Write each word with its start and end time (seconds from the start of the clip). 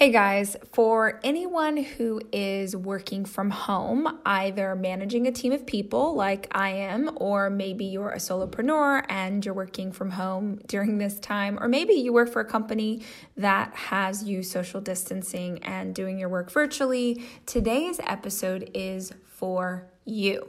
Hey 0.00 0.12
guys, 0.12 0.56
for 0.72 1.20
anyone 1.22 1.76
who 1.76 2.22
is 2.32 2.74
working 2.74 3.26
from 3.26 3.50
home, 3.50 4.20
either 4.24 4.74
managing 4.74 5.26
a 5.26 5.30
team 5.30 5.52
of 5.52 5.66
people 5.66 6.14
like 6.14 6.48
I 6.52 6.70
am, 6.70 7.10
or 7.16 7.50
maybe 7.50 7.84
you're 7.84 8.08
a 8.08 8.16
solopreneur 8.16 9.04
and 9.10 9.44
you're 9.44 9.52
working 9.52 9.92
from 9.92 10.12
home 10.12 10.58
during 10.66 10.96
this 10.96 11.20
time, 11.20 11.58
or 11.60 11.68
maybe 11.68 11.92
you 11.92 12.14
work 12.14 12.32
for 12.32 12.40
a 12.40 12.46
company 12.46 13.02
that 13.36 13.74
has 13.74 14.24
you 14.24 14.42
social 14.42 14.80
distancing 14.80 15.62
and 15.64 15.94
doing 15.94 16.18
your 16.18 16.30
work 16.30 16.50
virtually, 16.50 17.22
today's 17.44 18.00
episode 18.06 18.70
is 18.72 19.12
for 19.26 19.86
you. 20.06 20.48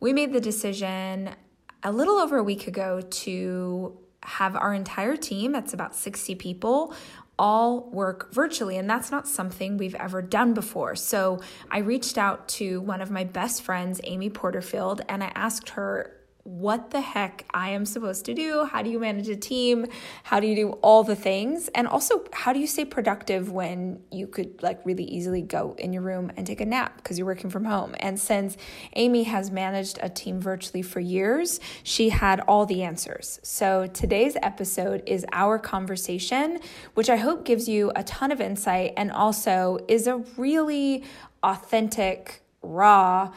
We 0.00 0.14
made 0.14 0.32
the 0.32 0.40
decision 0.40 1.34
a 1.82 1.92
little 1.92 2.16
over 2.16 2.38
a 2.38 2.42
week 2.42 2.66
ago 2.66 3.02
to 3.02 3.98
have 4.22 4.56
our 4.56 4.72
entire 4.72 5.16
team, 5.16 5.52
that's 5.52 5.74
about 5.74 5.94
60 5.94 6.34
people, 6.36 6.94
all 7.38 7.88
work 7.90 8.32
virtually, 8.32 8.76
and 8.76 8.88
that's 8.90 9.10
not 9.10 9.28
something 9.28 9.76
we've 9.76 9.94
ever 9.94 10.20
done 10.20 10.54
before. 10.54 10.96
So 10.96 11.40
I 11.70 11.78
reached 11.78 12.18
out 12.18 12.48
to 12.48 12.80
one 12.80 13.00
of 13.00 13.10
my 13.10 13.24
best 13.24 13.62
friends, 13.62 14.00
Amy 14.04 14.30
Porterfield, 14.30 15.02
and 15.08 15.22
I 15.22 15.32
asked 15.34 15.70
her 15.70 16.17
what 16.48 16.92
the 16.92 17.02
heck 17.02 17.44
I 17.52 17.70
am 17.70 17.84
supposed 17.84 18.24
to 18.24 18.32
do. 18.34 18.64
How 18.64 18.80
do 18.82 18.88
you 18.88 18.98
manage 18.98 19.28
a 19.28 19.36
team? 19.36 19.86
How 20.22 20.40
do 20.40 20.46
you 20.46 20.54
do 20.54 20.70
all 20.80 21.04
the 21.04 21.14
things? 21.14 21.68
And 21.74 21.86
also, 21.86 22.24
how 22.32 22.54
do 22.54 22.58
you 22.58 22.66
stay 22.66 22.86
productive 22.86 23.52
when 23.52 24.00
you 24.10 24.26
could 24.26 24.62
like 24.62 24.80
really 24.86 25.04
easily 25.04 25.42
go 25.42 25.76
in 25.78 25.92
your 25.92 26.00
room 26.00 26.32
and 26.38 26.46
take 26.46 26.62
a 26.62 26.64
nap 26.64 26.96
because 26.96 27.18
you're 27.18 27.26
working 27.26 27.50
from 27.50 27.66
home? 27.66 27.94
And 28.00 28.18
since 28.18 28.56
Amy 28.96 29.24
has 29.24 29.50
managed 29.50 29.98
a 30.00 30.08
team 30.08 30.40
virtually 30.40 30.80
for 30.80 31.00
years, 31.00 31.60
she 31.82 32.08
had 32.08 32.40
all 32.40 32.64
the 32.64 32.82
answers. 32.82 33.40
So 33.42 33.86
today's 33.86 34.36
episode 34.42 35.02
is 35.04 35.26
our 35.32 35.58
conversation, 35.58 36.60
which 36.94 37.10
I 37.10 37.16
hope 37.16 37.44
gives 37.44 37.68
you 37.68 37.92
a 37.94 38.02
ton 38.04 38.32
of 38.32 38.40
insight 38.40 38.94
and 38.96 39.12
also 39.12 39.80
is 39.86 40.06
a 40.06 40.16
really 40.38 41.04
authentic, 41.42 42.40
raw, 42.62 43.32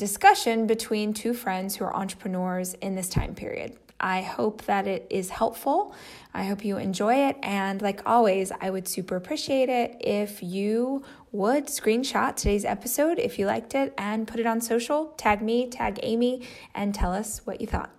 discussion 0.00 0.66
between 0.66 1.12
two 1.12 1.34
friends 1.34 1.76
who 1.76 1.84
are 1.84 1.94
entrepreneurs 1.94 2.72
in 2.72 2.94
this 2.94 3.06
time 3.06 3.34
period. 3.34 3.76
I 4.00 4.22
hope 4.22 4.62
that 4.62 4.86
it 4.86 5.06
is 5.10 5.28
helpful. 5.28 5.94
I 6.32 6.44
hope 6.44 6.64
you 6.64 6.78
enjoy 6.78 7.28
it. 7.28 7.36
And 7.42 7.82
like 7.82 8.00
always, 8.06 8.50
I 8.62 8.70
would 8.70 8.88
super 8.88 9.14
appreciate 9.14 9.68
it 9.68 9.98
if 10.00 10.42
you 10.42 11.04
would 11.32 11.66
screenshot 11.66 12.34
today's 12.34 12.64
episode 12.64 13.18
if 13.18 13.38
you 13.38 13.44
liked 13.44 13.74
it 13.74 13.92
and 13.98 14.26
put 14.26 14.40
it 14.40 14.46
on 14.46 14.62
social. 14.62 15.08
Tag 15.18 15.42
me, 15.42 15.68
tag 15.68 16.00
Amy, 16.02 16.48
and 16.74 16.94
tell 16.94 17.12
us 17.12 17.42
what 17.44 17.60
you 17.60 17.66
thought. 17.66 17.90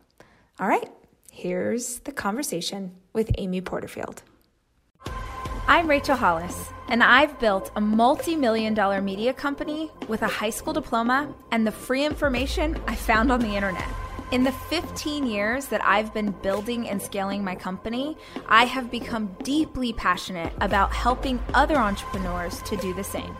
All 0.59 0.67
right, 0.67 0.89
here's 1.31 1.99
the 1.99 2.11
conversation 2.11 2.95
with 3.13 3.29
Amy 3.37 3.61
Porterfield. 3.61 4.23
I'm 5.67 5.87
Rachel 5.87 6.15
Hollis, 6.15 6.71
and 6.89 7.03
I've 7.03 7.39
built 7.39 7.71
a 7.75 7.81
multi 7.81 8.35
million 8.35 8.73
dollar 8.73 9.01
media 9.01 9.33
company 9.33 9.91
with 10.07 10.21
a 10.21 10.27
high 10.27 10.49
school 10.49 10.73
diploma 10.73 11.33
and 11.51 11.65
the 11.65 11.71
free 11.71 12.05
information 12.05 12.81
I 12.87 12.95
found 12.95 13.31
on 13.31 13.39
the 13.39 13.55
internet. 13.55 13.87
In 14.31 14.43
the 14.43 14.51
15 14.51 15.25
years 15.25 15.67
that 15.67 15.83
I've 15.85 16.13
been 16.13 16.31
building 16.31 16.89
and 16.89 17.01
scaling 17.01 17.43
my 17.43 17.55
company, 17.55 18.17
I 18.47 18.65
have 18.65 18.89
become 18.89 19.35
deeply 19.43 19.93
passionate 19.93 20.51
about 20.61 20.93
helping 20.93 21.39
other 21.53 21.77
entrepreneurs 21.77 22.61
to 22.63 22.75
do 22.77 22.93
the 22.93 23.03
same. 23.03 23.35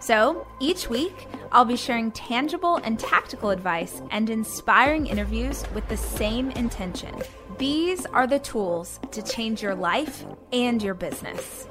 So 0.00 0.46
each 0.60 0.88
week, 0.88 1.26
I'll 1.50 1.64
be 1.64 1.76
sharing 1.76 2.12
tangible 2.12 2.76
and 2.76 2.98
tactical 2.98 3.50
advice 3.50 4.00
and 4.10 4.30
inspiring 4.30 5.06
interviews 5.06 5.64
with 5.74 5.88
the 5.88 5.96
same 5.96 6.50
intention. 6.52 7.14
These 7.58 8.06
are 8.06 8.28
the 8.28 8.38
tools 8.38 9.00
to 9.10 9.20
change 9.20 9.64
your 9.64 9.74
life 9.74 10.24
and 10.52 10.80
your 10.80 10.94
business. 10.94 11.66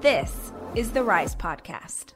This 0.00 0.52
is 0.74 0.90
the 0.90 1.04
Rise 1.04 1.36
Podcast. 1.36 2.14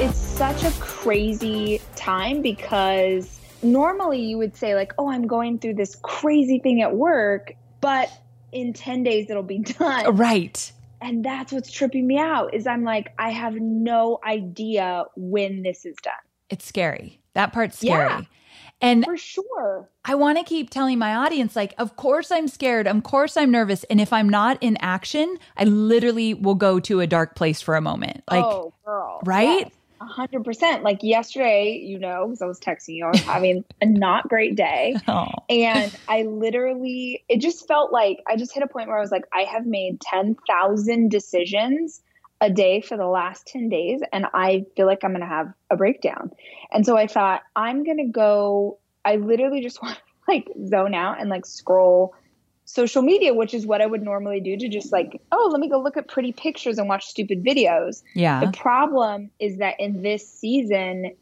It's 0.00 0.16
such 0.16 0.64
a 0.64 0.70
crazy 0.80 1.82
time 1.94 2.40
because 2.40 3.38
normally 3.62 4.22
you 4.22 4.38
would 4.38 4.56
say, 4.56 4.74
like, 4.74 4.94
oh, 4.96 5.10
I'm 5.10 5.26
going 5.26 5.58
through 5.58 5.74
this 5.74 5.94
crazy 5.96 6.58
thing 6.58 6.80
at 6.80 6.96
work, 6.96 7.52
but 7.82 8.10
in 8.50 8.72
10 8.72 9.02
days 9.02 9.28
it'll 9.28 9.42
be 9.42 9.58
done. 9.78 10.16
Right. 10.16 10.72
And 11.02 11.22
that's 11.22 11.52
what's 11.52 11.70
tripping 11.70 12.06
me 12.06 12.16
out 12.16 12.54
is 12.54 12.66
I'm 12.66 12.82
like, 12.82 13.12
I 13.18 13.28
have 13.28 13.56
no 13.56 14.20
idea 14.26 15.04
when 15.16 15.60
this 15.60 15.84
is 15.84 15.96
done. 16.02 16.14
It's 16.48 16.64
scary. 16.64 17.19
That 17.34 17.52
part's 17.52 17.78
scary. 17.78 18.08
Yeah. 18.08 18.22
And 18.80 19.04
for 19.04 19.16
sure. 19.16 19.88
I 20.04 20.14
want 20.14 20.38
to 20.38 20.44
keep 20.44 20.70
telling 20.70 20.98
my 20.98 21.14
audience, 21.14 21.54
like, 21.54 21.74
of 21.78 21.96
course 21.96 22.30
I'm 22.30 22.48
scared. 22.48 22.86
Of 22.86 23.02
course 23.02 23.36
I'm 23.36 23.50
nervous. 23.50 23.84
And 23.84 24.00
if 24.00 24.12
I'm 24.12 24.28
not 24.28 24.58
in 24.62 24.78
action, 24.78 25.36
I 25.56 25.64
literally 25.64 26.32
will 26.34 26.54
go 26.54 26.80
to 26.80 27.00
a 27.00 27.06
dark 27.06 27.34
place 27.34 27.60
for 27.60 27.76
a 27.76 27.80
moment. 27.80 28.22
Like, 28.30 28.44
oh, 28.44 28.72
girl. 28.84 29.20
Right? 29.24 29.70
A 30.00 30.06
hundred 30.06 30.44
percent. 30.46 30.82
Like 30.82 31.02
yesterday, 31.02 31.72
you 31.84 31.98
know, 31.98 32.28
because 32.28 32.40
I 32.40 32.46
was 32.46 32.58
texting 32.58 32.94
you, 32.96 33.04
I 33.04 33.10
was 33.10 33.20
having 33.20 33.64
a 33.82 33.86
not 33.86 34.28
great 34.28 34.56
day. 34.56 34.96
Oh. 35.06 35.28
And 35.50 35.94
I 36.08 36.22
literally, 36.22 37.22
it 37.28 37.40
just 37.40 37.66
felt 37.68 37.92
like 37.92 38.20
I 38.26 38.36
just 38.36 38.54
hit 38.54 38.62
a 38.62 38.66
point 38.66 38.88
where 38.88 38.96
I 38.96 39.00
was 39.00 39.10
like, 39.10 39.24
I 39.34 39.42
have 39.42 39.66
made 39.66 40.00
10,000 40.00 41.10
decisions 41.10 42.00
a 42.40 42.50
day 42.50 42.80
for 42.80 42.96
the 42.96 43.06
last 43.06 43.46
10 43.48 43.68
days, 43.68 44.00
and 44.12 44.26
I 44.32 44.64
feel 44.76 44.86
like 44.86 45.04
I'm 45.04 45.10
going 45.10 45.20
to 45.20 45.26
have 45.26 45.52
a 45.70 45.76
breakdown. 45.76 46.30
And 46.72 46.86
so 46.86 46.96
I 46.96 47.06
thought, 47.06 47.42
I'm 47.54 47.84
going 47.84 47.98
to 47.98 48.04
go, 48.04 48.78
I 49.04 49.16
literally 49.16 49.60
just 49.62 49.82
want 49.82 49.96
to 49.96 50.02
like 50.28 50.48
zone 50.66 50.94
out 50.94 51.20
and 51.20 51.28
like 51.28 51.44
scroll 51.44 52.14
social 52.64 53.02
media, 53.02 53.34
which 53.34 53.52
is 53.52 53.66
what 53.66 53.82
I 53.82 53.86
would 53.86 54.02
normally 54.02 54.40
do 54.40 54.56
to 54.56 54.68
just 54.68 54.92
like, 54.92 55.20
oh, 55.32 55.48
let 55.50 55.60
me 55.60 55.68
go 55.68 55.80
look 55.80 55.96
at 55.96 56.06
pretty 56.06 56.32
pictures 56.32 56.78
and 56.78 56.88
watch 56.88 57.06
stupid 57.06 57.44
videos. 57.44 58.02
Yeah. 58.14 58.44
The 58.44 58.52
problem 58.52 59.30
is 59.40 59.58
that 59.58 59.80
in 59.80 60.02
this 60.02 60.26
season, 60.28 61.12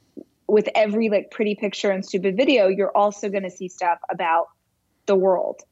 with 0.47 0.69
every 0.75 1.09
like 1.09 1.31
pretty 1.31 1.55
picture 1.55 1.91
and 1.91 2.05
stupid 2.05 2.37
video, 2.37 2.69
you're 2.69 2.97
also 2.97 3.29
going 3.29 3.45
to 3.45 3.51
see 3.51 3.69
stuff 3.69 3.99
about 4.11 4.49
the 5.07 5.17
world. 5.17 5.63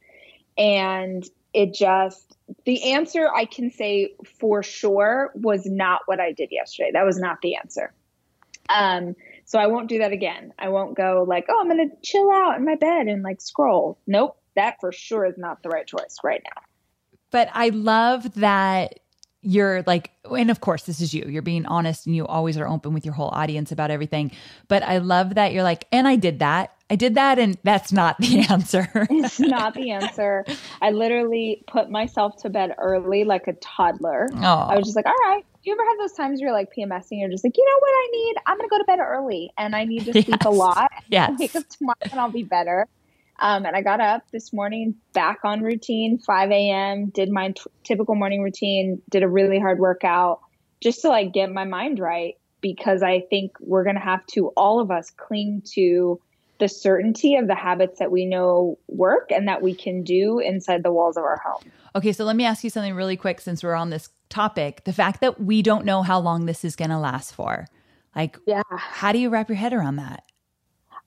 And 0.57 1.29
it 1.57 1.75
just, 1.75 2.37
the 2.65 2.93
answer 2.93 3.29
I 3.35 3.45
can 3.45 3.71
say 3.71 4.15
for 4.39 4.63
sure 4.63 5.33
was 5.35 5.67
not 5.67 6.03
what 6.07 6.21
I 6.21 6.33
did 6.33 6.51
yesterday. 6.53 6.91
That 6.93 7.05
was 7.05 7.19
not 7.19 7.39
the 7.43 7.57
answer. 7.57 7.93
Um, 8.69 9.17
so 9.45 9.59
I 9.59 9.67
won't 9.67 9.89
do 9.89 9.99
that 9.99 10.13
again. 10.13 10.53
I 10.59 10.69
won't 10.69 10.97
go 10.97 11.25
like, 11.27 11.47
oh, 11.49 11.59
I'm 11.61 11.69
going 11.69 11.91
to 11.91 11.97
chill 12.03 12.31
out 12.31 12.57
in 12.57 12.65
my 12.65 12.75
bed 12.75 13.07
and 13.07 13.23
like 13.23 13.41
scroll. 13.41 13.99
Nope 14.07 14.37
that 14.57 14.81
for 14.81 14.91
sure 14.91 15.25
is 15.25 15.39
not 15.39 15.63
the 15.63 15.69
right 15.69 15.87
choice 15.87 16.17
right 16.25 16.43
now. 16.45 16.63
But 17.31 17.49
I 17.53 17.69
love 17.69 18.35
that 18.35 18.99
you're 19.43 19.85
like, 19.87 20.11
and 20.25 20.51
of 20.51 20.61
course, 20.61 20.83
this 20.83 21.01
is 21.01 21.15
you. 21.15 21.25
You're 21.29 21.43
being 21.43 21.67
honest 21.67 22.07
and 22.07 22.17
you 22.17 22.27
always 22.27 22.57
are 22.57 22.67
open 22.67 22.93
with 22.93 23.05
your 23.05 23.15
whole 23.15 23.29
audience 23.29 23.71
about 23.71 23.93
everything. 23.93 24.33
But 24.67 24.83
I 24.83 24.99
love 24.99 25.37
that 25.37 25.53
you're 25.53 25.63
like, 25.63 25.87
and 25.93 26.09
I 26.09 26.17
did 26.17 26.41
that. 26.41 26.73
I 26.89 26.97
did 26.97 27.17
that, 27.17 27.39
and 27.39 27.59
that's 27.65 27.93
not 27.93 28.19
the 28.19 28.41
answer. 28.51 28.89
it's 29.11 29.41
not 29.41 29.75
the 29.75 29.91
answer. 29.91 30.45
I 30.81 30.91
literally 30.91 31.65
put 31.67 31.91
myself 31.91 32.37
to 32.43 32.51
bed 32.51 32.75
early 32.79 33.25
like 33.25 33.49
a 33.49 33.55
toddler. 33.55 34.29
Oh. 34.37 34.45
I 34.45 34.77
was 34.77 34.85
just 34.87 34.97
like, 34.97 35.07
all 35.07 35.31
right. 35.31 35.45
You 35.65 35.73
ever 35.73 35.85
have 35.85 35.99
those 35.99 36.13
times 36.13 36.41
where 36.41 36.49
you're 36.49 36.57
like 36.57 36.69
PMSing? 36.73 37.19
You're 37.21 37.29
just 37.29 37.43
like, 37.43 37.57
you 37.57 37.65
know 37.65 37.79
what 37.81 37.91
I 37.91 38.09
need? 38.13 38.35
I'm 38.47 38.57
going 38.57 38.69
to 38.69 38.71
go 38.71 38.79
to 38.79 38.85
bed 38.85 39.01
early 39.01 39.51
and 39.59 39.75
I 39.75 39.85
need 39.85 40.05
to 40.05 40.13
sleep 40.23 40.29
yes. 40.29 40.45
a 40.45 40.51
lot. 40.51 40.93
Yes. 41.09 41.31
I'll 41.31 41.37
wake 41.37 41.57
up 41.57 41.69
tomorrow 41.69 41.97
and 42.03 42.21
I'll 42.21 42.31
be 42.31 42.45
better. 42.45 42.87
Um, 43.41 43.67
and 43.67 43.75
I 43.75 43.83
got 43.83 44.01
up 44.01 44.23
this 44.31 44.53
morning, 44.53 44.95
back 45.13 45.41
on 45.43 45.63
routine, 45.63 46.19
5 46.19 46.51
a.m., 46.53 47.07
did 47.07 47.31
my 47.31 47.51
t- 47.51 47.63
typical 47.83 48.15
morning 48.15 48.43
routine, 48.43 49.03
did 49.11 49.25
a 49.25 49.29
really 49.29 49.59
hard 49.59 49.81
workout 49.81 50.41
just 50.81 51.03
to 51.03 51.09
like 51.09 51.33
get 51.33 51.51
my 51.51 51.65
mind 51.65 51.99
right 51.99 52.37
because 52.61 53.03
I 53.03 53.23
think 53.29 53.53
we're 53.61 53.83
going 53.83 53.97
to 53.97 54.01
have 54.01 54.25
to, 54.29 54.49
all 54.51 54.79
of 54.81 54.93
us, 54.93 55.11
cling 55.11 55.63
to 55.73 56.21
the 56.59 56.69
certainty 56.69 57.37
of 57.37 57.47
the 57.47 57.55
habits 57.55 57.99
that 57.99 58.11
we 58.11 58.25
know 58.25 58.79
work 58.89 59.31
and 59.31 59.47
that 59.49 59.63
we 59.63 59.75
can 59.75 60.03
do 60.03 60.39
inside 60.39 60.83
the 60.83 60.93
walls 60.93 61.17
of 61.17 61.25
our 61.25 61.41
home. 61.45 61.63
Okay, 61.95 62.13
so 62.13 62.25
let 62.25 62.37
me 62.37 62.45
ask 62.45 62.65
you 62.65 62.71
something 62.71 62.95
really 62.95 63.17
quick 63.17 63.41
since 63.41 63.63
we're 63.63 63.75
on 63.75 63.91
this 63.91 64.11
topic. 64.29 64.85
The 64.85 64.93
fact 64.93 65.21
that 65.21 65.41
we 65.41 65.63
don't 65.63 65.85
know 65.85 66.03
how 66.03 66.19
long 66.19 66.47
this 66.47 66.65
is 66.65 66.77
going 66.77 66.91
to 66.91 66.99
last 66.99 67.35
for. 67.35 67.67
Like, 68.15 68.39
yeah. 68.47 68.63
how 68.71 69.13
do 69.13 69.19
you 69.19 69.29
wrap 69.29 69.49
your 69.49 69.57
head 69.57 69.73
around 69.73 69.97
that? 69.97 70.23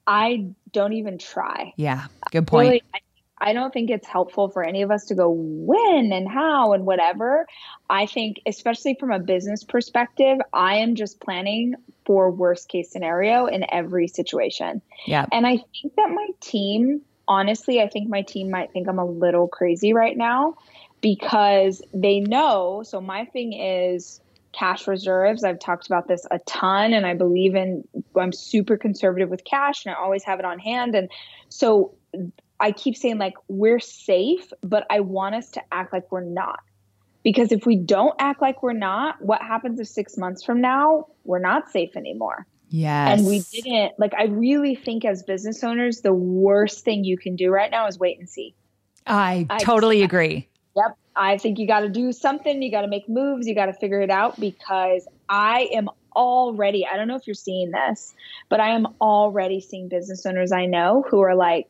I 0.05 0.49
don't 0.71 0.93
even 0.93 1.17
try. 1.17 1.73
Yeah, 1.77 2.05
good 2.31 2.47
point. 2.47 2.67
Really, 2.67 2.83
I, 2.93 2.99
I 3.41 3.53
don't 3.53 3.73
think 3.73 3.89
it's 3.89 4.07
helpful 4.07 4.49
for 4.49 4.63
any 4.63 4.81
of 4.81 4.91
us 4.91 5.05
to 5.05 5.15
go 5.15 5.29
when 5.31 6.11
and 6.11 6.27
how 6.27 6.73
and 6.73 6.85
whatever. 6.85 7.47
I 7.89 8.05
think, 8.05 8.41
especially 8.45 8.95
from 8.99 9.11
a 9.11 9.19
business 9.19 9.63
perspective, 9.63 10.39
I 10.53 10.77
am 10.77 10.95
just 10.95 11.19
planning 11.19 11.75
for 12.05 12.31
worst 12.31 12.69
case 12.69 12.91
scenario 12.91 13.45
in 13.45 13.65
every 13.71 14.07
situation. 14.07 14.81
Yeah. 15.05 15.25
And 15.31 15.47
I 15.47 15.57
think 15.57 15.95
that 15.95 16.09
my 16.09 16.27
team, 16.41 17.01
honestly, 17.27 17.81
I 17.81 17.87
think 17.87 18.09
my 18.09 18.23
team 18.23 18.49
might 18.49 18.71
think 18.71 18.87
I'm 18.87 18.99
a 18.99 19.05
little 19.05 19.47
crazy 19.47 19.93
right 19.93 20.17
now 20.17 20.55
because 21.01 21.81
they 21.93 22.19
know. 22.19 22.83
So 22.85 22.99
my 22.99 23.25
thing 23.25 23.53
is 23.53 24.19
cash 24.51 24.87
reserves. 24.87 25.43
I've 25.43 25.59
talked 25.59 25.85
about 25.85 26.07
this 26.07 26.25
a 26.31 26.39
ton 26.39 26.93
and 26.93 27.05
I 27.05 27.13
believe 27.13 27.55
in 27.55 27.87
I'm 28.15 28.33
super 28.33 28.77
conservative 28.77 29.29
with 29.29 29.43
cash 29.45 29.85
and 29.85 29.93
I 29.93 29.97
always 29.99 30.23
have 30.23 30.39
it 30.39 30.45
on 30.45 30.59
hand 30.59 30.95
and 30.95 31.09
so 31.49 31.93
I 32.59 32.71
keep 32.71 32.97
saying 32.97 33.17
like 33.17 33.35
we're 33.47 33.79
safe, 33.79 34.51
but 34.61 34.85
I 34.89 34.99
want 34.99 35.35
us 35.35 35.49
to 35.51 35.61
act 35.71 35.93
like 35.93 36.11
we're 36.11 36.21
not. 36.21 36.59
Because 37.23 37.51
if 37.51 37.65
we 37.65 37.75
don't 37.75 38.15
act 38.19 38.41
like 38.41 38.63
we're 38.63 38.73
not, 38.73 39.21
what 39.21 39.41
happens 39.41 39.79
if 39.79 39.87
6 39.87 40.17
months 40.17 40.43
from 40.43 40.61
now 40.61 41.07
we're 41.25 41.39
not 41.39 41.69
safe 41.69 41.95
anymore? 41.95 42.47
Yes. 42.69 43.17
And 43.19 43.27
we 43.27 43.39
didn't 43.51 43.99
like 43.99 44.13
I 44.13 44.25
really 44.25 44.75
think 44.75 45.03
as 45.03 45.23
business 45.23 45.63
owners 45.63 46.01
the 46.01 46.13
worst 46.13 46.85
thing 46.85 47.03
you 47.03 47.17
can 47.17 47.35
do 47.35 47.49
right 47.49 47.71
now 47.71 47.87
is 47.87 47.97
wait 47.97 48.19
and 48.19 48.29
see. 48.29 48.53
I, 49.07 49.47
I 49.49 49.57
totally 49.57 50.03
agree. 50.03 50.47
Yep. 50.75 50.97
I 51.15 51.37
think 51.37 51.57
you 51.57 51.67
got 51.67 51.81
to 51.81 51.89
do 51.89 52.11
something, 52.11 52.61
you 52.61 52.71
got 52.71 52.81
to 52.81 52.87
make 52.87 53.09
moves, 53.09 53.47
you 53.47 53.55
got 53.55 53.65
to 53.65 53.73
figure 53.73 54.01
it 54.01 54.11
out 54.11 54.39
because 54.39 55.07
I 55.27 55.69
am 55.73 55.89
already, 56.15 56.85
I 56.85 56.95
don't 56.95 57.07
know 57.07 57.15
if 57.15 57.27
you're 57.27 57.33
seeing 57.33 57.71
this, 57.71 58.13
but 58.49 58.59
I 58.59 58.69
am 58.69 58.87
already 59.01 59.59
seeing 59.59 59.89
business 59.89 60.25
owners 60.25 60.51
I 60.51 60.65
know 60.65 61.03
who 61.09 61.21
are 61.21 61.35
like 61.35 61.67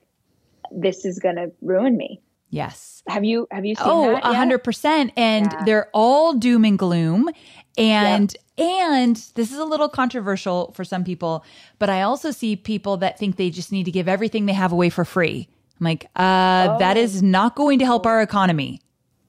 this 0.71 1.05
is 1.05 1.19
going 1.19 1.35
to 1.35 1.51
ruin 1.61 1.97
me. 1.97 2.21
Yes. 2.49 3.03
Have 3.07 3.23
you 3.23 3.47
have 3.51 3.65
you 3.65 3.75
seen 3.75 3.85
that? 3.85 4.23
oh, 4.25 4.29
a 4.29 4.33
hundred 4.33 4.63
percent. 4.63 5.11
And 5.15 5.51
yeah. 5.51 5.63
they're 5.65 5.89
all 5.93 6.33
doom 6.33 6.65
and 6.65 6.79
gloom. 6.79 7.29
And 7.77 8.35
yep. 8.57 8.67
and 8.69 9.15
this 9.35 9.51
is 9.51 9.57
a 9.57 9.65
little 9.65 9.87
controversial 9.87 10.71
for 10.73 10.83
some 10.83 11.03
people, 11.03 11.45
but 11.77 11.89
I 11.89 12.01
also 12.01 12.31
see 12.31 12.55
people 12.55 12.97
that 12.97 13.17
think 13.19 13.37
they 13.37 13.49
just 13.49 13.71
need 13.71 13.85
to 13.85 13.91
give 13.91 14.07
everything 14.07 14.47
they 14.47 14.53
have 14.53 14.71
away 14.71 14.89
for 14.89 15.05
free. 15.05 15.47
I'm 15.79 15.85
like, 15.85 16.05
uh, 16.15 16.69
oh. 16.71 16.79
that 16.79 16.97
is 16.97 17.23
not 17.23 17.55
going 17.55 17.79
to 17.79 17.85
help 17.85 18.05
our 18.05 18.21
economy. 18.21 18.81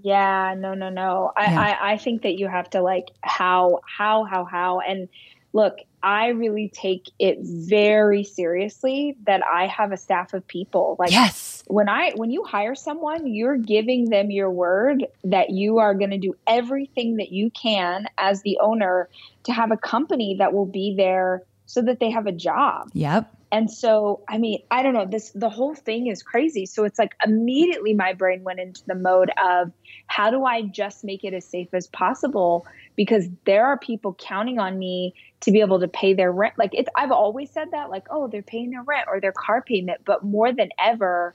Yeah, 0.03 0.55
no, 0.59 0.75
no, 0.75 0.89
no. 0.89 1.31
I, 1.37 1.45
yeah. 1.45 1.61
I, 1.61 1.93
I 1.93 1.97
think 1.99 2.23
that 2.23 2.39
you 2.39 2.49
have 2.49 2.71
to 2.71 2.81
like 2.81 3.11
how, 3.21 3.81
how, 3.87 4.25
how, 4.25 4.45
how. 4.45 4.81
And 4.81 5.09
look, 5.53 5.79
I 6.03 6.29
really 6.29 6.69
take 6.69 7.11
it 7.19 7.39
very 7.43 8.25
seriously 8.25 9.17
that 9.27 9.43
I 9.47 9.67
have 9.67 9.93
a 9.93 9.97
staff 9.97 10.33
of 10.33 10.47
people. 10.47 10.97
Like 10.99 11.11
yes. 11.11 11.63
when 11.67 11.89
I 11.89 12.13
when 12.17 12.31
you 12.31 12.45
hire 12.45 12.75
someone, 12.75 13.27
you're 13.27 13.57
giving 13.57 14.11
them 14.11 14.31
your 14.31 14.51
word 14.51 15.07
that 15.25 15.51
you 15.51 15.79
are 15.79 15.95
going 15.95 16.11
to 16.11 16.19
do 16.19 16.35
everything 16.47 17.17
that 17.17 17.33
you 17.33 17.51
can 17.51 18.07
as 18.19 18.43
the 18.43 18.59
owner 18.61 19.09
to 19.45 19.53
have 19.53 19.71
a 19.71 19.77
company 19.77 20.37
that 20.39 20.53
will 20.53 20.67
be 20.67 20.95
there 20.97 21.43
so 21.67 21.83
that 21.83 22.01
they 22.01 22.11
have 22.11 22.27
a 22.27 22.33
job. 22.33 22.91
Yep. 22.95 23.33
And 23.53 23.71
so, 23.71 24.23
I 24.29 24.39
mean, 24.39 24.63
I 24.71 24.83
don't 24.83 24.95
know, 24.95 25.07
this 25.07 25.31
the 25.33 25.49
whole 25.49 25.75
thing 25.75 26.07
is 26.07 26.23
crazy. 26.23 26.67
So 26.67 26.85
it's 26.85 26.99
like 26.99 27.15
immediately 27.25 27.95
my 27.95 28.13
brain 28.13 28.45
went 28.45 28.61
into 28.61 28.83
the 28.87 28.95
mode 28.95 29.31
of 29.43 29.73
how 30.07 30.31
do 30.31 30.45
I 30.45 30.63
just 30.63 31.05
make 31.05 31.25
it 31.25 31.35
as 31.35 31.45
safe 31.45 31.69
as 31.73 31.89
possible 31.89 32.67
because 32.97 33.27
there 33.47 33.67
are 33.67 33.79
people 33.79 34.15
counting 34.15 34.59
on 34.59 34.79
me 34.79 35.15
to 35.43 35.53
be 35.53 35.61
able 35.61 35.81
to 35.81 35.89
pay 35.89 36.15
their 36.15 36.31
rent. 36.33 36.55
Like 36.59 36.71
it's 36.75 36.89
I've 36.97 37.13
always 37.13 37.51
said 37.51 37.69
that 37.73 37.91
like, 37.91 38.07
oh, 38.11 38.29
they're 38.29 38.43
paying 38.43 38.71
their 38.71 38.83
rent 38.83 39.09
or 39.09 39.21
their 39.21 39.33
car 39.33 39.63
payment, 39.63 40.03
but 40.05 40.25
more 40.25 40.53
than 40.53 40.69
ever 40.79 41.35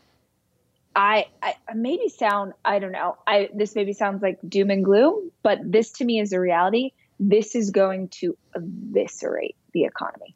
I, 0.96 1.26
I 1.44 1.56
maybe 1.76 2.10
sound 2.10 2.54
I 2.64 2.80
don't 2.80 2.94
know. 2.94 3.18
I 3.28 3.50
this 3.54 3.76
maybe 3.76 3.94
sounds 3.94 4.22
like 4.22 4.40
doom 4.48 4.70
and 4.70 4.84
gloom, 4.84 5.32
but 5.44 5.60
this 5.64 5.92
to 5.94 6.06
me 6.06 6.20
is 6.20 6.32
a 6.32 6.40
reality. 6.40 6.92
This 7.20 7.56
is 7.56 7.72
going 7.72 8.10
to 8.20 8.38
eviscerate 8.56 9.56
the 9.74 9.84
economy. 9.84 10.36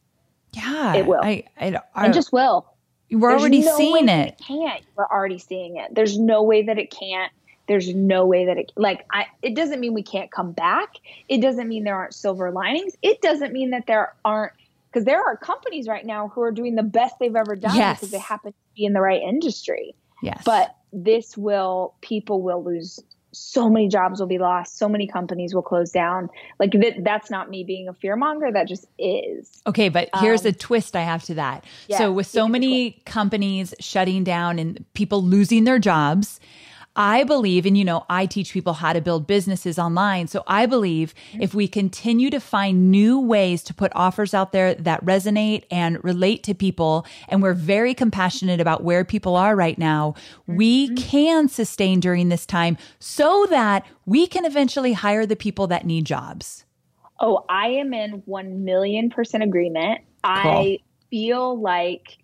Yeah, 0.54 0.96
it 0.96 1.06
will. 1.06 1.22
I, 1.24 1.44
I, 1.60 1.80
I 1.96 2.10
it 2.10 2.14
just 2.14 2.34
will. 2.34 2.66
We're 3.12 3.30
There's 3.30 3.42
already 3.42 3.62
no 3.62 3.78
seeing 3.78 4.10
it. 4.10 4.30
it. 4.30 4.42
Can't. 4.46 4.84
We're 4.96 5.08
already 5.08 5.40
seeing 5.40 5.78
it. 5.78 5.94
There's 5.94 6.20
no 6.20 6.44
way 6.44 6.64
that 6.64 6.78
it 6.78 6.92
can't. 6.92 7.32
There's 7.70 7.94
no 7.94 8.26
way 8.26 8.48
that 8.48 8.58
it 8.58 8.74
like 8.76 9.06
I. 9.10 9.28
It 9.42 9.56
doesn't 9.56 9.80
mean 9.80 9.94
we 9.94 10.04
can't 10.04 10.30
come 10.30 10.52
back. 10.52 10.96
It 11.30 11.42
doesn't 11.42 11.70
mean 11.70 11.86
there 11.86 11.96
aren't 11.96 12.16
silver 12.16 12.52
linings. 12.52 12.98
It 13.02 13.22
doesn't 13.22 13.54
mean 13.54 13.70
that 13.70 13.86
there 13.88 14.16
aren't 14.26 14.54
because 14.92 15.06
there 15.06 15.22
are 15.22 15.38
companies 15.38 15.88
right 15.88 16.06
now 16.06 16.30
who 16.30 16.42
are 16.42 16.52
doing 16.52 16.76
the 16.76 16.84
best 16.84 17.16
they've 17.20 17.36
ever 17.36 17.56
done 17.56 17.76
yes. 17.76 18.00
because 18.00 18.12
they 18.12 18.18
happen 18.18 18.52
to 18.52 18.58
be 18.76 18.86
in 18.86 18.94
the 18.94 19.02
right 19.02 19.22
industry. 19.22 19.96
Yes. 20.24 20.42
But 20.44 20.76
this 20.92 21.38
will 21.38 21.94
people 22.02 22.42
will 22.42 22.64
lose 22.64 23.00
so 23.32 23.70
many 23.70 23.88
jobs 23.88 24.20
will 24.20 24.28
be 24.28 24.40
lost 24.40 24.78
so 24.78 24.90
many 24.90 25.06
companies 25.06 25.54
will 25.54 25.62
close 25.62 25.92
down 25.92 26.30
like 26.60 26.72
that 26.72 26.96
that's 27.04 27.30
not 27.30 27.48
me 27.48 27.64
being 27.64 27.88
a 27.88 27.94
fear 27.94 28.16
monger 28.16 28.52
that 28.52 28.68
just 28.68 28.88
is 28.98 29.62
okay 29.68 29.88
but 29.88 30.10
here's 30.16 30.42
um, 30.42 30.48
a 30.48 30.52
twist 30.52 30.96
i 30.96 31.02
have 31.02 31.24
to 31.24 31.36
that 31.36 31.64
yes, 31.88 32.00
so 32.00 32.12
with 32.12 32.26
so 32.26 32.48
many 32.48 33.00
companies 33.06 33.76
shutting 33.80 34.24
down 34.24 34.58
and 34.58 34.84
people 34.94 35.24
losing 35.24 35.64
their 35.64 35.78
jobs 35.78 36.40
I 36.96 37.24
believe, 37.24 37.66
and 37.66 37.78
you 37.78 37.86
know, 37.86 38.06
I 38.10 38.26
teach 38.26 38.52
people 38.52 38.74
how 38.74 38.94
to 38.94 39.02
build 39.02 39.28
businesses 39.28 39.80
online. 39.80 40.28
So 40.28 40.44
I 40.48 40.66
believe 40.66 41.14
mm-hmm. 41.32 41.42
if 41.42 41.54
we 41.54 41.68
continue 41.68 42.30
to 42.30 42.40
find 42.40 42.92
new 42.92 43.20
ways 43.20 43.64
to 43.64 43.74
put 43.74 43.92
offers 43.96 44.34
out 44.34 44.52
there 44.52 44.74
that 44.74 45.06
resonate 45.06 45.64
and 45.72 46.04
relate 46.04 46.44
to 46.44 46.54
people, 46.54 47.06
and 47.28 47.42
we're 47.42 47.54
very 47.54 47.94
compassionate 47.94 48.60
about 48.60 48.84
where 48.84 49.06
people 49.06 49.36
are 49.36 49.56
right 49.56 49.78
now, 49.78 50.16
mm-hmm. 50.42 50.56
we 50.58 50.94
can 50.96 51.48
sustain 51.48 52.00
during 52.00 52.30
this 52.30 52.46
time 52.46 52.78
so 53.00 53.46
that 53.50 53.86
we 54.06 54.28
can 54.28 54.46
eventually 54.46 54.94
hire 54.94 55.26
the 55.26 55.36
people 55.36 55.68
that 55.68 55.86
need 55.86 56.06
jobs. 56.06 56.66
Oh, 57.22 57.46
I 57.50 57.68
am 57.68 57.94
in 57.94 58.24
1 58.26 58.64
million 58.64 59.10
percent 59.10 59.44
agreement. 59.44 60.02
Cool. 60.24 60.34
I 60.34 60.80
feel 61.10 61.60
like 61.60 62.18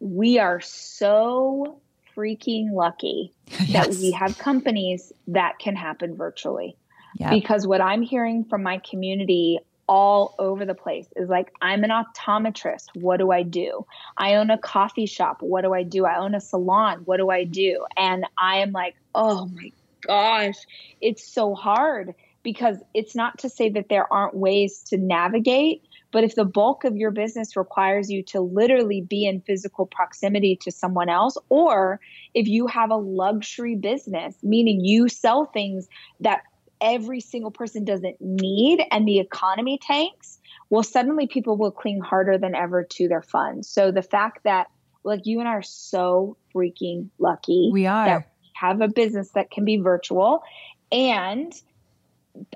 we 0.00 0.38
are 0.38 0.60
so 0.60 1.80
freaking 2.16 2.72
lucky 2.72 3.32
yes. 3.48 3.72
that 3.72 3.88
we 4.00 4.10
have 4.12 4.38
companies 4.38 5.12
that 5.28 5.58
can 5.58 5.76
happen 5.76 6.16
virtually. 6.16 6.76
Yep. 7.16 7.30
Because 7.30 7.66
what 7.66 7.80
I'm 7.80 8.02
hearing 8.02 8.44
from 8.44 8.62
my 8.62 8.78
community 8.78 9.60
all 9.86 10.34
over 10.38 10.64
the 10.64 10.74
place 10.74 11.06
is 11.14 11.28
like, 11.28 11.52
I'm 11.60 11.84
an 11.84 11.90
optometrist. 11.90 12.86
What 12.94 13.18
do 13.18 13.30
I 13.30 13.42
do? 13.42 13.86
I 14.16 14.34
own 14.34 14.50
a 14.50 14.58
coffee 14.58 15.06
shop. 15.06 15.42
What 15.42 15.62
do 15.62 15.72
I 15.74 15.82
do? 15.82 16.06
I 16.06 16.18
own 16.18 16.34
a 16.34 16.40
salon. 16.40 17.02
What 17.04 17.18
do 17.18 17.30
I 17.30 17.44
do? 17.44 17.84
And 17.96 18.24
I 18.36 18.58
am 18.58 18.72
like, 18.72 18.96
oh 19.14 19.46
my 19.46 19.70
gosh, 20.00 20.56
it's 21.00 21.26
so 21.26 21.54
hard 21.54 22.14
because 22.42 22.76
it's 22.92 23.14
not 23.14 23.38
to 23.38 23.48
say 23.48 23.70
that 23.70 23.88
there 23.88 24.10
aren't 24.12 24.34
ways 24.34 24.80
to 24.84 24.96
navigate, 24.96 25.82
but 26.14 26.22
if 26.22 26.36
the 26.36 26.44
bulk 26.44 26.84
of 26.84 26.96
your 26.96 27.10
business 27.10 27.56
requires 27.56 28.08
you 28.08 28.22
to 28.22 28.40
literally 28.40 29.00
be 29.00 29.26
in 29.26 29.40
physical 29.40 29.84
proximity 29.84 30.56
to 30.62 30.70
someone 30.70 31.08
else, 31.08 31.36
or 31.48 31.98
if 32.34 32.46
you 32.46 32.68
have 32.68 32.92
a 32.92 32.96
luxury 32.96 33.74
business, 33.74 34.36
meaning 34.40 34.84
you 34.84 35.08
sell 35.08 35.44
things 35.46 35.88
that 36.20 36.42
every 36.80 37.20
single 37.20 37.50
person 37.50 37.84
doesn't 37.84 38.14
need 38.20 38.80
and 38.92 39.08
the 39.08 39.18
economy 39.18 39.76
tanks, 39.82 40.38
well, 40.70 40.84
suddenly 40.84 41.26
people 41.26 41.56
will 41.56 41.72
cling 41.72 42.00
harder 42.00 42.38
than 42.38 42.54
ever 42.54 42.84
to 42.84 43.08
their 43.08 43.22
funds. 43.22 43.68
So 43.68 43.90
the 43.90 44.00
fact 44.00 44.44
that, 44.44 44.68
like, 45.02 45.22
you 45.24 45.40
and 45.40 45.48
I 45.48 45.54
are 45.54 45.62
so 45.62 46.36
freaking 46.54 47.08
lucky. 47.18 47.70
We 47.72 47.86
are. 47.86 48.06
That 48.06 48.18
we 48.40 48.50
have 48.54 48.80
a 48.80 48.88
business 48.88 49.30
that 49.30 49.50
can 49.50 49.64
be 49.64 49.78
virtual. 49.78 50.44
And 50.92 51.52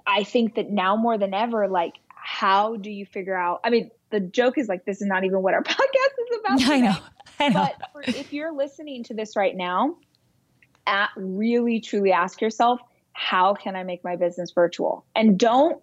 I 0.06 0.22
think 0.22 0.54
that 0.54 0.70
now 0.70 0.94
more 0.94 1.18
than 1.18 1.34
ever, 1.34 1.66
like, 1.66 1.94
how 2.28 2.76
do 2.76 2.90
you 2.90 3.06
figure 3.06 3.34
out? 3.34 3.60
I 3.64 3.70
mean, 3.70 3.90
the 4.10 4.20
joke 4.20 4.58
is 4.58 4.68
like, 4.68 4.84
this 4.84 5.00
is 5.00 5.08
not 5.08 5.24
even 5.24 5.40
what 5.40 5.54
our 5.54 5.62
podcast 5.64 5.78
is 5.80 6.38
about. 6.40 6.58
Today. 6.58 6.74
I 6.74 6.80
know. 6.80 6.96
I 7.40 7.48
know. 7.48 7.68
But 7.80 7.90
for, 7.92 8.02
if 8.06 8.34
you're 8.34 8.52
listening 8.52 9.02
to 9.04 9.14
this 9.14 9.34
right 9.34 9.56
now, 9.56 9.96
at 10.86 11.08
really 11.16 11.80
truly 11.80 12.12
ask 12.12 12.42
yourself, 12.42 12.80
how 13.14 13.54
can 13.54 13.76
I 13.76 13.82
make 13.82 14.04
my 14.04 14.16
business 14.16 14.52
virtual? 14.52 15.06
And 15.16 15.38
don't 15.38 15.82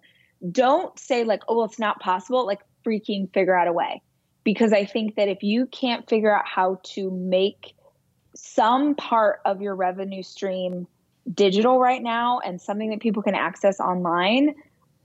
don't 0.52 0.96
say 0.96 1.24
like, 1.24 1.42
oh, 1.48 1.56
well, 1.56 1.64
it's 1.64 1.80
not 1.80 1.98
possible. 1.98 2.46
Like 2.46 2.60
freaking 2.86 3.32
figure 3.34 3.58
out 3.58 3.66
a 3.66 3.72
way. 3.72 4.00
Because 4.44 4.72
I 4.72 4.84
think 4.84 5.16
that 5.16 5.26
if 5.26 5.42
you 5.42 5.66
can't 5.66 6.08
figure 6.08 6.32
out 6.32 6.46
how 6.46 6.80
to 6.94 7.10
make 7.10 7.74
some 8.36 8.94
part 8.94 9.40
of 9.44 9.60
your 9.60 9.74
revenue 9.74 10.22
stream 10.22 10.86
digital 11.34 11.80
right 11.80 12.02
now 12.02 12.38
and 12.38 12.60
something 12.60 12.90
that 12.90 13.00
people 13.00 13.24
can 13.24 13.34
access 13.34 13.80
online, 13.80 14.54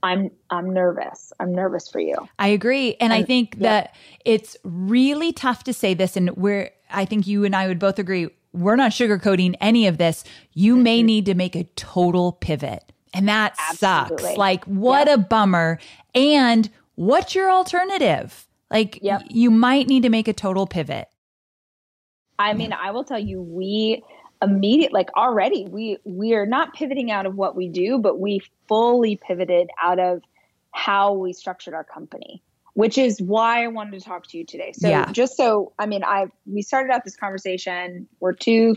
I'm 0.02 0.30
I'm 0.50 0.72
nervous. 0.72 1.32
I'm 1.38 1.54
nervous 1.54 1.88
for 1.88 2.00
you. 2.00 2.16
I 2.38 2.48
agree. 2.48 2.94
And, 2.94 3.12
and 3.12 3.12
I 3.12 3.24
think 3.24 3.54
yeah. 3.56 3.68
that 3.68 3.94
it's 4.24 4.56
really 4.64 5.32
tough 5.32 5.64
to 5.64 5.72
say 5.72 5.94
this 5.94 6.16
and 6.16 6.30
we're 6.36 6.70
I 6.90 7.04
think 7.04 7.26
you 7.26 7.44
and 7.44 7.54
I 7.54 7.68
would 7.68 7.78
both 7.78 7.98
agree 7.98 8.28
we're 8.52 8.76
not 8.76 8.90
sugarcoating 8.90 9.54
any 9.60 9.86
of 9.86 9.98
this. 9.98 10.24
You 10.52 10.76
may 10.76 10.98
mm-hmm. 10.98 11.06
need 11.06 11.26
to 11.26 11.34
make 11.34 11.56
a 11.56 11.64
total 11.76 12.32
pivot. 12.32 12.92
And 13.14 13.28
that 13.28 13.54
Absolutely. 13.70 14.24
sucks. 14.24 14.36
Like 14.36 14.64
what 14.64 15.06
yep. 15.06 15.18
a 15.18 15.22
bummer. 15.22 15.78
And 16.14 16.68
what's 16.94 17.34
your 17.34 17.50
alternative? 17.50 18.46
Like 18.70 18.98
yep. 19.02 19.22
you 19.28 19.50
might 19.50 19.86
need 19.86 20.02
to 20.02 20.08
make 20.10 20.28
a 20.28 20.32
total 20.32 20.66
pivot. 20.66 21.08
I 22.38 22.54
mean, 22.54 22.72
I 22.72 22.90
will 22.90 23.04
tell 23.04 23.18
you 23.18 23.40
we 23.40 24.02
immediate 24.42 24.92
like 24.92 25.08
already 25.16 25.66
we 25.70 25.98
we 26.04 26.34
are 26.34 26.46
not 26.46 26.74
pivoting 26.74 27.10
out 27.10 27.26
of 27.26 27.36
what 27.36 27.54
we 27.54 27.68
do 27.68 27.98
but 27.98 28.18
we 28.18 28.40
fully 28.66 29.16
pivoted 29.16 29.70
out 29.80 30.00
of 30.00 30.20
how 30.72 31.12
we 31.12 31.32
structured 31.32 31.74
our 31.74 31.84
company 31.84 32.42
which 32.74 32.98
is 32.98 33.22
why 33.22 33.62
i 33.64 33.68
wanted 33.68 33.92
to 33.92 34.04
talk 34.04 34.26
to 34.26 34.36
you 34.36 34.44
today 34.44 34.72
so 34.72 34.88
yeah. 34.88 35.10
just 35.12 35.36
so 35.36 35.72
i 35.78 35.86
mean 35.86 36.02
i 36.02 36.26
we 36.44 36.60
started 36.60 36.92
out 36.92 37.04
this 37.04 37.16
conversation 37.16 38.08
we're 38.18 38.32
two 38.32 38.76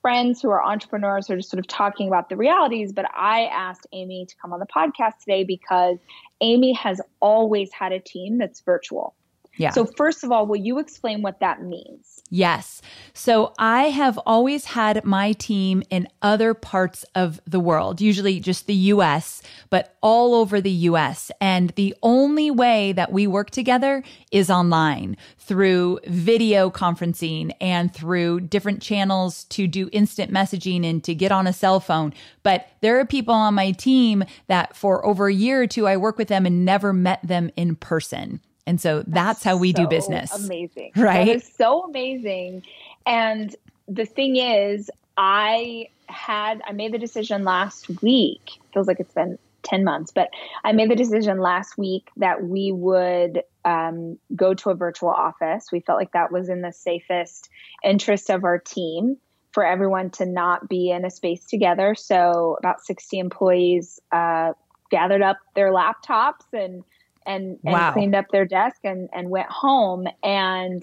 friends 0.00 0.42
who 0.42 0.50
are 0.50 0.64
entrepreneurs 0.64 1.28
who 1.28 1.34
are 1.34 1.36
just 1.36 1.50
sort 1.50 1.60
of 1.60 1.66
talking 1.68 2.08
about 2.08 2.28
the 2.28 2.36
realities 2.36 2.92
but 2.92 3.06
i 3.14 3.44
asked 3.52 3.86
amy 3.92 4.26
to 4.26 4.34
come 4.42 4.52
on 4.52 4.58
the 4.58 4.66
podcast 4.66 5.18
today 5.20 5.44
because 5.44 5.98
amy 6.40 6.72
has 6.72 7.00
always 7.20 7.70
had 7.72 7.92
a 7.92 8.00
team 8.00 8.36
that's 8.36 8.60
virtual 8.62 9.14
Yeah. 9.56 9.70
So, 9.70 9.84
first 9.84 10.24
of 10.24 10.32
all, 10.32 10.46
will 10.46 10.56
you 10.56 10.78
explain 10.78 11.22
what 11.22 11.40
that 11.40 11.62
means? 11.62 12.22
Yes. 12.34 12.80
So 13.12 13.52
I 13.58 13.90
have 13.90 14.16
always 14.24 14.64
had 14.64 15.04
my 15.04 15.32
team 15.32 15.82
in 15.90 16.08
other 16.22 16.54
parts 16.54 17.04
of 17.14 17.38
the 17.46 17.60
world, 17.60 18.00
usually 18.00 18.40
just 18.40 18.66
the 18.66 18.74
US, 18.74 19.42
but 19.68 19.94
all 20.00 20.34
over 20.34 20.58
the 20.58 20.70
US. 20.70 21.30
And 21.42 21.74
the 21.76 21.94
only 22.02 22.50
way 22.50 22.92
that 22.92 23.12
we 23.12 23.26
work 23.26 23.50
together 23.50 24.02
is 24.30 24.48
online 24.48 25.18
through 25.36 26.00
video 26.06 26.70
conferencing 26.70 27.52
and 27.60 27.92
through 27.92 28.40
different 28.40 28.80
channels 28.80 29.44
to 29.50 29.66
do 29.66 29.90
instant 29.92 30.32
messaging 30.32 30.88
and 30.88 31.04
to 31.04 31.14
get 31.14 31.32
on 31.32 31.46
a 31.46 31.52
cell 31.52 31.80
phone. 31.80 32.14
But 32.42 32.66
there 32.80 32.98
are 32.98 33.04
people 33.04 33.34
on 33.34 33.52
my 33.52 33.72
team 33.72 34.24
that 34.46 34.74
for 34.74 35.04
over 35.04 35.26
a 35.26 35.34
year 35.34 35.60
or 35.60 35.66
two, 35.66 35.86
I 35.86 35.98
work 35.98 36.16
with 36.16 36.28
them 36.28 36.46
and 36.46 36.64
never 36.64 36.94
met 36.94 37.20
them 37.22 37.50
in 37.56 37.76
person. 37.76 38.40
And 38.66 38.80
so 38.80 38.98
that's, 38.98 39.10
that's 39.10 39.42
how 39.42 39.56
we 39.56 39.72
so 39.72 39.82
do 39.82 39.88
business. 39.88 40.32
Amazing. 40.44 40.92
Right. 40.96 41.26
That 41.26 41.36
is 41.36 41.52
so 41.56 41.84
amazing. 41.84 42.62
And 43.06 43.54
the 43.88 44.04
thing 44.04 44.36
is, 44.36 44.90
I 45.16 45.88
had, 46.06 46.60
I 46.66 46.72
made 46.72 46.92
the 46.92 46.98
decision 46.98 47.44
last 47.44 48.02
week. 48.02 48.60
Feels 48.72 48.86
like 48.86 49.00
it's 49.00 49.14
been 49.14 49.38
10 49.64 49.84
months, 49.84 50.12
but 50.12 50.28
I 50.64 50.72
made 50.72 50.90
the 50.90 50.96
decision 50.96 51.38
last 51.38 51.78
week 51.78 52.10
that 52.16 52.42
we 52.42 52.72
would 52.72 53.42
um, 53.64 54.18
go 54.34 54.54
to 54.54 54.70
a 54.70 54.74
virtual 54.74 55.10
office. 55.10 55.66
We 55.72 55.80
felt 55.80 55.98
like 55.98 56.12
that 56.12 56.32
was 56.32 56.48
in 56.48 56.62
the 56.62 56.72
safest 56.72 57.48
interest 57.84 58.30
of 58.30 58.44
our 58.44 58.58
team 58.58 59.18
for 59.52 59.64
everyone 59.64 60.10
to 60.10 60.26
not 60.26 60.68
be 60.68 60.90
in 60.90 61.04
a 61.04 61.10
space 61.10 61.44
together. 61.44 61.94
So 61.94 62.56
about 62.58 62.84
60 62.84 63.18
employees 63.18 64.00
uh, 64.10 64.52
gathered 64.90 65.22
up 65.22 65.38
their 65.54 65.70
laptops 65.72 66.44
and 66.52 66.84
and, 67.26 67.58
and 67.64 67.72
wow. 67.72 67.92
cleaned 67.92 68.14
up 68.14 68.26
their 68.30 68.44
desk 68.44 68.80
and, 68.84 69.08
and 69.12 69.30
went 69.30 69.48
home. 69.48 70.06
And 70.22 70.82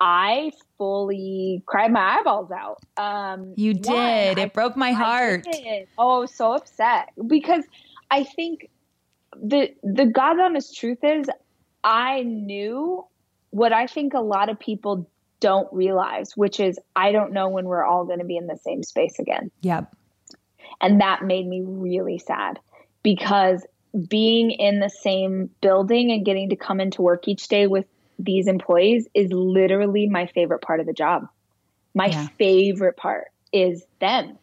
I 0.00 0.52
fully 0.78 1.62
cried 1.66 1.92
my 1.92 2.18
eyeballs 2.18 2.50
out. 2.50 2.78
Um, 2.96 3.54
you 3.56 3.74
did. 3.74 3.92
One, 3.92 3.98
it 3.98 4.38
I, 4.38 4.46
broke 4.46 4.76
my 4.76 4.92
heart. 4.92 5.46
Oh, 5.98 6.26
so 6.26 6.52
upset 6.54 7.10
because 7.26 7.64
I 8.10 8.24
think 8.24 8.70
the 9.40 9.74
the 9.82 10.06
God's 10.06 10.40
honest 10.40 10.76
truth 10.76 10.98
is 11.02 11.28
I 11.84 12.22
knew 12.22 13.04
what 13.50 13.72
I 13.72 13.86
think 13.86 14.14
a 14.14 14.20
lot 14.20 14.48
of 14.48 14.58
people 14.58 15.08
don't 15.40 15.68
realize, 15.72 16.36
which 16.36 16.60
is 16.60 16.78
I 16.96 17.12
don't 17.12 17.32
know 17.32 17.48
when 17.48 17.66
we're 17.66 17.84
all 17.84 18.04
going 18.04 18.18
to 18.18 18.24
be 18.24 18.36
in 18.36 18.46
the 18.46 18.56
same 18.56 18.82
space 18.82 19.18
again. 19.18 19.50
Yep. 19.62 19.94
And 20.80 21.00
that 21.00 21.24
made 21.24 21.46
me 21.46 21.62
really 21.64 22.18
sad 22.18 22.58
because 23.02 23.66
being 24.08 24.50
in 24.50 24.80
the 24.80 24.90
same 24.90 25.50
building 25.60 26.12
and 26.12 26.24
getting 26.24 26.50
to 26.50 26.56
come 26.56 26.80
into 26.80 27.02
work 27.02 27.26
each 27.28 27.48
day 27.48 27.66
with 27.66 27.86
these 28.18 28.46
employees 28.46 29.08
is 29.14 29.32
literally 29.32 30.08
my 30.08 30.26
favorite 30.26 30.60
part 30.60 30.80
of 30.80 30.86
the 30.86 30.92
job. 30.92 31.28
My 31.94 32.06
yeah. 32.06 32.28
favorite 32.38 32.96
part 32.96 33.28
is 33.52 33.84
them 33.98 34.38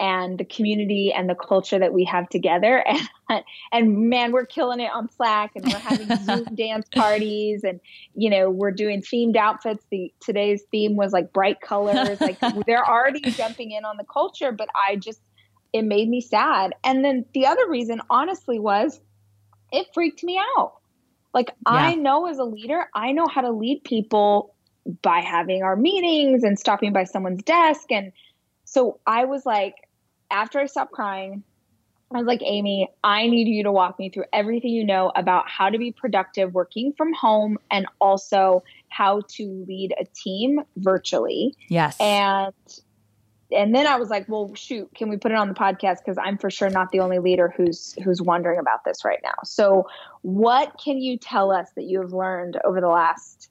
and 0.00 0.38
the 0.38 0.44
community 0.44 1.12
and 1.14 1.28
the 1.28 1.34
culture 1.34 1.78
that 1.78 1.92
we 1.92 2.04
have 2.04 2.28
together. 2.28 2.84
And, 3.32 3.44
and 3.70 4.10
man, 4.10 4.32
we're 4.32 4.44
killing 4.44 4.80
it 4.80 4.90
on 4.92 5.08
Slack 5.08 5.52
and 5.54 5.64
we're 5.64 5.78
having 5.78 6.08
Zoom 6.24 6.52
dance 6.56 6.88
parties 6.92 7.62
and, 7.62 7.78
you 8.16 8.28
know, 8.28 8.50
we're 8.50 8.72
doing 8.72 9.02
themed 9.02 9.36
outfits. 9.36 9.84
The 9.88 10.12
today's 10.18 10.64
theme 10.72 10.96
was 10.96 11.12
like 11.12 11.32
bright 11.32 11.60
colors. 11.60 12.20
Like 12.20 12.40
they're 12.66 12.84
already 12.84 13.20
jumping 13.20 13.70
in 13.70 13.84
on 13.84 13.98
the 13.98 14.04
culture, 14.12 14.50
but 14.50 14.68
I 14.74 14.96
just 14.96 15.20
it 15.72 15.82
made 15.82 16.08
me 16.08 16.20
sad. 16.20 16.74
And 16.84 17.04
then 17.04 17.24
the 17.34 17.46
other 17.46 17.68
reason, 17.68 18.00
honestly, 18.10 18.58
was 18.58 19.00
it 19.72 19.86
freaked 19.94 20.24
me 20.24 20.40
out. 20.56 20.74
Like, 21.32 21.48
yeah. 21.48 21.72
I 21.72 21.94
know 21.94 22.26
as 22.26 22.38
a 22.38 22.44
leader, 22.44 22.86
I 22.94 23.12
know 23.12 23.26
how 23.26 23.40
to 23.42 23.50
lead 23.50 23.84
people 23.84 24.54
by 25.02 25.20
having 25.20 25.62
our 25.62 25.76
meetings 25.76 26.42
and 26.42 26.58
stopping 26.58 26.92
by 26.92 27.04
someone's 27.04 27.42
desk. 27.42 27.92
And 27.92 28.12
so 28.64 28.98
I 29.06 29.26
was 29.26 29.46
like, 29.46 29.74
after 30.30 30.58
I 30.58 30.66
stopped 30.66 30.92
crying, 30.92 31.44
I 32.12 32.18
was 32.18 32.26
like, 32.26 32.42
Amy, 32.42 32.88
I 33.04 33.28
need 33.28 33.46
you 33.46 33.62
to 33.62 33.70
walk 33.70 33.98
me 33.98 34.10
through 34.10 34.24
everything 34.32 34.70
you 34.70 34.84
know 34.84 35.12
about 35.14 35.48
how 35.48 35.70
to 35.70 35.78
be 35.78 35.92
productive 35.92 36.52
working 36.52 36.92
from 36.96 37.12
home 37.12 37.58
and 37.70 37.86
also 38.00 38.64
how 38.88 39.22
to 39.28 39.64
lead 39.68 39.94
a 40.00 40.04
team 40.06 40.60
virtually. 40.76 41.54
Yes. 41.68 42.00
And 42.00 42.52
and 43.52 43.74
then 43.74 43.86
I 43.86 43.96
was 43.96 44.10
like, 44.10 44.28
well, 44.28 44.52
shoot, 44.54 44.90
can 44.94 45.08
we 45.08 45.16
put 45.16 45.32
it 45.32 45.36
on 45.36 45.48
the 45.48 45.54
podcast? 45.54 45.98
Because 45.98 46.18
I'm 46.18 46.38
for 46.38 46.50
sure 46.50 46.70
not 46.70 46.90
the 46.90 47.00
only 47.00 47.18
leader 47.18 47.52
who's 47.56 47.94
who's 48.04 48.22
wondering 48.22 48.58
about 48.58 48.84
this 48.84 49.04
right 49.04 49.20
now. 49.22 49.34
So, 49.44 49.88
what 50.22 50.80
can 50.82 50.98
you 50.98 51.16
tell 51.16 51.50
us 51.50 51.68
that 51.76 51.84
you 51.84 52.00
have 52.00 52.12
learned 52.12 52.58
over 52.64 52.80
the 52.80 52.88
last 52.88 53.50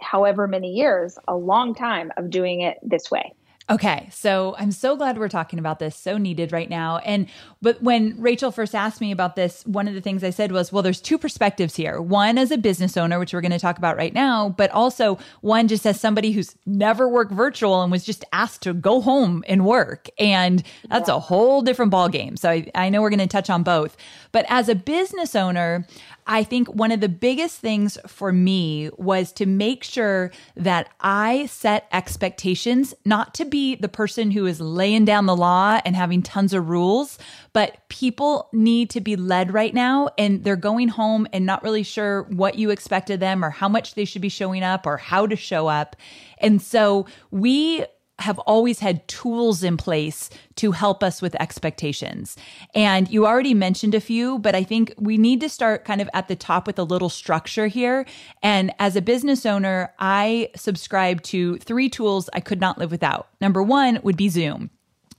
however 0.00 0.46
many 0.46 0.72
years, 0.72 1.18
a 1.26 1.36
long 1.36 1.74
time 1.74 2.12
of 2.16 2.30
doing 2.30 2.60
it 2.60 2.78
this 2.82 3.10
way? 3.10 3.32
Okay, 3.68 4.08
so 4.12 4.54
I'm 4.58 4.70
so 4.70 4.94
glad 4.94 5.18
we're 5.18 5.28
talking 5.28 5.58
about 5.58 5.80
this. 5.80 5.96
So 5.96 6.18
needed 6.18 6.52
right 6.52 6.70
now. 6.70 6.98
And 6.98 7.26
but 7.60 7.82
when 7.82 8.14
Rachel 8.20 8.52
first 8.52 8.76
asked 8.76 9.00
me 9.00 9.10
about 9.10 9.34
this, 9.34 9.66
one 9.66 9.88
of 9.88 9.94
the 9.94 10.00
things 10.00 10.22
I 10.22 10.30
said 10.30 10.52
was, 10.52 10.72
well, 10.72 10.84
there's 10.84 11.00
two 11.00 11.18
perspectives 11.18 11.74
here. 11.74 12.00
One 12.00 12.38
as 12.38 12.52
a 12.52 12.58
business 12.58 12.96
owner, 12.96 13.18
which 13.18 13.34
we're 13.34 13.40
going 13.40 13.50
to 13.50 13.58
talk 13.58 13.76
about 13.76 13.96
right 13.96 14.14
now, 14.14 14.50
but 14.50 14.70
also 14.70 15.18
one 15.40 15.66
just 15.66 15.84
as 15.84 16.00
somebody 16.00 16.30
who's 16.30 16.54
never 16.64 17.08
worked 17.08 17.32
virtual 17.32 17.82
and 17.82 17.90
was 17.90 18.04
just 18.04 18.24
asked 18.32 18.62
to 18.62 18.72
go 18.72 19.00
home 19.00 19.42
and 19.48 19.66
work. 19.66 20.08
And 20.16 20.62
that's 20.88 21.08
yeah. 21.08 21.16
a 21.16 21.18
whole 21.18 21.60
different 21.60 21.90
ball 21.90 22.08
game. 22.08 22.36
So 22.36 22.50
I, 22.50 22.70
I 22.72 22.88
know 22.88 23.02
we're 23.02 23.10
going 23.10 23.18
to 23.18 23.26
touch 23.26 23.50
on 23.50 23.64
both. 23.64 23.96
But 24.30 24.46
as 24.48 24.68
a 24.68 24.76
business 24.76 25.34
owner, 25.34 25.88
I 26.26 26.42
think 26.42 26.68
one 26.68 26.90
of 26.90 27.00
the 27.00 27.08
biggest 27.08 27.58
things 27.58 27.96
for 28.06 28.32
me 28.32 28.90
was 28.96 29.32
to 29.32 29.46
make 29.46 29.84
sure 29.84 30.32
that 30.56 30.88
I 31.00 31.46
set 31.46 31.86
expectations, 31.92 32.94
not 33.04 33.34
to 33.34 33.44
be 33.44 33.76
the 33.76 33.88
person 33.88 34.32
who 34.32 34.46
is 34.46 34.60
laying 34.60 35.04
down 35.04 35.26
the 35.26 35.36
law 35.36 35.80
and 35.84 35.94
having 35.94 36.22
tons 36.22 36.52
of 36.52 36.68
rules, 36.68 37.18
but 37.52 37.76
people 37.88 38.48
need 38.52 38.90
to 38.90 39.00
be 39.00 39.14
led 39.14 39.52
right 39.52 39.72
now 39.72 40.08
and 40.18 40.42
they're 40.42 40.56
going 40.56 40.88
home 40.88 41.28
and 41.32 41.46
not 41.46 41.62
really 41.62 41.84
sure 41.84 42.22
what 42.24 42.56
you 42.56 42.70
expected 42.70 43.20
them 43.20 43.44
or 43.44 43.50
how 43.50 43.68
much 43.68 43.94
they 43.94 44.04
should 44.04 44.22
be 44.22 44.28
showing 44.28 44.62
up 44.62 44.86
or 44.86 44.96
how 44.96 45.26
to 45.26 45.36
show 45.36 45.68
up. 45.68 45.94
And 46.38 46.60
so 46.60 47.06
we 47.30 47.84
have 48.18 48.38
always 48.40 48.80
had 48.80 49.06
tools 49.08 49.62
in 49.62 49.76
place 49.76 50.30
to 50.56 50.72
help 50.72 51.02
us 51.02 51.20
with 51.20 51.34
expectations. 51.40 52.36
And 52.74 53.08
you 53.10 53.26
already 53.26 53.54
mentioned 53.54 53.94
a 53.94 54.00
few, 54.00 54.38
but 54.38 54.54
I 54.54 54.64
think 54.64 54.94
we 54.96 55.18
need 55.18 55.40
to 55.42 55.48
start 55.48 55.84
kind 55.84 56.00
of 56.00 56.08
at 56.14 56.28
the 56.28 56.36
top 56.36 56.66
with 56.66 56.78
a 56.78 56.84
little 56.84 57.10
structure 57.10 57.66
here. 57.66 58.06
And 58.42 58.72
as 58.78 58.96
a 58.96 59.02
business 59.02 59.44
owner, 59.44 59.92
I 59.98 60.50
subscribe 60.56 61.22
to 61.24 61.58
three 61.58 61.90
tools 61.90 62.30
I 62.32 62.40
could 62.40 62.60
not 62.60 62.78
live 62.78 62.90
without. 62.90 63.28
Number 63.40 63.62
one 63.62 64.00
would 64.02 64.16
be 64.16 64.28
Zoom. 64.28 64.70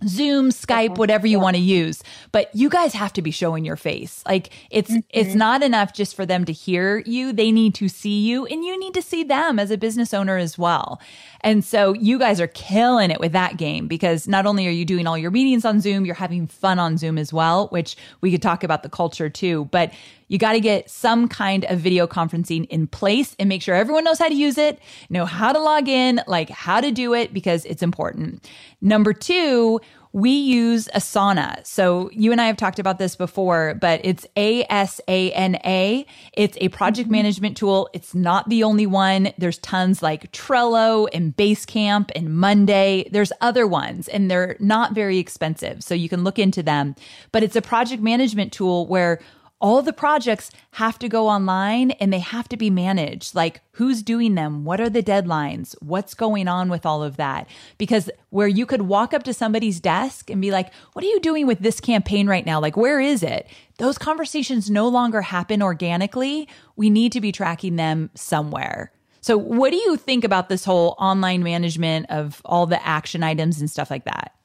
Zoom, 0.06 0.50
Skype, 0.50 0.98
whatever 0.98 1.25
you 1.25 1.38
yeah. 1.38 1.44
want 1.44 1.56
to 1.56 1.62
use. 1.62 2.04
But 2.32 2.54
you 2.54 2.70
guys 2.70 2.94
have 2.94 3.13
to 3.13 3.22
be 3.22 3.32
showing 3.32 3.66
your 3.66 3.75
face. 3.75 4.24
Like 4.27 4.51
it's 4.70 4.92
mm-hmm. 4.92 5.00
it's 5.10 5.34
not 5.34 5.63
enough 5.63 5.94
just 5.94 6.16
for 6.16 6.25
them 6.25 6.46
to 6.46 6.54
hear 6.54 7.00
you. 7.06 7.34
They 7.34 7.51
need 7.51 7.74
to 7.75 7.88
see 7.89 8.22
you 8.22 8.46
and 8.46 8.63
you 8.63 8.80
need 8.80 8.94
to 8.94 9.01
see 9.01 9.24
them 9.24 9.58
as 9.58 9.72
a 9.72 9.77
business 9.77 10.13
owner 10.13 10.38
as 10.38 10.58
well. 10.58 11.01
And 11.42 11.63
so 11.63 11.94
you 11.94 12.20
guys 12.20 12.39
are 12.39 12.48
killing 12.48 13.10
it 13.10 13.20
with 13.20 13.32
that 13.32 13.58
game 13.58 13.88
because 13.88 14.27
not 14.27 14.46
only 14.46 14.68
are 14.68 14.72
you 14.72 14.86
doing 14.86 15.08
all 15.08 15.18
your 15.18 15.32
meetings 15.32 15.66
on 15.66 15.82
Zoom, 15.82 16.06
you're 16.06 16.16
having 16.16 16.46
fun 16.46 16.77
on 16.77 16.98
Zoom 16.98 17.18
as 17.18 17.34
well, 17.34 17.68
which 17.70 17.96
we 18.22 18.32
could 18.32 18.42
talk 18.42 18.63
about 18.63 18.84
the 18.84 18.89
culture 18.89 19.30
too. 19.30 19.66
But 19.72 19.92
you 20.27 20.38
got 20.38 20.53
to 20.53 20.60
get 20.60 20.89
some 20.89 21.27
kind 21.27 21.65
of 21.65 21.79
video 21.79 22.07
conferencing 22.07 22.67
in 22.67 22.88
place 22.88 23.36
and 23.39 23.50
make 23.50 23.62
sure 23.62 23.75
everyone 23.75 24.03
knows 24.03 24.19
how 24.19 24.27
to 24.27 24.36
use 24.36 24.57
it, 24.57 24.79
know 25.10 25.25
how 25.25 25.53
to 25.53 25.60
log 25.60 25.88
in, 25.88 26.22
like 26.27 26.50
how 26.50 26.81
to 26.81 26.91
do 26.91 27.13
it 27.13 27.34
because 27.34 27.65
it's 27.65 27.84
important. 27.84 28.50
Number 28.81 29.13
two, 29.13 29.79
we 30.13 30.31
use 30.31 30.88
Asana. 30.96 31.65
So 31.65 32.10
you 32.12 32.31
and 32.31 32.41
I 32.41 32.48
have 32.48 32.57
talked 32.57 32.79
about 32.79 32.98
this 32.98 33.15
before, 33.15 33.75
but 33.75 34.01
it's 34.03 34.25
A 34.36 34.65
S 34.69 35.00
A 35.07 35.31
N 35.34 35.57
A. 35.63 36.05
It's 36.34 36.57
a 36.60 36.69
project 36.69 37.07
mm-hmm. 37.07 37.17
management 37.17 37.57
tool. 37.57 37.89
It's 37.93 38.15
not 38.15 38.50
the 38.50 38.63
only 38.63 38.88
one. 38.88 39.31
There's 39.38 39.60
tons 39.60 40.01
like 40.01 40.31
Trello 40.31 41.07
and 41.13 41.36
Basecamp 41.36 42.10
and 42.15 42.36
Monday. 42.36 43.07
There's 43.12 43.31
other 43.41 43.67
ones 43.67 44.07
and 44.07 44.31
they're 44.31 44.55
not 44.60 44.93
very 44.93 45.19
expensive. 45.19 45.84
So 45.84 45.93
you 45.93 46.10
can 46.10 46.24
look 46.24 46.39
into 46.39 46.63
them. 46.63 46.96
But 47.31 47.43
it's 47.43 47.55
a 47.55 47.62
project 47.62 48.01
management 48.01 48.51
tool 48.53 48.88
where 48.88 49.19
all 49.59 49.81
the 49.81 49.93
projects 49.93 50.51
have 50.71 50.99
to 50.99 51.09
go 51.09 51.27
online 51.27 51.91
and 51.91 52.13
they 52.13 52.19
have 52.19 52.47
to 52.49 52.57
be 52.57 52.69
managed. 52.69 53.33
Like, 53.33 53.61
who's 53.71 54.03
doing 54.03 54.35
them? 54.35 54.65
What 54.65 54.79
are 54.79 54.89
the 54.89 55.01
deadlines? 55.01 55.75
What's 55.81 56.13
going 56.13 56.47
on 56.47 56.69
with 56.69 56.85
all 56.85 57.01
of 57.01 57.17
that? 57.17 57.47
Because 57.77 58.09
where 58.29 58.47
you 58.47 58.65
could 58.65 58.83
walk 58.83 59.13
up 59.13 59.23
to 59.23 59.33
somebody's 59.33 59.79
desk 59.79 60.29
and 60.29 60.41
be 60.41 60.51
like, 60.51 60.71
What 60.93 61.03
are 61.03 61.07
you 61.07 61.19
doing 61.19 61.47
with 61.47 61.59
this 61.59 61.79
campaign 61.79 62.27
right 62.27 62.45
now? 62.45 62.59
Like, 62.59 62.77
where 62.77 62.99
is 62.99 63.23
it? 63.23 63.47
Those 63.79 63.97
conversations 63.97 64.69
no 64.69 64.87
longer 64.87 65.21
happen 65.21 65.61
organically. 65.61 66.47
We 66.75 66.89
need 66.89 67.11
to 67.13 67.21
be 67.21 67.31
tracking 67.31 67.75
them 67.75 68.11
somewhere. 68.13 68.91
So, 69.21 69.37
what 69.37 69.71
do 69.71 69.77
you 69.77 69.97
think 69.97 70.23
about 70.23 70.49
this 70.49 70.63
whole 70.63 70.95
online 70.99 71.43
management 71.43 72.05
of 72.09 72.41
all 72.45 72.65
the 72.65 72.85
action 72.85 73.23
items 73.23 73.59
and 73.59 73.69
stuff 73.69 73.89
like 73.89 74.05
that? 74.05 74.37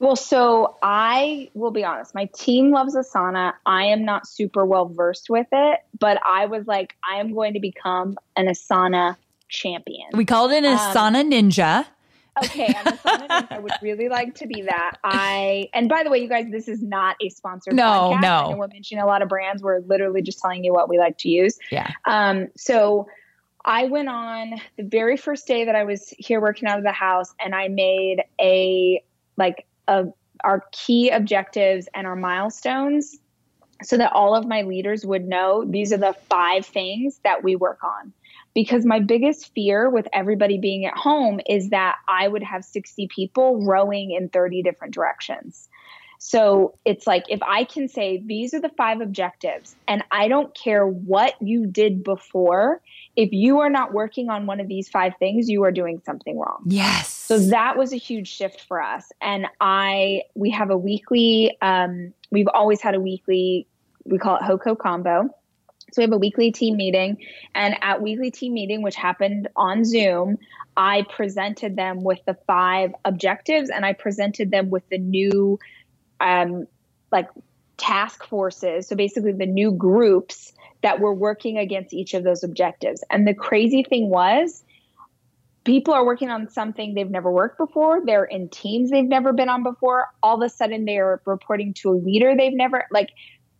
Well, 0.00 0.16
so 0.16 0.76
I 0.82 1.50
will 1.54 1.70
be 1.70 1.84
honest. 1.84 2.14
My 2.14 2.26
team 2.26 2.70
loves 2.70 2.94
Asana. 2.94 3.54
I 3.66 3.84
am 3.86 4.04
not 4.04 4.26
super 4.26 4.64
well 4.64 4.86
versed 4.86 5.28
with 5.28 5.48
it, 5.50 5.80
but 5.98 6.20
I 6.24 6.46
was 6.46 6.66
like, 6.66 6.96
I 7.08 7.16
am 7.18 7.34
going 7.34 7.54
to 7.54 7.60
become 7.60 8.16
an 8.36 8.46
Asana 8.46 9.16
champion. 9.48 10.08
We 10.12 10.24
called 10.24 10.52
it 10.52 10.64
an 10.64 10.72
um, 10.72 10.78
Asana 10.78 11.28
Ninja. 11.28 11.86
Okay, 12.44 12.66
I'm 12.66 12.96
Asana 12.96 13.28
Ninja. 13.28 13.46
I 13.50 13.58
would 13.58 13.72
really 13.82 14.08
like 14.08 14.36
to 14.36 14.46
be 14.46 14.62
that. 14.62 14.98
I 15.02 15.68
and 15.74 15.88
by 15.88 16.04
the 16.04 16.10
way, 16.10 16.18
you 16.18 16.28
guys, 16.28 16.46
this 16.50 16.68
is 16.68 16.80
not 16.82 17.16
a 17.20 17.28
sponsored. 17.30 17.74
No, 17.74 18.12
podcast. 18.14 18.50
no. 18.50 18.56
We're 18.56 18.68
mentioning 18.68 19.02
a 19.02 19.06
lot 19.06 19.22
of 19.22 19.28
brands. 19.28 19.62
We're 19.62 19.80
literally 19.80 20.22
just 20.22 20.40
telling 20.40 20.62
you 20.62 20.72
what 20.72 20.88
we 20.88 20.98
like 20.98 21.18
to 21.18 21.28
use. 21.28 21.58
Yeah. 21.72 21.90
Um. 22.04 22.48
So 22.56 23.08
I 23.64 23.86
went 23.86 24.08
on 24.08 24.60
the 24.76 24.84
very 24.84 25.16
first 25.16 25.48
day 25.48 25.64
that 25.64 25.74
I 25.74 25.82
was 25.82 26.14
here 26.16 26.40
working 26.40 26.68
out 26.68 26.78
of 26.78 26.84
the 26.84 26.92
house, 26.92 27.34
and 27.40 27.54
I 27.54 27.66
made 27.66 28.22
a 28.40 29.02
like 29.36 29.66
of 29.88 30.12
our 30.44 30.62
key 30.70 31.10
objectives 31.10 31.88
and 31.94 32.06
our 32.06 32.14
milestones 32.14 33.18
so 33.82 33.96
that 33.96 34.12
all 34.12 34.34
of 34.34 34.46
my 34.46 34.62
leaders 34.62 35.04
would 35.06 35.26
know 35.26 35.64
these 35.64 35.92
are 35.92 35.98
the 35.98 36.14
five 36.28 36.66
things 36.66 37.20
that 37.24 37.42
we 37.42 37.56
work 37.56 37.82
on. 37.82 38.12
Because 38.54 38.84
my 38.84 38.98
biggest 38.98 39.54
fear 39.54 39.88
with 39.88 40.08
everybody 40.12 40.58
being 40.58 40.84
at 40.84 40.96
home 40.96 41.40
is 41.48 41.70
that 41.70 41.96
I 42.08 42.26
would 42.26 42.42
have 42.42 42.64
60 42.64 43.08
people 43.14 43.64
rowing 43.64 44.10
in 44.10 44.28
30 44.30 44.62
different 44.62 44.94
directions. 44.94 45.67
So 46.18 46.76
it's 46.84 47.06
like 47.06 47.24
if 47.28 47.40
I 47.42 47.64
can 47.64 47.88
say 47.88 48.22
these 48.24 48.52
are 48.52 48.60
the 48.60 48.70
five 48.70 49.00
objectives, 49.00 49.76
and 49.86 50.02
I 50.10 50.28
don't 50.28 50.52
care 50.54 50.86
what 50.86 51.34
you 51.40 51.66
did 51.66 52.02
before, 52.02 52.82
if 53.16 53.32
you 53.32 53.60
are 53.60 53.70
not 53.70 53.92
working 53.92 54.28
on 54.28 54.46
one 54.46 54.60
of 54.60 54.68
these 54.68 54.88
five 54.88 55.12
things, 55.18 55.48
you 55.48 55.62
are 55.64 55.72
doing 55.72 56.02
something 56.04 56.38
wrong. 56.38 56.62
Yes. 56.66 57.08
So 57.08 57.38
that 57.38 57.76
was 57.76 57.92
a 57.92 57.96
huge 57.96 58.28
shift 58.28 58.60
for 58.62 58.82
us. 58.82 59.10
And 59.20 59.46
I, 59.60 60.22
we 60.34 60.50
have 60.50 60.70
a 60.70 60.76
weekly, 60.76 61.56
um, 61.62 62.12
we've 62.30 62.48
always 62.52 62.80
had 62.80 62.94
a 62.94 63.00
weekly, 63.00 63.66
we 64.04 64.18
call 64.18 64.36
it 64.36 64.42
HOCO 64.42 64.74
combo. 64.74 65.28
So 65.92 66.02
we 66.02 66.02
have 66.02 66.12
a 66.12 66.18
weekly 66.18 66.52
team 66.52 66.76
meeting. 66.76 67.16
And 67.54 67.76
at 67.80 68.02
weekly 68.02 68.30
team 68.30 68.54
meeting, 68.54 68.82
which 68.82 68.96
happened 68.96 69.48
on 69.56 69.84
Zoom, 69.84 70.38
I 70.76 71.04
presented 71.08 71.76
them 71.76 72.02
with 72.02 72.20
the 72.26 72.36
five 72.46 72.92
objectives 73.04 73.70
and 73.70 73.86
I 73.86 73.94
presented 73.94 74.50
them 74.50 74.70
with 74.70 74.88
the 74.90 74.98
new, 74.98 75.58
um, 76.20 76.66
like 77.10 77.28
task 77.76 78.24
forces. 78.24 78.88
So 78.88 78.96
basically 78.96 79.32
the 79.32 79.46
new 79.46 79.72
groups 79.72 80.52
that 80.82 81.00
were 81.00 81.14
working 81.14 81.58
against 81.58 81.92
each 81.92 82.14
of 82.14 82.24
those 82.24 82.44
objectives. 82.44 83.02
And 83.10 83.26
the 83.26 83.34
crazy 83.34 83.82
thing 83.82 84.10
was, 84.10 84.62
people 85.64 85.92
are 85.92 86.04
working 86.04 86.30
on 86.30 86.48
something 86.48 86.94
they've 86.94 87.10
never 87.10 87.30
worked 87.30 87.58
before. 87.58 88.00
They're 88.04 88.24
in 88.24 88.48
teams 88.48 88.90
they've 88.90 89.04
never 89.04 89.32
been 89.32 89.48
on 89.48 89.62
before. 89.62 90.06
All 90.22 90.36
of 90.36 90.46
a 90.46 90.48
sudden, 90.48 90.84
they 90.84 90.98
are 90.98 91.20
reporting 91.24 91.74
to 91.74 91.90
a 91.90 91.96
leader 91.96 92.34
they've 92.36 92.54
never, 92.54 92.86
like, 92.90 93.10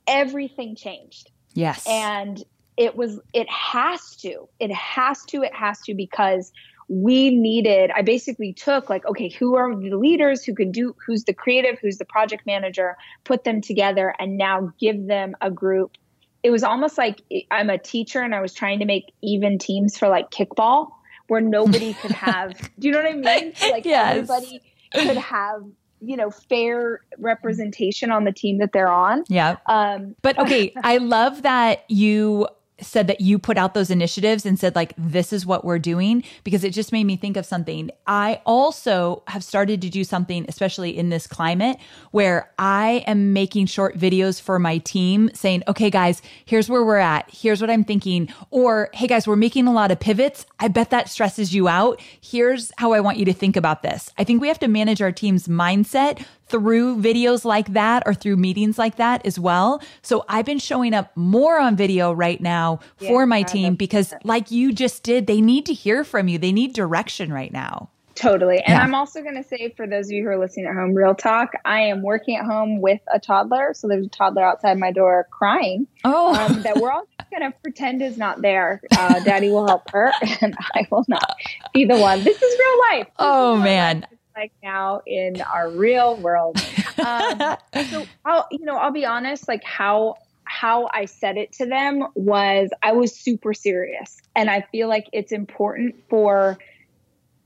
everything 0.07 0.75
changed. 0.75 1.31
Yes. 1.55 1.85
And 1.87 2.43
it 2.77 2.97
was, 2.97 3.21
it 3.35 3.49
has 3.51 4.17
to, 4.17 4.49
it 4.61 4.73
has 4.73 5.25
to, 5.25 5.43
it 5.43 5.55
has 5.55 5.81
to, 5.83 5.95
because 5.95 6.53
we 6.89 7.31
needed 7.31 7.91
i 7.95 8.03
basically 8.03 8.53
took 8.53 8.89
like 8.89 9.05
okay 9.07 9.29
who 9.29 9.57
are 9.57 9.75
the 9.75 9.97
leaders 9.97 10.43
who 10.43 10.55
can 10.55 10.73
do 10.73 10.95
who's 11.07 11.25
the 11.25 11.35
creative 11.35 11.79
who's 11.81 11.99
the 11.99 12.05
project 12.05 12.47
manager 12.47 12.97
put 13.25 13.45
them 13.45 13.61
together 13.61 14.15
and 14.19 14.39
now 14.39 14.73
give 14.79 15.07
them 15.07 15.35
a 15.41 15.51
group 15.51 15.97
it 16.43 16.51
was 16.51 16.63
almost 16.63 16.99
like 16.99 17.23
I'm 17.51 17.71
a 17.71 17.79
teacher 17.79 18.23
and 18.23 18.35
I 18.35 18.41
was 18.41 18.55
trying 18.55 18.79
to 18.79 18.85
make 18.85 19.13
even 19.23 19.59
teams 19.59 19.99
for 19.99 20.09
like 20.09 20.31
kickball 20.31 20.91
where 21.27 21.41
nobody 21.41 21.95
could 21.95 22.11
have 22.27 22.57
do 22.79 22.89
you 22.89 22.93
know 22.93 23.03
what 23.03 23.11
I 23.11 23.15
mean? 23.15 23.53
Like 23.71 23.85
yes. 23.85 24.17
everybody 24.17 24.61
could 24.93 25.17
have 25.17 25.63
you 26.01 26.17
know 26.17 26.31
fair 26.31 27.01
representation 27.19 28.13
on 28.13 28.25
the 28.25 28.33
team 28.33 28.59
that 28.59 28.73
they're 28.73 28.91
on. 28.91 29.25
Yeah. 29.29 29.57
Um 29.67 30.15
but 30.23 30.39
okay, 30.39 30.73
I 30.83 30.99
love 30.99 31.43
that 31.43 31.85
you 31.89 32.47
said 32.81 33.07
that 33.07 33.21
you 33.21 33.39
put 33.39 33.59
out 33.59 33.75
those 33.75 33.91
initiatives 33.91 34.47
and 34.47 34.59
said 34.59 34.75
like 34.75 34.93
this 34.97 35.33
is 35.33 35.45
what 35.45 35.65
we're 35.65 35.79
doing 35.79 36.23
because 36.45 36.65
it 36.65 36.71
just 36.71 36.93
made 36.93 37.05
me 37.05 37.17
think 37.17 37.37
of 37.37 37.45
something. 37.45 37.91
I 38.07 38.41
also 38.47 39.23
have 39.29 39.43
started 39.43 39.81
to 39.83 39.91
do 39.91 40.05
something 40.05 40.45
especially 40.49 40.97
in 40.97 41.09
this 41.09 41.27
climate 41.27 41.79
where 42.11 42.51
i 42.59 43.05
am 43.07 43.33
making 43.33 43.67
short 43.67 43.99
videos 43.99 44.41
for 44.41 44.59
my 44.59 44.79
team 44.79 45.31
saying 45.35 45.63
okay 45.69 45.91
guys 45.91 46.23
here's 46.45 46.69
where 46.69 46.85
we're 46.85 46.97
at. 46.97 47.29
Here's 47.31 47.61
what 47.61 47.71
i'm 47.71 47.85
thinking. 47.85 48.29
Or 48.51 48.91
hey 48.93 49.07
guys 49.07 49.27
we're 49.27 49.37
making 49.37 49.67
a 49.67 49.73
lot 49.73 49.91
of 49.91 50.01
pivots. 50.01 50.47
I 50.59 50.69
bet 50.69 50.91
that 50.91 51.09
stresses 51.09 51.55
you 51.55 51.69
out. 51.69 52.01
Here's 52.21 52.73
how 52.79 52.93
i 52.93 53.01
want 53.01 53.19
you 53.19 53.25
to 53.25 53.33
think 53.33 53.57
about 53.57 53.83
this. 53.83 54.11
I 54.19 54.25
think 54.25 54.41
we 54.41 54.49
have 54.49 54.59
to 54.61 54.69
manage 54.69 55.03
our 55.03 55.13
team's 55.13 55.49
mindset 55.49 56.25
through 56.49 56.97
videos 56.97 57.45
like 57.45 57.73
that 57.73 58.03
or 58.07 58.15
through 58.15 58.37
meetings 58.37 58.79
like 58.79 58.97
that 58.97 59.25
as 59.27 59.39
well. 59.39 59.83
So 60.03 60.25
I've 60.29 60.47
been 60.47 60.59
showing 60.59 60.95
up 60.95 61.17
more 61.17 61.59
on 61.59 61.77
video 61.77 62.13
right 62.13 62.41
now 62.41 62.81
yeah, 62.99 63.09
for 63.09 63.27
my 63.27 63.43
team 63.43 63.75
because, 63.75 64.15
like 64.25 64.51
you 64.51 64.73
just 64.73 65.03
did, 65.03 65.27
they 65.27 65.41
need 65.41 65.67
to 65.67 65.73
hear 65.73 66.05
from 66.05 66.29
you. 66.29 66.39
They 66.39 66.53
need 66.53 66.73
direction 66.73 67.33
right 67.33 67.53
now. 67.53 67.91
Totally. 68.19 68.59
And 68.59 68.75
yeah. 68.75 68.83
I'm 68.83 68.97
also 68.97 69.23
going 69.23 69.37
to 69.37 69.45
say 69.45 69.73
for 69.77 69.87
those 69.87 70.07
of 70.07 70.13
you 70.13 70.25
who 70.25 70.31
are 70.31 70.39
listening 70.39 70.67
at 70.67 70.75
home, 70.75 70.93
real 70.93 71.15
talk, 71.15 71.53
I 71.65 71.83
am 71.83 72.03
working 72.03 72.37
at 72.37 72.45
home 72.45 72.81
with 72.81 73.01
a 73.13 73.21
toddler. 73.21 73.75
So 73.75 73.87
there's 73.87 74.07
a 74.07 74.09
toddler 74.09 74.43
outside 74.43 74.77
my 74.77 74.91
door 74.91 75.29
crying. 75.31 75.87
Oh. 76.05 76.35
Um, 76.35 76.63
that 76.63 76.77
we're 76.79 76.91
all 76.91 77.07
going 77.31 77.51
to 77.51 77.57
pretend 77.63 78.03
is 78.03 78.19
not 78.19 78.43
there. 78.43 78.81
Uh, 78.97 79.21
Daddy 79.21 79.51
will 79.51 79.67
help 79.67 79.89
her 79.91 80.13
and 80.41 80.57
I 80.75 80.87
will 80.91 81.05
not 81.07 81.37
be 81.73 81.85
the 81.85 81.97
one. 81.97 82.25
This 82.25 82.43
is 82.43 82.59
real 82.59 82.79
life. 82.91 83.07
This 83.07 83.15
oh, 83.21 83.57
man. 83.57 84.01
Life 84.01 84.18
like 84.39 84.53
now 84.63 85.03
in 85.05 85.41
our 85.41 85.69
real 85.69 86.17
world. 86.17 86.57
Um, 87.05 87.57
so 87.91 88.07
I'll, 88.25 88.47
you 88.53 88.65
know, 88.65 88.77
I'll 88.77 88.93
be 88.93 89.05
honest, 89.05 89.49
like 89.49 89.65
how 89.65 90.15
how 90.45 90.89
I 90.93 91.05
said 91.07 91.37
it 91.37 91.53
to 91.55 91.67
them 91.67 92.07
was 92.15 92.71
I 92.83 92.93
was 92.93 93.15
super 93.15 93.53
serious. 93.53 94.17
And 94.35 94.49
I 94.49 94.63
feel 94.73 94.89
like 94.89 95.09
it's 95.13 95.33
important 95.33 95.97
for 96.09 96.57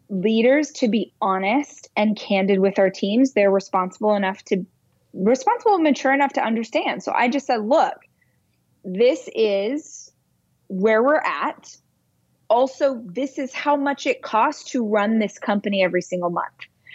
leaders 0.08 0.70
to 0.70 0.88
be 0.88 1.14
honest 1.20 1.88
and 1.96 2.14
candid 2.14 2.60
with 2.60 2.78
our 2.78 2.90
teams. 2.90 3.32
They're 3.32 3.50
responsible 3.50 4.14
enough 4.14 4.44
to 4.44 4.66
responsible 5.14 5.74
and 5.74 5.84
mature 5.84 6.12
enough 6.12 6.34
to 6.34 6.42
understand. 6.44 7.02
So 7.02 7.12
I 7.12 7.28
just 7.28 7.46
said, 7.46 7.62
look, 7.62 7.94
this 8.84 9.28
is 9.34 10.12
where 10.68 11.02
we're 11.02 11.16
at. 11.16 11.74
Also, 12.50 13.00
this 13.02 13.38
is 13.38 13.54
how 13.54 13.76
much 13.76 14.06
it 14.06 14.20
costs 14.20 14.72
to 14.72 14.86
run 14.86 15.18
this 15.18 15.38
company 15.38 15.82
every 15.82 16.02
single 16.02 16.30
month. 16.30 16.52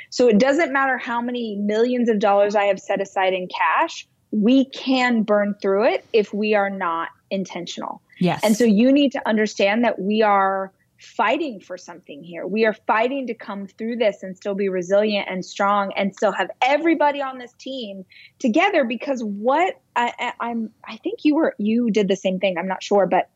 So 0.10 0.28
it 0.28 0.40
doesn't 0.40 0.72
matter 0.72 0.98
how 0.98 1.22
many 1.22 1.56
millions 1.56 2.10
of 2.10 2.20
dollars 2.20 2.56
I 2.56 2.66
have 2.66 2.80
set 2.80 3.02
aside 3.02 3.34
in 3.34 3.48
cash, 3.48 4.08
we 4.32 4.66
can 4.66 5.24
burn 5.24 5.56
through 5.62 5.86
it 5.86 6.06
if 6.14 6.34
we 6.34 6.54
are 6.54 6.70
not 6.70 7.10
intentional. 7.30 8.02
Yes. 8.20 8.42
And 8.44 8.56
so 8.56 8.64
you 8.64 8.92
need 8.92 9.12
to 9.14 9.28
understand 9.28 9.84
that 9.84 10.00
we 10.00 10.22
are 10.22 10.72
fighting 11.00 11.60
for 11.60 11.78
something 11.78 12.24
here. 12.24 12.48
We 12.48 12.66
are 12.66 12.74
fighting 12.74 13.28
to 13.28 13.34
come 13.34 13.68
through 13.68 13.98
this 13.98 14.24
and 14.24 14.36
still 14.36 14.56
be 14.56 14.68
resilient 14.68 15.28
and 15.30 15.46
strong 15.46 15.94
and 15.96 16.16
still 16.16 16.32
have 16.32 16.50
everybody 16.62 17.22
on 17.22 17.38
this 17.38 17.54
team 17.54 18.04
together 18.40 18.84
because 18.84 19.24
what 19.24 19.80
I, 19.96 20.34
I'm 20.40 20.72
I 20.86 20.98
think 20.98 21.20
you 21.24 21.36
were 21.36 21.56
you 21.60 21.92
did 21.92 22.08
the 22.08 22.16
same 22.16 22.40
thing. 22.40 22.58
I'm 22.58 22.68
not 22.68 22.82
sure, 22.82 23.06
but 23.06 23.30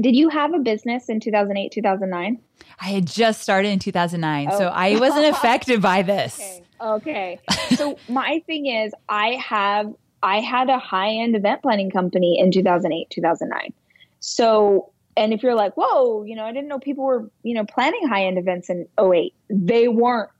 did 0.00 0.16
you 0.16 0.28
have 0.28 0.54
a 0.54 0.58
business 0.58 1.08
in 1.08 1.20
2008, 1.20 1.72
2009? 1.72 2.40
I 2.80 2.84
had 2.86 3.06
just 3.06 3.40
started 3.40 3.68
in 3.68 3.78
2009, 3.78 4.48
oh. 4.50 4.58
so 4.58 4.68
I 4.68 4.94
oh. 4.94 5.00
wasn't 5.00 5.26
affected 5.36 5.80
by 5.80 6.02
this. 6.02 6.40
Okay. 6.40 6.60
okay. 6.80 7.40
so 7.76 7.98
my 8.08 8.42
thing 8.46 8.66
is 8.66 8.92
I 9.08 9.34
have 9.34 9.92
I 10.22 10.40
had 10.40 10.70
a 10.70 10.78
high-end 10.78 11.36
event 11.36 11.60
planning 11.60 11.90
company 11.90 12.38
in 12.40 12.50
2008, 12.50 13.10
2009. 13.10 13.74
So, 14.20 14.90
and 15.18 15.34
if 15.34 15.42
you're 15.42 15.54
like, 15.54 15.74
"Whoa, 15.76 16.24
you 16.24 16.34
know, 16.34 16.44
I 16.44 16.52
didn't 16.52 16.68
know 16.68 16.78
people 16.78 17.04
were, 17.04 17.30
you 17.42 17.54
know, 17.54 17.66
planning 17.66 18.08
high-end 18.08 18.38
events 18.38 18.70
in 18.70 18.86
08." 18.98 19.34
They 19.50 19.86
weren't. 19.86 20.30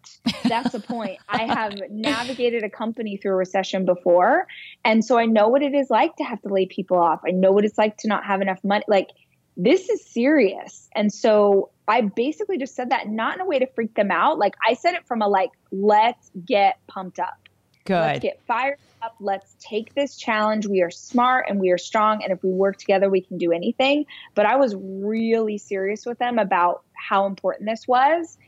That's 0.44 0.72
the 0.72 0.80
point. 0.80 1.18
I 1.28 1.44
have 1.44 1.74
navigated 1.90 2.64
a 2.64 2.70
company 2.70 3.18
through 3.18 3.32
a 3.32 3.36
recession 3.36 3.84
before, 3.84 4.46
and 4.86 5.04
so 5.04 5.18
I 5.18 5.26
know 5.26 5.48
what 5.48 5.62
it 5.62 5.74
is 5.74 5.90
like 5.90 6.16
to 6.16 6.24
have 6.24 6.40
to 6.42 6.48
lay 6.48 6.64
people 6.64 6.98
off. 6.98 7.20
I 7.26 7.30
know 7.30 7.52
what 7.52 7.66
it's 7.66 7.76
like 7.76 7.98
to 7.98 8.08
not 8.08 8.24
have 8.24 8.40
enough 8.40 8.64
money. 8.64 8.84
Like 8.88 9.08
this 9.56 9.88
is 9.88 10.04
serious. 10.04 10.88
And 10.94 11.12
so 11.12 11.70
I 11.86 12.02
basically 12.02 12.58
just 12.58 12.74
said 12.74 12.90
that 12.90 13.08
not 13.08 13.36
in 13.36 13.40
a 13.40 13.44
way 13.44 13.58
to 13.58 13.66
freak 13.66 13.94
them 13.94 14.10
out. 14.10 14.38
Like 14.38 14.54
I 14.66 14.74
said 14.74 14.94
it 14.94 15.06
from 15.06 15.22
a 15.22 15.28
like, 15.28 15.50
let's 15.70 16.30
get 16.44 16.78
pumped 16.86 17.18
up. 17.18 17.38
Good. 17.84 17.94
Let's 17.94 18.20
get 18.20 18.40
fired 18.46 18.78
up. 19.02 19.14
Let's 19.20 19.54
take 19.60 19.94
this 19.94 20.16
challenge. 20.16 20.66
We 20.66 20.82
are 20.82 20.90
smart 20.90 21.46
and 21.48 21.60
we 21.60 21.70
are 21.70 21.78
strong. 21.78 22.22
And 22.22 22.32
if 22.32 22.42
we 22.42 22.50
work 22.50 22.78
together, 22.78 23.10
we 23.10 23.20
can 23.20 23.36
do 23.36 23.52
anything. 23.52 24.06
But 24.34 24.46
I 24.46 24.56
was 24.56 24.74
really 24.78 25.58
serious 25.58 26.06
with 26.06 26.18
them 26.18 26.38
about 26.38 26.82
how 26.94 27.26
important 27.26 27.68
this 27.68 27.86
was. 27.86 28.38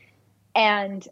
And 0.55 1.07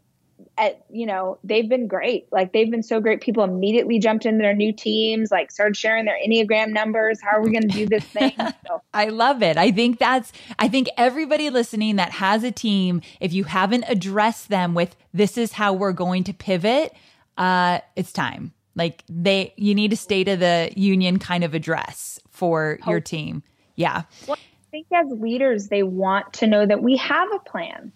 at, 0.57 0.85
you 0.89 1.05
know, 1.05 1.37
they've 1.43 1.67
been 1.67 1.87
great. 1.87 2.27
Like 2.31 2.53
they've 2.53 2.69
been 2.69 2.83
so 2.83 2.99
great. 2.99 3.21
People 3.21 3.43
immediately 3.43 3.99
jumped 3.99 4.25
into 4.25 4.41
their 4.41 4.53
new 4.53 4.71
teams, 4.71 5.31
like 5.31 5.51
started 5.51 5.75
sharing 5.75 6.05
their 6.05 6.17
Enneagram 6.25 6.71
numbers. 6.71 7.19
How 7.21 7.37
are 7.37 7.41
we 7.41 7.51
going 7.51 7.67
to 7.67 7.67
do 7.67 7.87
this 7.87 8.03
thing? 8.05 8.33
So. 8.37 8.81
I 8.93 9.07
love 9.07 9.43
it. 9.43 9.57
I 9.57 9.71
think 9.71 9.99
that's, 9.99 10.31
I 10.57 10.67
think 10.67 10.87
everybody 10.97 11.49
listening 11.49 11.97
that 11.97 12.11
has 12.13 12.43
a 12.43 12.51
team, 12.51 13.01
if 13.19 13.33
you 13.33 13.43
haven't 13.43 13.85
addressed 13.87 14.49
them 14.49 14.73
with 14.73 14.95
this 15.13 15.37
is 15.37 15.53
how 15.53 15.73
we're 15.73 15.93
going 15.93 16.23
to 16.25 16.33
pivot, 16.33 16.93
uh, 17.37 17.79
it's 17.95 18.13
time. 18.13 18.53
Like 18.75 19.03
they, 19.09 19.53
you 19.57 19.75
need 19.75 19.93
a 19.93 19.97
state 19.97 20.27
of 20.27 20.39
the 20.39 20.71
union 20.75 21.19
kind 21.19 21.43
of 21.43 21.53
address 21.53 22.19
for 22.29 22.79
your 22.87 22.99
team. 22.99 23.43
Yeah. 23.75 24.03
Well, 24.27 24.37
I 24.37 24.71
think 24.71 24.87
as 24.93 25.07
leaders, 25.09 25.67
they 25.67 25.83
want 25.83 26.33
to 26.33 26.47
know 26.47 26.65
that 26.65 26.81
we 26.81 26.97
have 26.97 27.29
a 27.33 27.39
plan. 27.39 27.91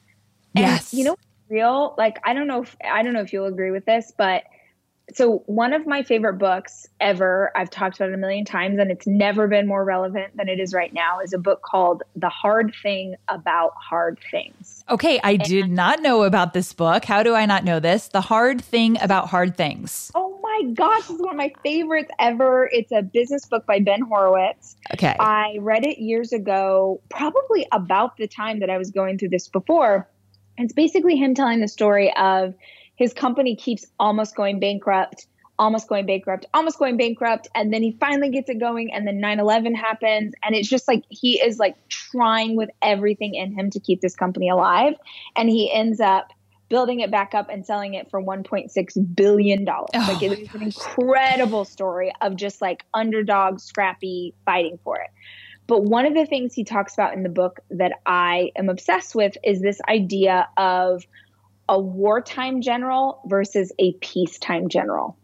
And 0.55 0.65
yes. 0.65 0.93
You 0.93 1.05
know, 1.05 1.15
real 1.49 1.95
like 1.97 2.19
I 2.23 2.33
don't 2.33 2.47
know 2.47 2.63
if 2.63 2.75
I 2.83 3.03
don't 3.03 3.13
know 3.13 3.21
if 3.21 3.33
you'll 3.33 3.47
agree 3.47 3.71
with 3.71 3.85
this, 3.85 4.11
but 4.17 4.43
so 5.13 5.43
one 5.45 5.73
of 5.73 5.87
my 5.87 6.03
favorite 6.03 6.33
books 6.33 6.87
ever 6.99 7.51
i've 7.55 7.69
talked 7.69 7.97
about 7.97 8.09
it 8.09 8.13
a 8.13 8.17
million 8.17 8.45
times 8.45 8.77
and 8.79 8.91
it's 8.91 9.07
never 9.07 9.47
been 9.47 9.67
more 9.67 9.83
relevant 9.83 10.35
than 10.35 10.47
it 10.47 10.59
is 10.59 10.73
right 10.73 10.93
now 10.93 11.19
is 11.19 11.33
a 11.33 11.37
book 11.37 11.61
called 11.61 12.03
the 12.15 12.29
hard 12.29 12.73
thing 12.81 13.15
about 13.27 13.73
hard 13.75 14.19
things. 14.31 14.83
Okay 14.89 15.19
i 15.23 15.31
and, 15.31 15.43
did 15.43 15.69
not 15.69 16.01
know 16.01 16.23
about 16.23 16.53
this 16.53 16.73
book. 16.73 17.05
How 17.05 17.23
do 17.23 17.33
i 17.35 17.45
not 17.45 17.63
know 17.63 17.79
this? 17.79 18.09
The 18.09 18.21
hard 18.21 18.61
thing 18.61 18.97
about 19.01 19.27
hard 19.27 19.55
things. 19.55 20.11
Oh 20.15 20.39
my 20.41 20.71
gosh 20.73 21.07
this 21.07 21.11
is 21.11 21.21
one 21.21 21.31
of 21.31 21.37
my 21.37 21.53
favorites 21.63 22.11
ever. 22.19 22.69
It's 22.71 22.91
a 22.91 23.01
business 23.01 23.45
book 23.45 23.65
by 23.65 23.79
ben 23.79 24.01
horowitz. 24.01 24.75
Okay. 24.93 25.15
I 25.19 25.57
read 25.61 25.85
it 25.85 25.99
years 25.99 26.33
ago 26.33 27.01
probably 27.09 27.65
about 27.71 28.17
the 28.17 28.27
time 28.27 28.59
that 28.59 28.69
i 28.69 28.77
was 28.77 28.91
going 28.91 29.17
through 29.17 29.29
this 29.29 29.47
before 29.47 30.07
it's 30.63 30.73
basically 30.73 31.15
him 31.15 31.33
telling 31.33 31.59
the 31.59 31.67
story 31.67 32.13
of 32.15 32.53
his 32.95 33.13
company 33.13 33.55
keeps 33.55 33.85
almost 33.99 34.35
going 34.35 34.59
bankrupt, 34.59 35.25
almost 35.57 35.87
going 35.87 36.05
bankrupt, 36.05 36.45
almost 36.53 36.79
going 36.79 36.97
bankrupt. 36.97 37.47
And 37.55 37.73
then 37.73 37.81
he 37.81 37.95
finally 37.99 38.29
gets 38.29 38.49
it 38.49 38.59
going. 38.59 38.93
And 38.93 39.07
then 39.07 39.19
9 39.19 39.39
11 39.39 39.75
happens. 39.75 40.33
And 40.43 40.55
it's 40.55 40.67
just 40.67 40.87
like 40.87 41.03
he 41.09 41.41
is 41.41 41.59
like 41.59 41.75
trying 41.87 42.55
with 42.55 42.69
everything 42.81 43.35
in 43.35 43.53
him 43.53 43.69
to 43.71 43.79
keep 43.79 44.01
this 44.01 44.15
company 44.15 44.49
alive. 44.49 44.95
And 45.35 45.49
he 45.49 45.71
ends 45.71 46.01
up 46.01 46.31
building 46.69 46.99
it 46.99 47.09
back 47.09 47.33
up 47.33 47.49
and 47.49 47.65
selling 47.65 47.95
it 47.95 48.09
for 48.09 48.21
1.6 48.21 49.15
billion 49.15 49.65
dollars. 49.65 49.89
Oh 49.95 50.05
like 50.07 50.21
it 50.21 50.39
is 50.39 50.53
an 50.53 50.61
incredible 50.61 51.65
story 51.65 52.13
of 52.21 52.35
just 52.35 52.61
like 52.61 52.85
underdog, 52.93 53.59
scrappy 53.59 54.35
fighting 54.45 54.77
for 54.83 54.97
it. 54.97 55.09
But 55.69 55.83
one 55.83 56.07
of 56.07 56.15
the 56.15 56.25
things 56.25 56.55
he 56.55 56.63
talks 56.63 56.95
about 56.95 57.13
in 57.13 57.21
the 57.21 57.29
book 57.29 57.59
that 57.69 57.91
I 58.03 58.51
am 58.55 58.69
obsessed 58.69 59.13
with 59.13 59.37
is 59.43 59.61
this 59.61 59.79
idea 59.87 60.49
of 60.57 61.05
a 61.69 61.79
wartime 61.79 62.61
general 62.61 63.21
versus 63.27 63.71
a 63.77 63.93
peacetime 64.01 64.69
general, 64.69 65.15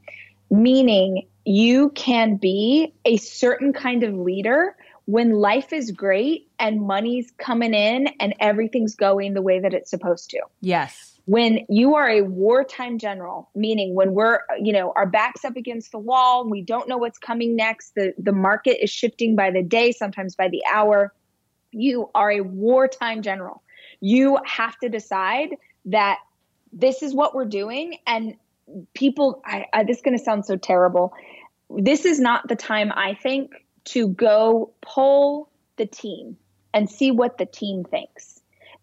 meaning 0.52 1.28
you 1.46 1.90
can 1.90 2.38
be 2.38 2.94
a 3.06 3.18
certain 3.18 3.74
kind 3.74 4.04
of 4.04 4.14
leader 4.14 4.76
when 5.06 5.32
life 5.32 5.74
is 5.74 5.90
great 5.90 6.48
and 6.60 6.80
money's 6.80 7.32
coming 7.40 7.74
in 7.74 8.08
and 8.20 8.36
everything's 8.40 8.94
going 8.94 9.34
the 9.34 9.42
way 9.42 9.60
that 9.62 9.74
it's 9.74 9.90
supposed 9.90 10.30
to. 10.30 10.42
Yes. 10.62 11.15
When 11.26 11.66
you 11.70 11.96
are 11.96 12.08
a 12.08 12.22
wartime 12.22 13.00
general, 13.00 13.50
meaning 13.56 13.96
when 13.96 14.14
we're, 14.14 14.42
you 14.60 14.72
know, 14.72 14.94
our 14.96 15.08
backs 15.08 15.44
up 15.44 15.56
against 15.56 15.92
the 15.92 15.98
wall, 15.98 16.48
we 16.48 16.62
don't 16.62 16.88
know 16.88 16.98
what's 16.98 17.18
coming 17.18 17.56
next, 17.56 17.96
the, 17.96 18.14
the 18.18 18.32
market 18.32 18.84
is 18.84 18.92
shifting 18.92 19.36
by 19.36 19.50
the 19.50 19.64
day, 19.64 19.92
sometimes 19.92 20.36
by 20.36 20.50
the 20.50 20.62
hour, 20.72 21.14
you 21.72 22.10
are 22.14 22.32
a 22.32 22.42
wartime 22.42 23.24
general. 23.24 23.64
You 24.02 24.38
have 24.46 24.78
to 24.80 24.90
decide 24.90 25.56
that 25.86 26.20
this 26.76 27.02
is 27.02 27.14
what 27.14 27.34
we're 27.34 27.46
doing 27.46 27.98
and 28.06 28.36
people 28.94 29.42
I, 29.46 29.66
I 29.74 29.84
this 29.84 29.98
is 29.98 30.04
going 30.04 30.18
to 30.18 30.24
sound 30.24 30.46
so 30.46 30.58
terrible 30.58 31.14
this 31.70 32.06
is 32.06 32.20
not 32.20 32.48
the 32.48 32.56
time 32.56 32.92
i 32.96 33.14
think 33.14 33.52
to 33.86 34.08
go 34.10 34.74
pull 34.82 35.50
the 35.78 35.86
team 35.86 36.38
and 36.74 36.90
see 36.90 37.12
what 37.12 37.38
the 37.38 37.46
team 37.46 37.84
thinks 37.84 38.35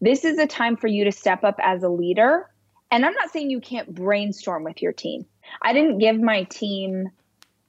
this 0.02 0.26
is 0.26 0.36
a 0.36 0.46
time 0.46 0.76
for 0.76 0.88
you 0.88 1.04
to 1.04 1.12
step 1.12 1.44
up 1.44 1.58
as 1.62 1.82
a 1.82 1.88
leader 1.88 2.50
and 2.90 3.06
i'm 3.06 3.14
not 3.14 3.30
saying 3.30 3.48
you 3.48 3.60
can't 3.60 3.94
brainstorm 3.94 4.64
with 4.64 4.82
your 4.82 4.92
team 4.92 5.24
i 5.62 5.72
didn't 5.72 5.98
give 5.98 6.20
my 6.20 6.42
team 6.44 7.08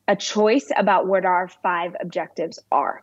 a 0.10 0.16
choice 0.16 0.70
about 0.76 1.08
what 1.08 1.24
our 1.24 1.48
five 1.48 1.96
objectives 2.02 2.60
are 2.72 3.02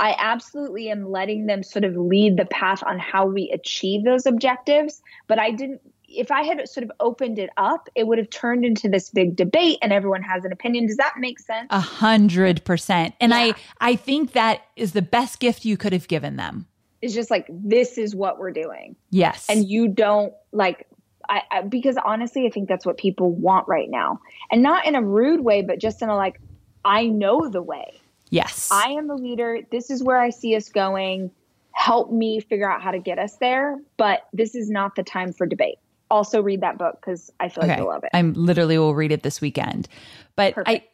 I 0.00 0.14
absolutely 0.16 0.90
am 0.90 1.10
letting 1.10 1.46
them 1.46 1.64
sort 1.64 1.84
of 1.84 1.96
lead 1.96 2.36
the 2.36 2.44
path 2.44 2.84
on 2.84 3.00
how 3.00 3.26
we 3.26 3.50
achieve 3.50 4.04
those 4.04 4.26
objectives, 4.26 5.02
but 5.26 5.40
I 5.40 5.50
didn't 5.50 5.80
if 6.08 6.30
I 6.30 6.42
had 6.42 6.66
sort 6.68 6.84
of 6.84 6.92
opened 7.00 7.38
it 7.38 7.50
up, 7.58 7.88
it 7.94 8.06
would 8.06 8.16
have 8.16 8.30
turned 8.30 8.64
into 8.64 8.88
this 8.88 9.10
big 9.10 9.36
debate 9.36 9.76
and 9.82 9.92
everyone 9.92 10.22
has 10.22 10.44
an 10.44 10.52
opinion. 10.52 10.86
Does 10.86 10.96
that 10.96 11.14
make 11.18 11.38
sense? 11.38 11.66
A 11.70 11.80
hundred 11.80 12.64
percent. 12.64 13.14
And 13.20 13.30
yeah. 13.30 13.38
I, 13.38 13.54
I 13.80 13.96
think 13.96 14.32
that 14.32 14.62
is 14.74 14.92
the 14.92 15.02
best 15.02 15.38
gift 15.38 15.64
you 15.64 15.76
could 15.76 15.92
have 15.92 16.08
given 16.08 16.36
them. 16.36 16.66
It's 17.00 17.14
just 17.14 17.30
like, 17.30 17.46
this 17.48 17.98
is 17.98 18.14
what 18.14 18.38
we're 18.38 18.50
doing. 18.50 18.96
Yes. 19.10 19.46
And 19.48 19.68
you 19.68 19.88
don't 19.88 20.32
like, 20.52 20.86
I, 21.28 21.42
I 21.50 21.62
because 21.62 21.96
honestly, 22.04 22.46
I 22.46 22.50
think 22.50 22.68
that's 22.68 22.86
what 22.86 22.96
people 22.98 23.30
want 23.30 23.68
right 23.68 23.88
now. 23.88 24.20
And 24.50 24.62
not 24.62 24.86
in 24.86 24.94
a 24.94 25.02
rude 25.02 25.40
way, 25.40 25.62
but 25.62 25.78
just 25.78 26.02
in 26.02 26.08
a 26.08 26.16
like, 26.16 26.40
I 26.84 27.06
know 27.06 27.48
the 27.48 27.62
way. 27.62 28.00
Yes. 28.30 28.68
I 28.72 28.90
am 28.92 29.06
the 29.08 29.14
leader. 29.14 29.60
This 29.70 29.90
is 29.90 30.02
where 30.02 30.18
I 30.18 30.30
see 30.30 30.56
us 30.56 30.68
going. 30.68 31.30
Help 31.72 32.10
me 32.10 32.40
figure 32.40 32.70
out 32.70 32.82
how 32.82 32.90
to 32.90 32.98
get 32.98 33.18
us 33.18 33.36
there. 33.36 33.78
But 33.96 34.26
this 34.32 34.54
is 34.54 34.70
not 34.70 34.96
the 34.96 35.02
time 35.02 35.32
for 35.32 35.46
debate 35.46 35.78
also 36.10 36.42
read 36.42 36.62
that 36.62 36.78
book 36.78 36.98
because 37.00 37.30
I 37.38 37.48
feel 37.48 37.64
okay. 37.64 37.72
like 37.72 37.78
you'll 37.78 37.88
love 37.88 38.04
it. 38.04 38.10
I'm 38.12 38.32
literally 38.34 38.78
will 38.78 38.94
read 38.94 39.12
it 39.12 39.22
this 39.22 39.40
weekend. 39.40 39.88
But 40.36 40.54
I, 40.56 40.62
I 40.66 40.84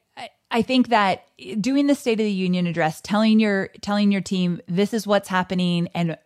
I 0.55 0.63
think 0.63 0.89
that 0.89 1.27
doing 1.61 1.89
the 1.89 1.97
State 1.97 2.21
of 2.21 2.25
the 2.25 2.31
Union 2.31 2.69
address, 2.69 3.01
telling 3.01 3.41
your 3.41 3.69
telling 3.83 4.13
your 4.13 4.21
team 4.21 4.61
this 4.69 4.95
is 4.95 5.05
what's 5.05 5.29
happening 5.29 5.89
and 5.97 6.17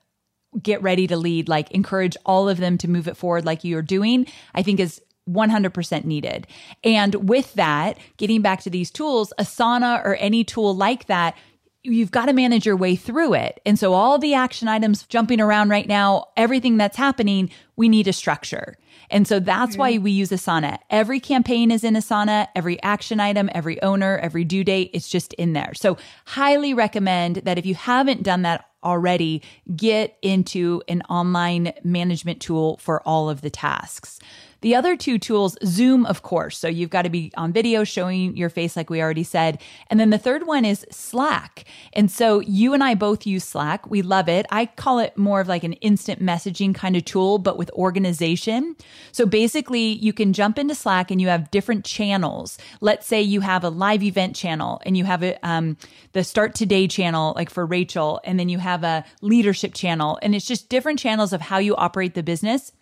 get 0.63 0.83
ready 0.83 1.07
to 1.07 1.17
lead, 1.17 1.49
like 1.49 1.71
encourage 1.71 2.15
all 2.27 2.47
of 2.47 2.59
them 2.59 2.77
to 2.79 2.91
move 2.91 3.09
it 3.09 3.17
forward 3.17 3.47
like 3.47 3.65
you're 3.65 3.81
doing, 3.81 4.27
I 4.55 4.63
think 4.63 4.81
is 4.81 5.01
100% 5.31 6.05
needed. 6.05 6.47
And 6.85 7.15
with 7.29 7.55
that, 7.55 7.97
getting 8.19 8.43
back 8.43 8.61
to 8.63 8.71
these 8.71 8.91
tools, 8.91 9.33
Asana 9.39 10.05
or 10.05 10.15
any 10.17 10.45
tool 10.45 10.77
like 10.77 11.07
that, 11.07 11.35
you've 11.83 12.11
got 12.11 12.27
to 12.27 12.35
manage 12.35 12.67
your 12.67 12.77
way 12.77 12.97
through 12.97 13.33
it. 13.33 13.61
And 13.65 13.79
so 13.79 13.95
all 13.95 14.19
the 14.19 14.35
action 14.35 14.69
items 14.69 15.05
jumping 15.05 15.41
around 15.41 15.71
right 15.71 15.89
now, 15.89 16.27
everything 16.37 16.77
that's 16.77 16.99
happening, 16.99 17.51
we 17.79 17.89
need 17.89 18.09
a 18.09 18.13
structure. 18.13 18.77
And 19.09 19.27
so 19.27 19.39
that's 19.39 19.73
mm-hmm. 19.73 19.81
why 19.81 19.99
we 19.99 20.11
use 20.11 20.31
Asana. 20.31 20.79
Every 20.91 21.21
campaign 21.21 21.71
is 21.71 21.85
in 21.85 21.95
Asana, 21.95 22.49
every 22.55 22.83
action 22.83 23.21
item, 23.21 23.49
every 23.55 23.81
owner, 23.83 24.19
every 24.19 24.45
due 24.45 24.65
date, 24.65 24.91
it's 24.93 25.09
just 25.09 25.33
in 25.35 25.53
there. 25.53 25.73
So 25.75 25.97
highly 26.27 26.75
recommend 26.75 27.37
that 27.37 27.57
if 27.57 27.65
you 27.65 27.77
haven't 27.77 28.25
done 28.25 28.43
that 28.43 28.69
already, 28.83 29.43
get 29.77 30.19
into 30.23 30.83
an 30.89 31.03
online 31.03 31.73
management 31.85 32.41
tool 32.43 32.77
for 32.79 33.01
all 33.07 33.31
of 33.31 33.43
the 33.43 33.51
tasks. 33.51 34.19
The 34.61 34.75
other 34.75 34.97
two 34.97 35.19
tools, 35.19 35.57
Zoom, 35.65 36.05
of 36.07 36.23
course. 36.23 36.59
So 36.59 36.67
you've 36.67 36.91
got 36.91 37.03
to 37.03 37.11
be 37.11 37.33
on 37.37 37.53
video 37.53 37.85
showing 37.85 38.37
your 38.37 38.49
face, 38.49 38.77
like 38.77 38.91
we 38.91 39.01
already 39.01 39.23
said. 39.23 39.63
And 39.89 40.01
then 40.01 40.11
the 40.11 40.19
third 40.19 40.47
one 40.47 40.65
is 40.65 40.85
Slack. 40.91 41.65
And 41.93 42.11
so 42.11 42.41
you 42.41 42.75
and 42.75 42.83
I 42.83 42.95
both 42.95 43.27
use 43.27 43.45
Slack. 43.45 43.89
We 43.89 44.03
love 44.03 44.29
it. 44.29 44.47
I 44.51 44.67
call 44.67 44.99
it 44.99 45.17
more 45.17 45.41
of 45.41 45.47
like 45.47 45.63
an 45.63 45.75
instant 45.75 46.21
messaging 46.21 46.75
kind 46.75 46.97
of 46.97 47.05
tool, 47.05 47.39
but 47.39 47.57
with 47.57 47.71
organization. 47.71 48.75
So 49.13 49.27
basically, 49.27 49.93
you 49.93 50.13
can 50.13 50.33
jump 50.33 50.59
into 50.59 50.75
Slack 50.75 51.11
and 51.11 51.21
you 51.21 51.29
have 51.29 51.51
different 51.53 51.85
channels. 51.85 52.59
Let's 52.81 53.07
say 53.07 53.23
you 53.23 53.41
have 53.43 53.63
a 53.63 53.71
live 53.71 54.03
event 54.03 54.35
channel 54.35 54.81
and 54.85 54.97
you 54.97 55.05
have 55.05 55.23
a, 55.23 55.39
um, 55.47 55.77
the 56.13 56.25
Start 56.25 56.57
Today 56.57 56.89
channel, 56.89 57.33
like 57.37 57.51
for 57.51 57.65
Rachel, 57.65 58.21
and 58.25 58.41
then 58.41 58.49
you 58.49 58.59
have 58.59 58.83
a 58.83 59.05
leadership 59.23 59.73
channel. 59.73 60.19
And 60.21 60.35
it's 60.35 60.47
just 60.47 60.69
different 60.69 60.99
channels 60.99 61.33
of 61.33 61.43
how 61.43 61.59
you 61.59 61.77
operate 61.77 62.15
the 62.15 62.23
business 62.25 62.73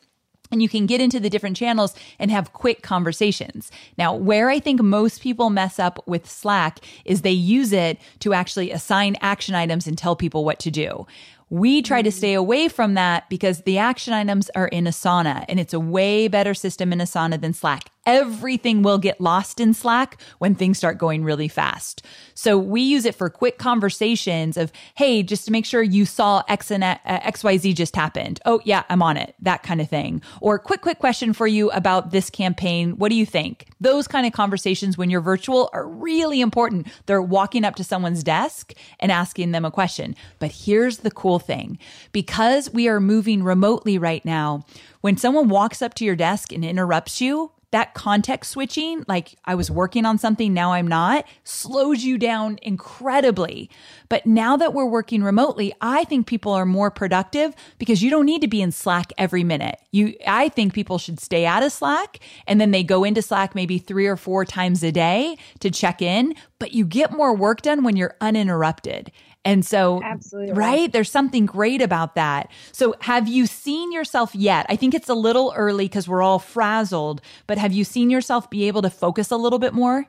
and 0.51 0.63
you 0.63 0.69
can 0.69 0.87
get 0.87 1.01
into 1.01 1.21
the 1.21 1.31
different 1.31 1.57
channels 1.57 1.95
and 2.19 2.31
have 2.31 2.53
quick 2.53 2.83
conversations. 2.83 3.71
Now, 3.99 4.15
where 4.15 4.49
I 4.49 4.61
think 4.61 4.83
most 4.83 5.21
people 5.21 5.51
mess 5.51 5.79
up 5.79 6.07
with 6.07 6.31
Slack 6.31 6.81
is 7.05 7.23
they 7.23 7.31
use 7.31 7.73
it 7.73 7.99
to 8.21 8.33
actually 8.33 8.71
assign 8.71 9.17
action 9.21 9.55
items 9.55 9.87
and 9.87 9.97
tell 9.97 10.17
people 10.17 10.45
what 10.45 10.59
to 10.61 10.71
do. 10.71 11.07
We 11.49 11.81
try 11.81 12.03
to 12.03 12.11
stay 12.11 12.35
away 12.35 12.69
from 12.69 12.95
that 12.95 13.29
because 13.29 13.63
the 13.63 13.79
action 13.79 14.13
items 14.13 14.51
are 14.57 14.67
in 14.67 14.85
Asana 14.85 15.45
and 15.49 15.61
it's 15.61 15.75
a 15.75 15.81
way 15.81 16.27
better 16.27 16.55
system 16.55 16.93
in 16.93 16.99
Asana 16.99 17.41
than 17.41 17.53
Slack 17.53 17.91
everything 18.07 18.83
will 18.83 18.99
get 18.99 19.21
lost 19.21 19.61
in 19.61 19.75
Slack 19.75 20.19
when 20.39 20.55
things 20.55 20.79
start 20.79 20.97
going 20.97 21.25
really 21.25 21.49
fast. 21.49 22.07
So 22.35 22.57
we 22.57 22.81
use 22.81 23.05
it 23.05 23.15
for 23.15 23.29
quick 23.29 23.59
conversations 23.59 24.57
of, 24.57 24.71
hey, 24.95 25.23
just 25.23 25.45
to 25.47 25.53
make 25.53 25.67
sure 25.67 25.83
you 25.83 26.07
saw 26.07 26.43
X 26.49 26.71
and 26.71 26.85
uh, 26.85 26.99
XYZ 27.05 27.75
just 27.75 27.97
happened. 27.97 28.41
Oh, 28.47 28.61
yeah, 28.65 28.85
I'm 28.89 29.03
on 29.03 29.17
it. 29.17 29.35
That 29.41 29.63
kind 29.65 29.81
of 29.81 29.91
thing. 29.91 30.23
Or 30.41 30.59
quick, 30.59 30.83
quick 30.83 31.01
question 31.01 31.33
for 31.33 31.47
you 31.47 31.71
about 31.73 32.13
this 32.13 32.31
campaign. 32.31 32.93
What 32.93 33.09
do 33.09 33.17
you 33.17 33.27
think? 33.27 33.67
Those 33.81 34.07
kind 34.07 34.27
of 34.27 34.33
conversations 34.33 34.97
when 34.97 35.11
you're 35.11 35.21
virtual 35.21 35.69
are 35.73 35.87
really 35.87 36.41
important. 36.41 36.87
They're 37.07 37.23
walking 37.23 37.65
up 37.65 37.75
to 37.77 37.85
someone's 37.85 38.23
desk 38.23 38.73
and 39.01 39.11
asking 39.11 39.51
them 39.51 39.65
a 39.65 39.71
question. 39.71 40.15
But 40.39 40.53
here's 40.53 40.99
the 40.99 41.11
cool 41.11 41.36
thing 41.39 41.79
because 42.13 42.71
we 42.73 42.89
are 42.89 43.01
moving 43.01 43.43
remotely 43.43 43.99
right 43.99 44.25
now, 44.25 44.65
when 45.01 45.17
someone 45.17 45.49
walks 45.49 45.83
up 45.83 45.95
to 45.95 46.05
your 46.05 46.17
desk 46.17 46.53
and 46.53 46.65
interrupts 46.65 47.21
you, 47.21 47.53
that 47.73 47.95
context 47.95 48.53
switching, 48.53 49.05
like 49.09 49.37
I 49.45 49.55
was 49.55 49.71
working 49.71 50.07
on 50.07 50.19
something, 50.19 50.55
now 50.55 50.73
I'm 50.73 50.87
not, 50.87 51.27
slows 51.45 52.05
you 52.05 52.17
down 52.17 52.59
incredibly. 52.63 53.69
But 54.09 54.25
now 54.25 54.57
that 54.57 54.73
we're 54.73 54.87
working 54.87 55.23
remotely, 55.23 55.75
I 55.81 56.05
think 56.05 56.27
people 56.27 56.53
are 56.53 56.65
more 56.65 56.91
productive 56.91 57.55
because 57.79 58.03
you 58.03 58.11
don't 58.11 58.25
need 58.25 58.41
to 58.43 58.49
be 58.49 58.63
in 58.63 58.73
Slack 58.73 59.13
every 59.19 59.43
minute. 59.43 59.81
You, 59.91 60.15
I 60.27 60.49
think 60.49 60.75
people 60.75 60.99
should 60.99 61.19
stay 61.19 61.45
out 61.45 61.65
of 61.65 61.73
Slack 61.73 62.21
and 62.47 62.61
then 62.61 62.71
they 62.71 62.85
go 62.85 63.05
into 63.05 63.21
Slack 63.21 63.55
maybe 63.55 63.79
three 63.79 64.07
or 64.07 64.17
four 64.17 64.45
times 64.45 64.83
a 64.83 64.93
day 64.93 65.37
to 65.59 65.71
check 65.71 66.01
in, 66.01 66.35
but 66.59 66.73
you 66.73 66.87
get 66.87 67.13
more 67.13 67.35
work 67.35 67.63
done 67.63 67.83
when 67.83 67.97
you're 67.97 68.17
uninterrupted. 68.21 69.11
And 69.47 69.65
so, 69.65 70.03
Absolutely. 70.03 70.53
right? 70.55 70.93
There's 70.93 71.11
something 71.11 71.47
great 71.47 71.81
about 71.81 72.17
that. 72.17 72.51
So, 72.73 72.95
have 73.01 73.29
you 73.29 73.47
seen 73.47 73.93
yourself 73.93 74.35
yet? 74.35 74.67
I 74.69 74.77
think 74.77 74.93
it's 74.93 75.09
a 75.09 75.15
little 75.15 75.55
early 75.57 75.85
because 75.87 76.09
we're 76.09 76.23
all 76.23 76.41
frazzled, 76.41 77.21
but 77.47 77.57
have 77.57 77.73
you 77.73 77.85
seen 77.85 78.11
yourself 78.11 78.51
be 78.51 78.67
able 78.67 78.83
to 78.83 78.91
focus 78.91 79.31
a 79.31 79.37
little 79.37 79.61
bit 79.61 79.73
more? 79.73 80.07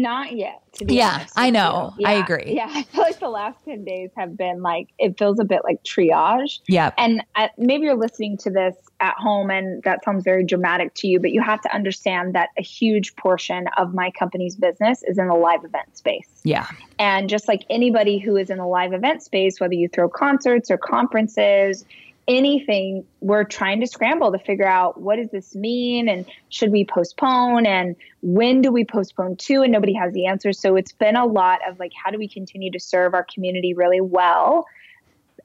Not 0.00 0.36
yet, 0.36 0.60
to 0.74 0.84
be 0.84 0.96
Yeah, 0.96 1.14
honest. 1.14 1.32
I 1.36 1.50
know. 1.50 1.94
you. 1.98 2.06
I 2.06 2.12
agree. 2.14 2.52
Yeah, 2.54 2.68
I 2.74 2.82
feel 2.82 3.02
like 3.02 3.18
the 3.18 3.28
last 3.30 3.64
10 3.64 3.84
days 3.84 4.10
have 4.16 4.36
been 4.36 4.60
like, 4.62 4.88
it 4.98 5.18
feels 5.18 5.38
a 5.40 5.44
bit 5.44 5.62
like 5.64 5.82
triage. 5.84 6.60
Yeah. 6.68 6.90
And 6.98 7.22
uh, 7.34 7.48
maybe 7.56 7.84
you're 7.84 7.96
listening 7.96 8.36
to 8.38 8.50
this 8.50 8.76
at 9.00 9.14
home 9.16 9.50
and 9.50 9.82
that 9.84 10.04
sounds 10.04 10.22
very 10.24 10.44
dramatic 10.44 10.92
to 10.94 11.08
you, 11.08 11.18
but 11.20 11.30
you 11.30 11.40
have 11.42 11.60
to 11.62 11.74
understand 11.74 12.34
that 12.34 12.50
a 12.58 12.62
huge 12.62 13.16
portion 13.16 13.66
of 13.76 13.94
my 13.94 14.10
company's 14.10 14.56
business 14.56 15.02
is 15.04 15.18
in 15.18 15.28
the 15.28 15.34
live 15.34 15.64
event 15.64 15.96
space. 15.96 16.28
Yeah. 16.44 16.66
And 16.98 17.28
just 17.28 17.48
like 17.48 17.64
anybody 17.70 18.18
who 18.18 18.36
is 18.36 18.50
in 18.50 18.58
the 18.58 18.66
live 18.66 18.92
event 18.92 19.22
space, 19.22 19.60
whether 19.60 19.74
you 19.74 19.88
throw 19.88 20.08
concerts 20.08 20.70
or 20.70 20.78
conferences, 20.78 21.84
anything, 22.28 23.04
we're 23.20 23.44
trying 23.44 23.80
to 23.80 23.86
scramble 23.86 24.32
to 24.32 24.38
figure 24.38 24.66
out 24.66 25.00
what 25.00 25.16
does 25.16 25.30
this 25.30 25.54
mean 25.54 26.08
and 26.08 26.26
should 26.48 26.72
we 26.72 26.84
postpone 26.84 27.66
and 27.66 27.94
when 28.22 28.62
do 28.62 28.72
we 28.72 28.84
postpone 28.84 29.36
to? 29.36 29.62
And 29.62 29.72
nobody 29.72 29.94
has 29.94 30.12
the 30.12 30.26
answer. 30.26 30.52
So 30.52 30.76
it's 30.76 30.92
been 30.92 31.16
a 31.16 31.24
lot 31.26 31.60
of 31.68 31.78
like, 31.78 31.92
how 31.94 32.10
do 32.10 32.18
we 32.18 32.28
continue 32.28 32.70
to 32.72 32.80
serve 32.80 33.14
our 33.14 33.24
community 33.32 33.74
really 33.74 34.00
well? 34.00 34.66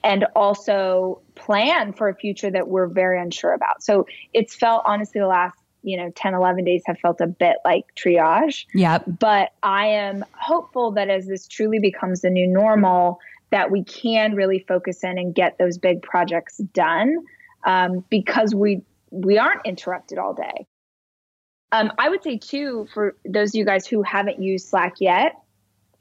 And 0.03 0.25
also 0.35 1.21
plan 1.35 1.93
for 1.93 2.09
a 2.09 2.15
future 2.15 2.49
that 2.49 2.67
we're 2.67 2.87
very 2.87 3.21
unsure 3.21 3.53
about. 3.53 3.83
So 3.83 4.07
it's 4.33 4.55
felt 4.55 4.81
honestly 4.85 5.21
the 5.21 5.27
last, 5.27 5.57
you 5.83 5.97
know, 5.97 6.11
10, 6.15 6.33
11 6.33 6.63
days 6.63 6.81
have 6.87 6.97
felt 6.99 7.21
a 7.21 7.27
bit 7.27 7.57
like 7.63 7.85
triage 7.95 8.65
Yep. 8.73 9.03
but 9.19 9.51
I 9.61 9.87
am 9.87 10.25
hopeful 10.33 10.91
that 10.91 11.09
as 11.09 11.27
this 11.27 11.47
truly 11.47 11.79
becomes 11.79 12.21
the 12.21 12.29
new 12.31 12.47
normal, 12.47 13.19
that 13.51 13.69
we 13.69 13.83
can 13.83 14.33
really 14.33 14.65
focus 14.67 15.03
in 15.03 15.17
and 15.17 15.35
get 15.35 15.57
those 15.57 15.77
big 15.77 16.01
projects 16.01 16.57
done 16.73 17.17
um, 17.65 18.03
because 18.09 18.55
we 18.55 18.81
we 19.11 19.37
aren't 19.37 19.65
interrupted 19.65 20.17
all 20.17 20.33
day. 20.33 20.65
Um, 21.73 21.91
I 21.97 22.09
would 22.09 22.23
say 22.23 22.37
too, 22.37 22.87
for 22.93 23.15
those 23.25 23.49
of 23.49 23.55
you 23.55 23.65
guys 23.65 23.85
who 23.85 24.03
haven't 24.03 24.41
used 24.41 24.67
Slack 24.67 24.95
yet, 24.99 25.35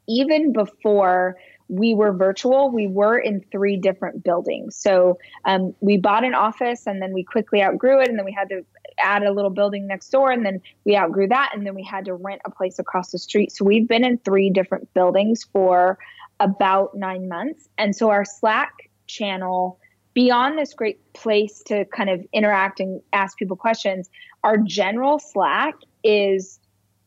even 0.09 0.53
before 0.53 1.37
we 1.69 1.95
were 1.95 2.13
virtual, 2.13 2.71
we 2.71 2.89
were 2.89 3.17
in 3.19 3.45
three 3.53 3.77
different 3.77 4.25
buildings. 4.25 4.77
So 4.77 5.19
um, 5.45 5.75
we 5.81 5.99
bought 5.99 6.25
an 6.25 6.35
office 6.35 6.87
and 6.87 7.01
then 7.01 7.13
we 7.13 7.23
quickly 7.23 7.63
outgrew 7.63 8.01
it, 8.01 8.09
and 8.09 8.19
then 8.19 8.25
we 8.25 8.33
had 8.33 8.49
to 8.49 8.65
add 9.05 9.23
a 9.23 9.33
little 9.33 9.51
building 9.51 9.87
next 9.87 10.11
door, 10.11 10.31
and 10.31 10.45
then 10.45 10.61
we 10.85 10.97
outgrew 10.97 11.29
that, 11.29 11.53
and 11.55 11.67
then 11.67 11.75
we 11.75 11.83
had 11.83 12.05
to 12.07 12.15
rent 12.15 12.41
a 12.45 12.51
place 12.51 12.79
across 12.79 13.11
the 13.11 13.19
street. 13.19 13.53
So 13.53 13.65
we've 13.65 13.89
been 13.89 14.05
in 14.05 14.19
three 14.19 14.51
different 14.51 14.93
buildings 14.95 15.45
for 15.53 15.99
about 16.39 16.97
nine 16.97 17.29
months. 17.29 17.69
And 17.79 17.95
so 17.95 18.11
our 18.11 18.25
Slack 18.25 18.91
channel, 19.07 19.79
beyond 20.15 20.59
this 20.59 20.75
great 20.75 21.13
place 21.13 21.63
to 21.67 21.85
kind 21.87 22.11
of 22.11 22.25
interact 22.33 22.81
and 22.81 23.01
ask 23.13 23.37
people 23.37 23.57
questions, 23.57 24.09
our 24.43 24.57
general 24.57 25.19
Slack 25.19 25.75
is 26.03 26.59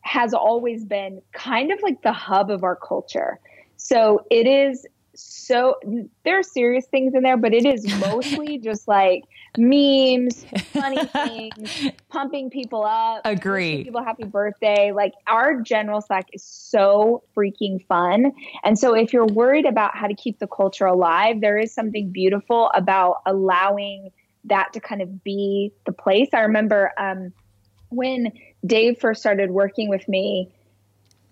has 0.02 0.34
always 0.34 0.84
been 0.84 1.22
kind 1.32 1.72
of 1.72 1.80
like 1.82 2.02
the 2.02 2.12
hub 2.12 2.50
of 2.50 2.62
our 2.62 2.76
culture. 2.76 3.40
So 3.76 4.26
it 4.30 4.46
is 4.46 4.86
so 5.14 5.76
there 6.24 6.38
are 6.38 6.42
serious 6.42 6.86
things 6.86 7.14
in 7.14 7.22
there, 7.22 7.36
but 7.36 7.52
it 7.54 7.64
is 7.64 7.86
mostly 8.00 8.58
just 8.58 8.88
like 8.88 9.24
memes, 9.56 10.44
funny 10.72 11.04
things, 11.06 11.90
pumping 12.08 12.50
people 12.50 12.84
up. 12.84 13.22
Agree. 13.24 13.84
People 13.84 14.02
happy 14.02 14.24
birthday. 14.24 14.92
Like 14.92 15.12
our 15.26 15.60
general 15.60 16.00
Slack 16.00 16.26
is 16.32 16.42
so 16.42 17.22
freaking 17.36 17.84
fun. 17.86 18.32
And 18.64 18.78
so 18.78 18.94
if 18.94 19.12
you're 19.12 19.26
worried 19.26 19.66
about 19.66 19.96
how 19.96 20.06
to 20.06 20.14
keep 20.14 20.38
the 20.38 20.48
culture 20.48 20.86
alive, 20.86 21.40
there 21.40 21.58
is 21.58 21.72
something 21.72 22.10
beautiful 22.10 22.70
about 22.74 23.22
allowing 23.26 24.10
that 24.44 24.72
to 24.74 24.80
kind 24.80 25.00
of 25.00 25.24
be 25.24 25.72
the 25.86 25.92
place. 25.92 26.28
I 26.34 26.40
remember 26.40 26.92
um, 26.98 27.32
when 27.90 28.32
Dave 28.66 28.98
first 28.98 29.20
started 29.20 29.50
working 29.50 29.88
with 29.88 30.06
me, 30.08 30.52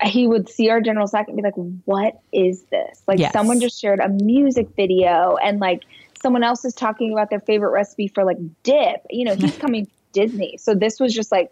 he 0.05 0.27
would 0.27 0.49
see 0.49 0.71
our 0.71 0.81
general 0.81 1.07
Slack 1.07 1.29
and 1.29 1.37
be 1.37 1.43
like, 1.43 1.55
"What 1.85 2.15
is 2.33 2.65
this?" 2.71 3.03
Like 3.07 3.19
Yes. 3.19 3.33
someone 3.33 3.61
just 3.61 3.81
shared 3.81 4.01
a 4.01 4.09
music 4.09 4.69
video, 4.77 5.37
and 5.43 5.61
like 5.61 5.81
someone 6.15 6.43
else 6.43 6.65
is 6.65 6.75
talking 6.75 7.12
about 7.12 7.31
their 7.31 7.41
favorite 7.41 7.71
recipe 7.71 8.09
for 8.09 8.25
like 8.25 8.38
dip. 8.62 9.03
You 9.11 9.25
know, 9.25 9.37
he's 9.37 9.57
coming 9.61 9.88
Disney, 10.12 10.57
so 10.59 10.75
this 10.75 11.01
was 11.01 11.15
just 11.15 11.33
like, 11.33 11.51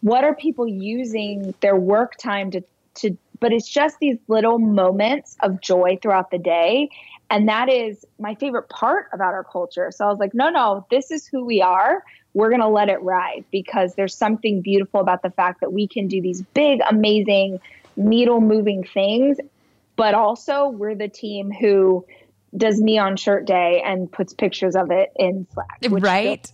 what 0.00 0.24
are 0.24 0.34
people 0.34 0.66
using 0.66 1.54
their 1.60 1.76
work 1.76 2.16
time 2.18 2.50
to 2.52 2.62
to? 2.96 3.16
But 3.40 3.52
it's 3.52 3.68
just 3.68 3.98
these 4.00 4.16
little 4.28 4.58
moments 4.58 5.36
of 5.42 5.60
joy 5.60 5.98
throughout 6.00 6.30
the 6.30 6.38
day, 6.38 6.88
and 7.30 7.48
that 7.48 7.68
is 7.68 8.04
my 8.18 8.34
favorite 8.36 8.68
part 8.68 9.06
about 9.12 9.34
our 9.34 9.44
culture. 9.44 9.90
So 9.90 10.04
I 10.04 10.08
was 10.08 10.18
like, 10.18 10.34
no, 10.34 10.48
no, 10.48 10.86
this 10.90 11.10
is 11.10 11.26
who 11.26 11.44
we 11.44 11.60
are. 11.60 12.02
We're 12.34 12.50
going 12.50 12.60
to 12.60 12.68
let 12.68 12.88
it 12.88 13.02
ride 13.02 13.44
because 13.50 13.94
there's 13.94 14.14
something 14.16 14.60
beautiful 14.60 15.00
about 15.00 15.22
the 15.22 15.30
fact 15.30 15.60
that 15.62 15.72
we 15.72 15.88
can 15.88 16.06
do 16.06 16.20
these 16.20 16.42
big, 16.54 16.80
amazing, 16.88 17.58
needle 17.96 18.40
moving 18.40 18.84
things, 18.84 19.38
but 19.96 20.14
also 20.14 20.68
we're 20.68 20.94
the 20.94 21.08
team 21.08 21.50
who 21.50 22.06
does 22.56 22.80
neon 22.80 23.16
shirt 23.16 23.46
day 23.46 23.82
and 23.84 24.10
puts 24.10 24.32
pictures 24.32 24.76
of 24.76 24.90
it 24.90 25.10
in 25.16 25.46
Slack. 25.52 26.02
Right. 26.02 26.50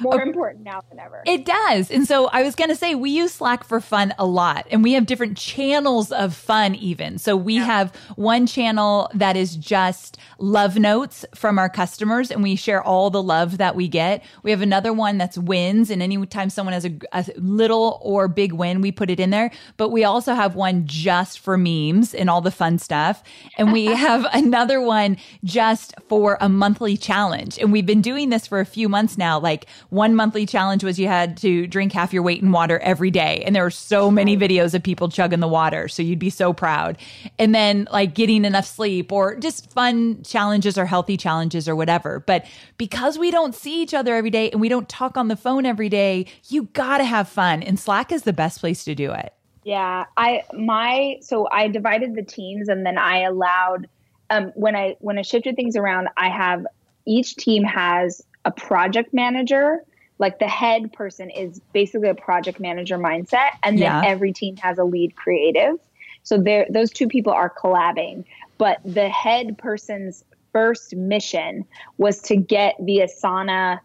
More 0.00 0.20
important 0.20 0.64
now 0.64 0.82
than 0.88 0.98
ever. 0.98 1.22
It 1.26 1.44
does. 1.44 1.90
And 1.90 2.06
so 2.06 2.26
I 2.28 2.42
was 2.42 2.54
going 2.54 2.70
to 2.70 2.76
say, 2.76 2.94
we 2.94 3.10
use 3.10 3.32
Slack 3.32 3.64
for 3.64 3.80
fun 3.80 4.14
a 4.18 4.26
lot, 4.26 4.66
and 4.70 4.82
we 4.82 4.92
have 4.92 5.06
different 5.06 5.36
channels 5.36 6.12
of 6.12 6.34
fun, 6.34 6.74
even. 6.74 7.18
So 7.18 7.36
we 7.36 7.56
have 7.56 7.94
one 8.16 8.46
channel 8.46 9.10
that 9.14 9.36
is 9.36 9.56
just 9.56 10.18
love 10.38 10.76
notes 10.76 11.24
from 11.34 11.58
our 11.58 11.68
customers, 11.68 12.30
and 12.30 12.42
we 12.42 12.56
share 12.56 12.82
all 12.82 13.10
the 13.10 13.22
love 13.22 13.58
that 13.58 13.76
we 13.76 13.88
get. 13.88 14.22
We 14.42 14.50
have 14.50 14.62
another 14.62 14.92
one 14.92 15.18
that's 15.18 15.38
wins, 15.38 15.90
and 15.90 16.02
anytime 16.02 16.50
someone 16.50 16.72
has 16.72 16.84
a, 16.84 16.98
a 17.12 17.24
little 17.36 18.00
or 18.02 18.28
big 18.28 18.52
win, 18.52 18.80
we 18.80 18.92
put 18.92 19.10
it 19.10 19.20
in 19.20 19.30
there. 19.30 19.50
But 19.76 19.90
we 19.90 20.04
also 20.04 20.34
have 20.34 20.54
one 20.54 20.86
just 20.86 21.38
for 21.38 21.56
memes 21.56 22.14
and 22.14 22.28
all 22.28 22.40
the 22.40 22.50
fun 22.50 22.78
stuff. 22.78 23.22
And 23.58 23.72
we 23.72 23.86
have 23.94 24.26
another 24.32 24.80
one 24.80 25.16
just 25.44 25.94
for 26.08 26.38
a 26.40 26.48
monthly 26.48 26.96
challenge. 26.96 27.58
And 27.58 27.72
we've 27.72 27.86
been 27.86 28.02
doing 28.02 28.30
this 28.30 28.46
for 28.46 28.60
a 28.60 28.66
few 28.66 28.88
months 28.88 29.18
now. 29.18 29.38
Like 29.38 29.66
one 29.90 30.14
monthly 30.14 30.46
challenge 30.46 30.84
was 30.84 30.98
you 30.98 31.08
had 31.08 31.36
to 31.38 31.66
drink 31.66 31.92
half 31.92 32.12
your 32.12 32.22
weight 32.22 32.42
in 32.42 32.52
water 32.52 32.78
every 32.80 33.10
day. 33.10 33.42
And 33.44 33.54
there 33.54 33.62
were 33.62 33.70
so 33.70 34.10
many 34.10 34.36
videos 34.36 34.74
of 34.74 34.82
people 34.82 35.08
chugging 35.08 35.40
the 35.40 35.48
water. 35.48 35.88
So 35.88 36.02
you'd 36.02 36.18
be 36.18 36.30
so 36.30 36.52
proud. 36.52 36.98
And 37.38 37.54
then 37.54 37.88
like 37.92 38.14
getting 38.14 38.44
enough 38.44 38.66
sleep 38.66 39.12
or 39.12 39.36
just 39.36 39.70
fun 39.70 40.22
challenges 40.22 40.78
or 40.78 40.86
healthy 40.86 41.16
challenges 41.16 41.68
or 41.68 41.76
whatever. 41.76 42.20
But 42.20 42.46
because 42.78 43.18
we 43.18 43.30
don't 43.30 43.54
see 43.54 43.82
each 43.82 43.94
other 43.94 44.14
every 44.14 44.30
day 44.30 44.50
and 44.50 44.60
we 44.60 44.68
don't 44.68 44.88
talk 44.88 45.16
on 45.16 45.28
the 45.28 45.36
phone 45.36 45.66
every 45.66 45.88
day, 45.88 46.26
you 46.48 46.64
gotta 46.72 47.04
have 47.04 47.28
fun. 47.28 47.62
And 47.62 47.78
Slack 47.78 48.12
is 48.12 48.22
the 48.22 48.32
best 48.32 48.60
place 48.60 48.84
to 48.84 48.94
do 48.94 49.12
it. 49.12 49.32
Yeah, 49.64 50.06
I 50.16 50.42
my 50.52 51.18
so 51.20 51.48
I 51.50 51.68
divided 51.68 52.14
the 52.14 52.22
teams 52.22 52.68
and 52.68 52.84
then 52.84 52.98
I 52.98 53.22
allowed 53.22 53.88
um 54.30 54.52
when 54.54 54.74
I 54.74 54.96
when 55.00 55.18
I 55.18 55.22
shifted 55.22 55.56
things 55.56 55.76
around, 55.76 56.08
I 56.16 56.28
have 56.30 56.66
each 57.06 57.36
team 57.36 57.62
has 57.64 58.22
a 58.44 58.50
project 58.50 59.12
manager. 59.12 59.80
Like 60.18 60.38
the 60.38 60.48
head 60.48 60.92
person 60.92 61.30
is 61.30 61.60
basically 61.72 62.08
a 62.08 62.14
project 62.14 62.60
manager 62.60 62.98
mindset, 62.98 63.50
and 63.62 63.76
then 63.78 63.90
Yeah. 63.90 64.02
every 64.04 64.32
team 64.32 64.56
has 64.58 64.78
a 64.78 64.84
lead 64.84 65.16
creative. 65.16 65.78
So 66.22 66.38
there, 66.38 66.66
those 66.70 66.90
two 66.92 67.08
people 67.08 67.32
are 67.32 67.50
collabing. 67.50 68.24
But 68.58 68.78
the 68.84 69.08
head 69.08 69.58
person's 69.58 70.24
first 70.52 70.94
mission 70.94 71.64
was 71.98 72.20
to 72.22 72.36
get 72.36 72.76
the 72.78 72.98
Asana 72.98 73.80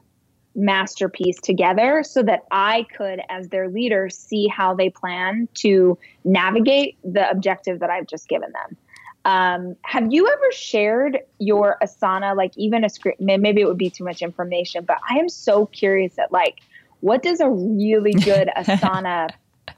masterpiece 0.54 1.40
together 1.42 2.04
so 2.04 2.22
that 2.24 2.42
I 2.52 2.86
could, 2.96 3.22
as 3.30 3.50
their 3.50 3.70
leader, 3.70 4.10
see 4.10 4.48
how 4.48 4.74
they 4.76 4.90
plan 4.90 5.48
to 5.56 5.98
navigate 6.26 6.98
the 7.04 7.30
objective 7.30 7.80
that 7.80 7.90
I've 7.90 8.08
just 8.08 8.28
given 8.28 8.52
them. 8.52 8.78
Um, 9.28 9.76
have 9.84 10.08
you 10.14 10.26
ever 10.26 10.52
shared 10.54 11.20
your 11.38 11.76
Asana, 11.84 12.34
like 12.34 12.54
even 12.58 12.86
a 12.86 12.90
script? 12.90 13.20
Maybe 13.20 13.60
it 13.60 13.68
would 13.68 13.78
be 13.78 13.90
too 13.90 14.06
much 14.06 14.22
information, 14.22 14.86
but 14.86 14.98
I 15.10 15.18
am 15.18 15.28
so 15.28 15.66
curious 15.66 16.18
at 16.18 16.32
like, 16.32 16.60
what 17.02 17.24
does 17.24 17.42
a 17.42 17.50
really 17.50 18.14
good 18.14 18.50
Asana 18.58 19.32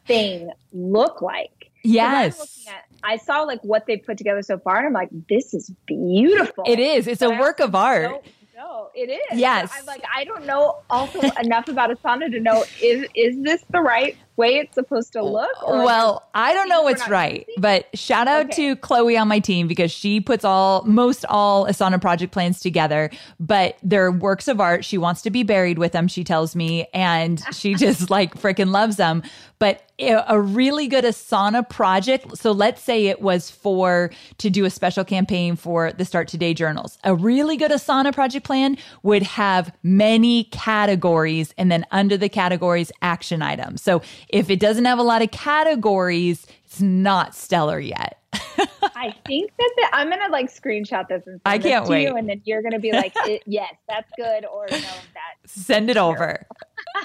thing 0.05 0.51
look 0.71 1.23
like? 1.23 1.71
Yes. 1.83 2.67
at- 2.69 2.85
I 3.01 3.17
saw 3.17 3.41
like 3.41 3.61
what 3.63 3.87
they've 3.87 4.03
put 4.05 4.19
together 4.19 4.43
so 4.43 4.59
far, 4.59 4.77
and 4.77 4.85
I'm 4.85 4.93
like, 4.93 5.09
this 5.29 5.55
is 5.55 5.71
beautiful. 5.87 6.65
It 6.67 6.79
is. 6.79 7.07
It's 7.07 7.23
a 7.23 7.29
But 7.29 7.39
work 7.39 7.59
of 7.59 7.73
art. 7.73 8.03
don't 8.03 8.25
No, 8.55 8.89
it 8.93 9.09
is. 9.09 9.39
Yes. 9.39 9.71
I'm 9.73 9.85
like, 9.87 10.03
I 10.13 10.25
don't 10.25 10.45
know 10.45 10.81
also 10.91 11.21
enough 11.41 11.69
about 11.69 11.89
Asana 11.89 12.29
to 12.31 12.39
know 12.39 12.65
is 12.83 13.07
is 13.15 13.41
this 13.41 13.63
the 13.71 13.79
right 13.81 14.15
way 14.39 14.55
it's 14.55 14.73
supposed 14.73 15.13
to 15.13 15.19
oh, 15.19 15.31
look? 15.31 15.63
Or 15.63 15.83
well, 15.83 16.27
I 16.33 16.53
don't 16.53 16.69
know 16.69 16.81
what's 16.81 17.07
right, 17.09 17.45
using? 17.47 17.61
but 17.61 17.85
shout 17.93 18.27
out 18.27 18.45
Okay. 18.45 18.73
to 18.73 18.75
Chloe 18.77 19.17
on 19.17 19.27
my 19.27 19.39
team 19.39 19.67
because 19.67 19.91
she 19.91 20.21
puts 20.21 20.43
all 20.45 20.83
most 20.85 21.25
all 21.25 21.65
Asana 21.65 22.01
project 22.01 22.31
plans 22.31 22.59
together. 22.59 23.11
But 23.39 23.77
they're 23.83 24.11
works 24.11 24.47
of 24.47 24.59
art. 24.59 24.85
She 24.85 24.97
wants 24.97 25.21
to 25.23 25.29
be 25.29 25.43
buried 25.43 25.77
with 25.77 25.91
them. 25.91 26.07
She 26.07 26.23
tells 26.23 26.55
me, 26.55 26.87
and 26.93 27.43
she 27.51 27.75
just 27.85 28.09
like 28.09 28.33
freaking 28.35 28.71
loves 28.71 28.95
them. 28.95 29.21
But 29.59 29.83
a 29.99 30.39
really 30.39 30.87
good 30.87 31.03
Asana 31.03 31.67
project. 31.67 32.37
So 32.37 32.51
let's 32.53 32.81
say 32.81 33.07
it 33.07 33.21
was 33.21 33.51
for 33.51 34.09
to 34.37 34.49
do 34.49 34.63
a 34.63 34.69
special 34.69 35.03
campaign 35.03 35.57
for 35.57 35.91
the 35.91 36.05
Start 36.05 36.29
Today 36.29 36.53
journals. 36.53 36.97
A 37.03 37.13
really 37.13 37.57
good 37.57 37.71
Asana 37.71 38.13
project 38.13 38.45
plan 38.45 38.77
would 39.03 39.23
have 39.23 39.75
many 39.83 40.45
categories 40.45 41.53
and 41.57 41.69
then 41.69 41.85
under 41.91 42.15
the 42.15 42.29
categories, 42.29 42.91
action 43.01 43.41
items. 43.41 43.81
So 43.81 44.01
if 44.29 44.49
it 44.49 44.59
doesn't 44.59 44.85
have 44.85 44.99
a 44.99 45.03
lot 45.03 45.21
of 45.21 45.31
categories, 45.31 46.45
it's 46.65 46.81
not 46.81 47.35
stellar 47.35 47.79
yet. 47.79 48.21
I 48.33 49.13
think 49.25 49.51
that 49.57 49.71
the, 49.77 49.89
I'm 49.93 50.09
gonna 50.09 50.29
like 50.31 50.53
screenshot 50.53 51.07
this 51.07 51.25
and 51.25 51.39
send 51.39 51.41
I 51.45 51.57
can't 51.57 51.85
to 51.85 51.91
wait. 51.91 52.03
you, 52.03 52.15
and 52.15 52.29
then 52.29 52.41
you're 52.45 52.61
gonna 52.61 52.79
be 52.79 52.91
like, 52.91 53.13
"Yes, 53.45 53.73
that's 53.87 54.11
good," 54.15 54.45
or 54.45 54.67
"No, 54.69 54.77
that." 54.77 55.35
Send 55.45 55.89
it 55.89 55.97
over. 55.97 56.45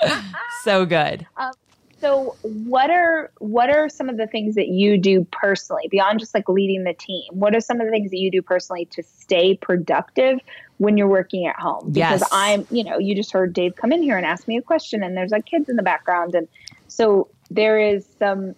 so 0.63 0.85
good. 0.85 1.27
Um, 1.37 1.53
so, 2.01 2.37
what 2.43 2.91
are 2.91 3.31
what 3.39 3.71
are 3.71 3.89
some 3.89 4.09
of 4.11 4.19
the 4.19 4.27
things 4.27 4.57
that 4.57 4.69
you 4.69 4.99
do 4.99 5.27
personally 5.33 5.89
beyond 5.91 6.21
just 6.21 6.35
like 6.35 6.49
leading 6.49 6.85
the 6.85 6.93
team? 6.93 7.25
What 7.31 7.55
are 7.57 7.61
some 7.61 7.81
of 7.81 7.87
the 7.87 7.91
things 7.91 8.11
that 8.11 8.19
you 8.19 8.31
do 8.31 8.43
personally 8.43 8.85
to 8.87 9.03
stay 9.03 9.57
productive 9.57 10.41
when 10.79 10.99
you're 10.99 11.09
working 11.09 11.47
at 11.47 11.57
home? 11.57 11.93
Because 11.93 12.21
Yes. 12.21 12.29
I'm, 12.31 12.67
you 12.71 12.85
know, 12.85 12.99
you 12.99 13.15
just 13.15 13.33
heard 13.33 13.55
Dave 13.55 13.77
come 13.77 13.93
in 13.93 14.03
here 14.03 14.19
and 14.19 14.27
ask 14.27 14.47
me 14.47 14.59
a 14.59 14.63
question, 14.63 15.03
and 15.03 15.17
there's 15.17 15.31
like 15.31 15.47
kids 15.47 15.69
in 15.71 15.77
the 15.77 15.83
background, 15.83 16.35
and 16.35 16.47
so 16.97 17.31
there 17.51 17.79
is 17.79 18.07
some. 18.19 18.55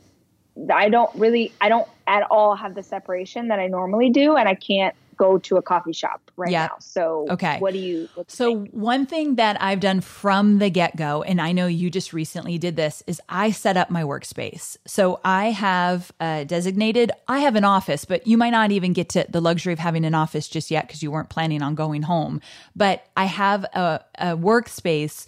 I 0.72 0.88
don't 0.88 1.10
really, 1.14 1.54
I 1.60 1.68
don't 1.68 1.86
at 2.06 2.22
all 2.30 2.56
have 2.56 2.74
the 2.74 2.82
separation 2.82 3.48
that 3.48 3.58
I 3.58 3.66
normally 3.66 4.10
do, 4.10 4.36
and 4.36 4.48
I 4.48 4.54
can't 4.54 4.94
go 5.16 5.38
to 5.38 5.56
a 5.56 5.62
coffee 5.62 5.92
shop 5.92 6.22
right 6.36 6.52
Yeah. 6.52 6.64
now. 6.68 6.76
So, 6.80 7.26
Okay. 7.30 7.58
what 7.58 7.72
do 7.74 7.78
you? 7.80 8.08
What 8.14 8.28
do 8.28 8.32
you 8.32 8.36
So, 8.36 8.50
think? 8.52 8.70
one 8.72 9.06
thing 9.06 9.36
that 9.36 9.60
I've 9.62 9.80
done 9.80 10.00
from 10.00 10.58
the 10.58 10.70
get 10.70 10.96
go, 10.96 11.22
and 11.22 11.40
I 11.40 11.52
know 11.52 11.66
you 11.66 11.90
just 11.90 12.12
recently 12.12 12.58
did 12.58 12.76
this, 12.76 13.02
is 13.06 13.20
I 13.28 13.50
set 13.50 13.76
up 13.76 13.90
my 13.90 14.02
workspace. 14.02 14.76
So, 14.86 15.20
I 15.24 15.52
have 15.52 16.12
uh, 16.20 16.44
designated, 16.44 17.12
I 17.28 17.40
have 17.40 17.56
an 17.56 17.64
office, 17.64 18.04
but 18.04 18.26
you 18.26 18.36
might 18.38 18.50
not 18.50 18.72
even 18.72 18.92
get 18.94 19.08
to 19.10 19.26
the 19.28 19.40
luxury 19.40 19.72
of 19.72 19.78
having 19.78 20.04
an 20.04 20.14
office 20.14 20.48
just 20.48 20.70
yet 20.70 20.86
because 20.86 21.02
you 21.02 21.10
weren't 21.10 21.30
planning 21.30 21.62
on 21.62 21.74
going 21.74 22.02
home. 22.02 22.40
But 22.74 23.06
I 23.16 23.26
have 23.26 23.64
a, 23.64 24.04
a 24.18 24.36
workspace 24.36 25.26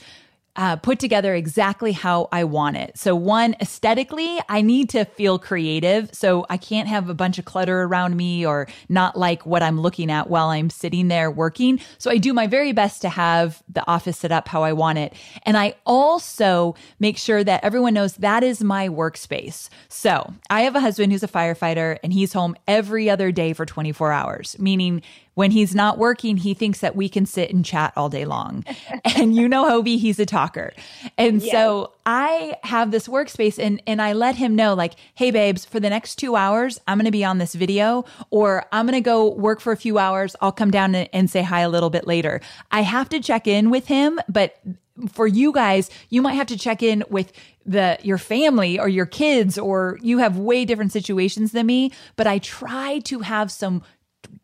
uh, 0.58 0.74
put 0.74 0.98
together 0.98 1.34
exactly 1.34 1.92
how 1.92 2.28
I 2.32 2.42
want 2.42 2.76
it. 2.76 2.98
So, 2.98 3.14
one, 3.14 3.54
aesthetically, 3.60 4.40
I 4.48 4.60
need 4.60 4.90
to 4.90 5.04
feel 5.04 5.38
creative. 5.38 6.12
So, 6.12 6.44
I 6.50 6.56
can't 6.56 6.88
have 6.88 7.08
a 7.08 7.14
bunch 7.14 7.38
of 7.38 7.44
clutter 7.44 7.82
around 7.82 8.16
me 8.16 8.44
or 8.44 8.66
not 8.88 9.16
like 9.16 9.46
what 9.46 9.62
I'm 9.62 9.80
looking 9.80 10.10
at 10.10 10.28
while 10.28 10.48
I'm 10.48 10.68
sitting 10.68 11.06
there 11.06 11.30
working. 11.30 11.80
So, 11.98 12.10
I 12.10 12.18
do 12.18 12.34
my 12.34 12.48
very 12.48 12.72
best 12.72 13.00
to 13.02 13.08
have 13.08 13.62
the 13.68 13.86
office 13.88 14.18
set 14.18 14.32
up 14.32 14.48
how 14.48 14.64
I 14.64 14.72
want 14.72 14.98
it. 14.98 15.14
And 15.44 15.56
I 15.56 15.76
also 15.86 16.74
make 16.98 17.18
sure 17.18 17.44
that 17.44 17.62
everyone 17.62 17.94
knows 17.94 18.14
that 18.14 18.42
is 18.42 18.62
my 18.62 18.88
workspace. 18.88 19.68
So, 19.88 20.34
I 20.50 20.62
have 20.62 20.74
a 20.74 20.80
husband 20.80 21.12
who's 21.12 21.22
a 21.22 21.28
firefighter 21.28 21.98
and 22.02 22.12
he's 22.12 22.32
home 22.32 22.56
every 22.66 23.08
other 23.08 23.30
day 23.30 23.52
for 23.52 23.64
24 23.64 24.10
hours, 24.10 24.56
meaning 24.58 25.02
when 25.38 25.52
he's 25.52 25.72
not 25.72 25.98
working, 25.98 26.36
he 26.36 26.52
thinks 26.52 26.80
that 26.80 26.96
we 26.96 27.08
can 27.08 27.24
sit 27.24 27.48
and 27.52 27.64
chat 27.64 27.92
all 27.96 28.08
day 28.08 28.24
long. 28.24 28.64
and 29.04 29.36
you 29.36 29.48
know, 29.48 29.66
Hobie, 29.66 29.96
he's 29.96 30.18
a 30.18 30.26
talker. 30.26 30.72
And 31.16 31.40
so 31.40 31.92
I 32.04 32.56
have 32.64 32.90
this 32.90 33.06
workspace 33.06 33.56
and, 33.56 33.80
and 33.86 34.02
I 34.02 34.14
let 34.14 34.34
him 34.34 34.56
know, 34.56 34.74
like, 34.74 34.94
hey, 35.14 35.30
babes, 35.30 35.64
for 35.64 35.78
the 35.78 35.88
next 35.90 36.16
two 36.16 36.34
hours, 36.34 36.80
I'm 36.88 36.98
going 36.98 37.04
to 37.04 37.12
be 37.12 37.24
on 37.24 37.38
this 37.38 37.54
video 37.54 38.04
or 38.30 38.66
I'm 38.72 38.84
going 38.84 39.00
to 39.00 39.00
go 39.00 39.32
work 39.32 39.60
for 39.60 39.72
a 39.72 39.76
few 39.76 39.96
hours. 39.96 40.34
I'll 40.40 40.50
come 40.50 40.72
down 40.72 40.96
and, 40.96 41.08
and 41.12 41.30
say 41.30 41.42
hi 41.42 41.60
a 41.60 41.68
little 41.68 41.90
bit 41.90 42.04
later. 42.04 42.40
I 42.72 42.80
have 42.80 43.08
to 43.10 43.20
check 43.20 43.46
in 43.46 43.70
with 43.70 43.86
him, 43.86 44.18
but 44.28 44.60
for 45.08 45.28
you 45.28 45.52
guys, 45.52 45.88
you 46.08 46.20
might 46.20 46.32
have 46.32 46.48
to 46.48 46.58
check 46.58 46.82
in 46.82 47.04
with 47.10 47.32
the 47.64 47.98
your 48.02 48.18
family 48.18 48.78
or 48.80 48.88
your 48.88 49.06
kids 49.06 49.58
or 49.58 49.98
you 50.02 50.18
have 50.18 50.38
way 50.38 50.64
different 50.64 50.90
situations 50.90 51.52
than 51.52 51.66
me, 51.66 51.92
but 52.16 52.26
I 52.26 52.38
try 52.38 52.98
to 53.00 53.20
have 53.20 53.52
some 53.52 53.82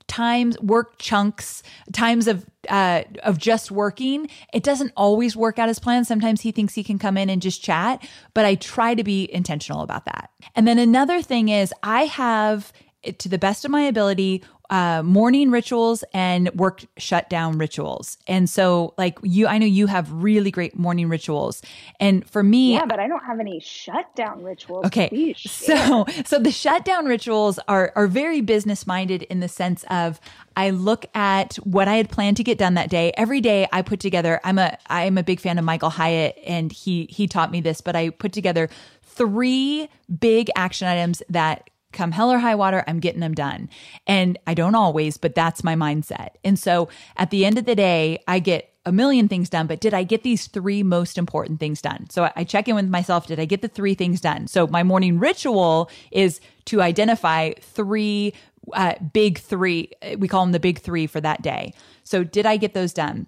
times 0.06 0.58
work 0.60 0.98
chunks 0.98 1.62
times 1.92 2.28
of 2.28 2.44
uh 2.68 3.02
of 3.22 3.38
just 3.38 3.70
working 3.70 4.28
it 4.52 4.62
doesn't 4.62 4.92
always 4.96 5.34
work 5.34 5.58
out 5.58 5.68
as 5.68 5.78
planned. 5.78 6.06
Sometimes 6.06 6.42
he 6.42 6.52
thinks 6.52 6.74
he 6.74 6.84
can 6.84 6.98
come 6.98 7.16
in 7.16 7.30
and 7.30 7.40
just 7.40 7.62
chat 7.62 8.06
but 8.34 8.44
i 8.44 8.54
try 8.54 8.94
to 8.94 9.02
be 9.04 9.32
intentional 9.32 9.82
about 9.82 10.04
that. 10.04 10.30
And 10.54 10.68
then 10.68 10.78
another 10.78 11.22
thing 11.22 11.48
is 11.48 11.72
i 11.82 12.04
have 12.04 12.72
to 13.18 13.28
the 13.28 13.38
best 13.38 13.64
of 13.64 13.70
my 13.70 13.82
ability 13.82 14.42
uh, 14.70 15.02
morning 15.02 15.50
rituals 15.50 16.04
and 16.12 16.50
work 16.54 16.84
shutdown 16.96 17.58
rituals 17.58 18.18
and 18.26 18.48
so 18.48 18.94
like 18.96 19.18
you 19.22 19.46
i 19.46 19.58
know 19.58 19.66
you 19.66 19.86
have 19.86 20.10
really 20.12 20.50
great 20.50 20.78
morning 20.78 21.08
rituals 21.08 21.62
and 22.00 22.28
for 22.28 22.42
me 22.42 22.74
yeah, 22.74 22.86
but 22.86 22.98
I 22.98 23.08
don't 23.08 23.24
have 23.24 23.40
any 23.40 23.60
shutdown 23.60 24.42
rituals. 24.42 24.86
Okay. 24.86 25.34
So 25.36 26.06
so 26.24 26.38
the 26.38 26.50
shutdown 26.50 27.06
rituals 27.06 27.58
are 27.68 27.92
are 27.96 28.06
very 28.06 28.40
business 28.40 28.86
minded 28.86 29.22
in 29.24 29.40
the 29.40 29.48
sense 29.48 29.84
of 29.90 30.20
I 30.56 30.70
look 30.70 31.06
at 31.14 31.54
what 31.56 31.88
I 31.88 31.94
had 31.94 32.10
planned 32.10 32.36
to 32.38 32.44
get 32.44 32.58
done 32.58 32.74
that 32.74 32.90
day. 32.90 33.12
Every 33.16 33.40
day 33.40 33.66
I 33.72 33.82
put 33.82 34.00
together 34.00 34.40
I'm 34.44 34.58
a 34.58 34.78
I'm 34.88 35.18
a 35.18 35.22
big 35.22 35.40
fan 35.40 35.58
of 35.58 35.64
Michael 35.64 35.90
Hyatt 35.90 36.38
and 36.46 36.72
he 36.72 37.06
he 37.10 37.26
taught 37.26 37.50
me 37.50 37.60
this, 37.60 37.80
but 37.80 37.96
I 37.96 38.10
put 38.10 38.32
together 38.32 38.68
three 39.02 39.88
big 40.18 40.50
action 40.56 40.88
items 40.88 41.22
that 41.28 41.70
come 41.94 42.12
hell 42.12 42.30
or 42.30 42.38
high 42.38 42.54
water, 42.54 42.84
I'm 42.86 43.00
getting 43.00 43.20
them 43.20 43.34
done. 43.34 43.70
And 44.06 44.38
I 44.46 44.54
don't 44.54 44.74
always, 44.74 45.16
but 45.16 45.34
that's 45.34 45.64
my 45.64 45.74
mindset. 45.74 46.30
And 46.44 46.58
so 46.58 46.88
at 47.16 47.30
the 47.30 47.44
end 47.46 47.56
of 47.58 47.64
the 47.64 47.74
day, 47.74 48.18
I 48.28 48.38
get 48.38 48.70
a 48.86 48.92
million 48.92 49.28
things 49.28 49.48
done, 49.48 49.66
but 49.66 49.80
did 49.80 49.94
I 49.94 50.02
get 50.02 50.22
these 50.22 50.46
three 50.46 50.82
most 50.82 51.16
important 51.16 51.58
things 51.58 51.80
done? 51.80 52.10
So 52.10 52.30
I- 52.36 52.44
check 52.44 52.68
in 52.68 52.74
with 52.74 52.88
myself. 52.88 53.26
Did 53.26 53.40
I 53.40 53.46
get 53.46 53.62
the 53.62 53.68
three 53.68 53.94
things 53.94 54.20
done? 54.20 54.46
So 54.46 54.66
my 54.66 54.82
morning 54.82 55.18
ritual 55.18 55.90
is 56.10 56.40
to 56.66 56.82
identify 56.82 57.52
three 57.60 58.34
uh, 58.72 58.94
big 59.12 59.38
three. 59.38 59.90
We 60.18 60.28
call 60.28 60.42
them 60.42 60.52
the 60.52 60.60
big 60.60 60.78
three 60.78 61.06
for 61.06 61.20
that 61.20 61.42
day. 61.42 61.74
So 62.02 62.24
did 62.24 62.46
I 62.46 62.56
get 62.56 62.72
those 62.74 62.94
done? 62.94 63.26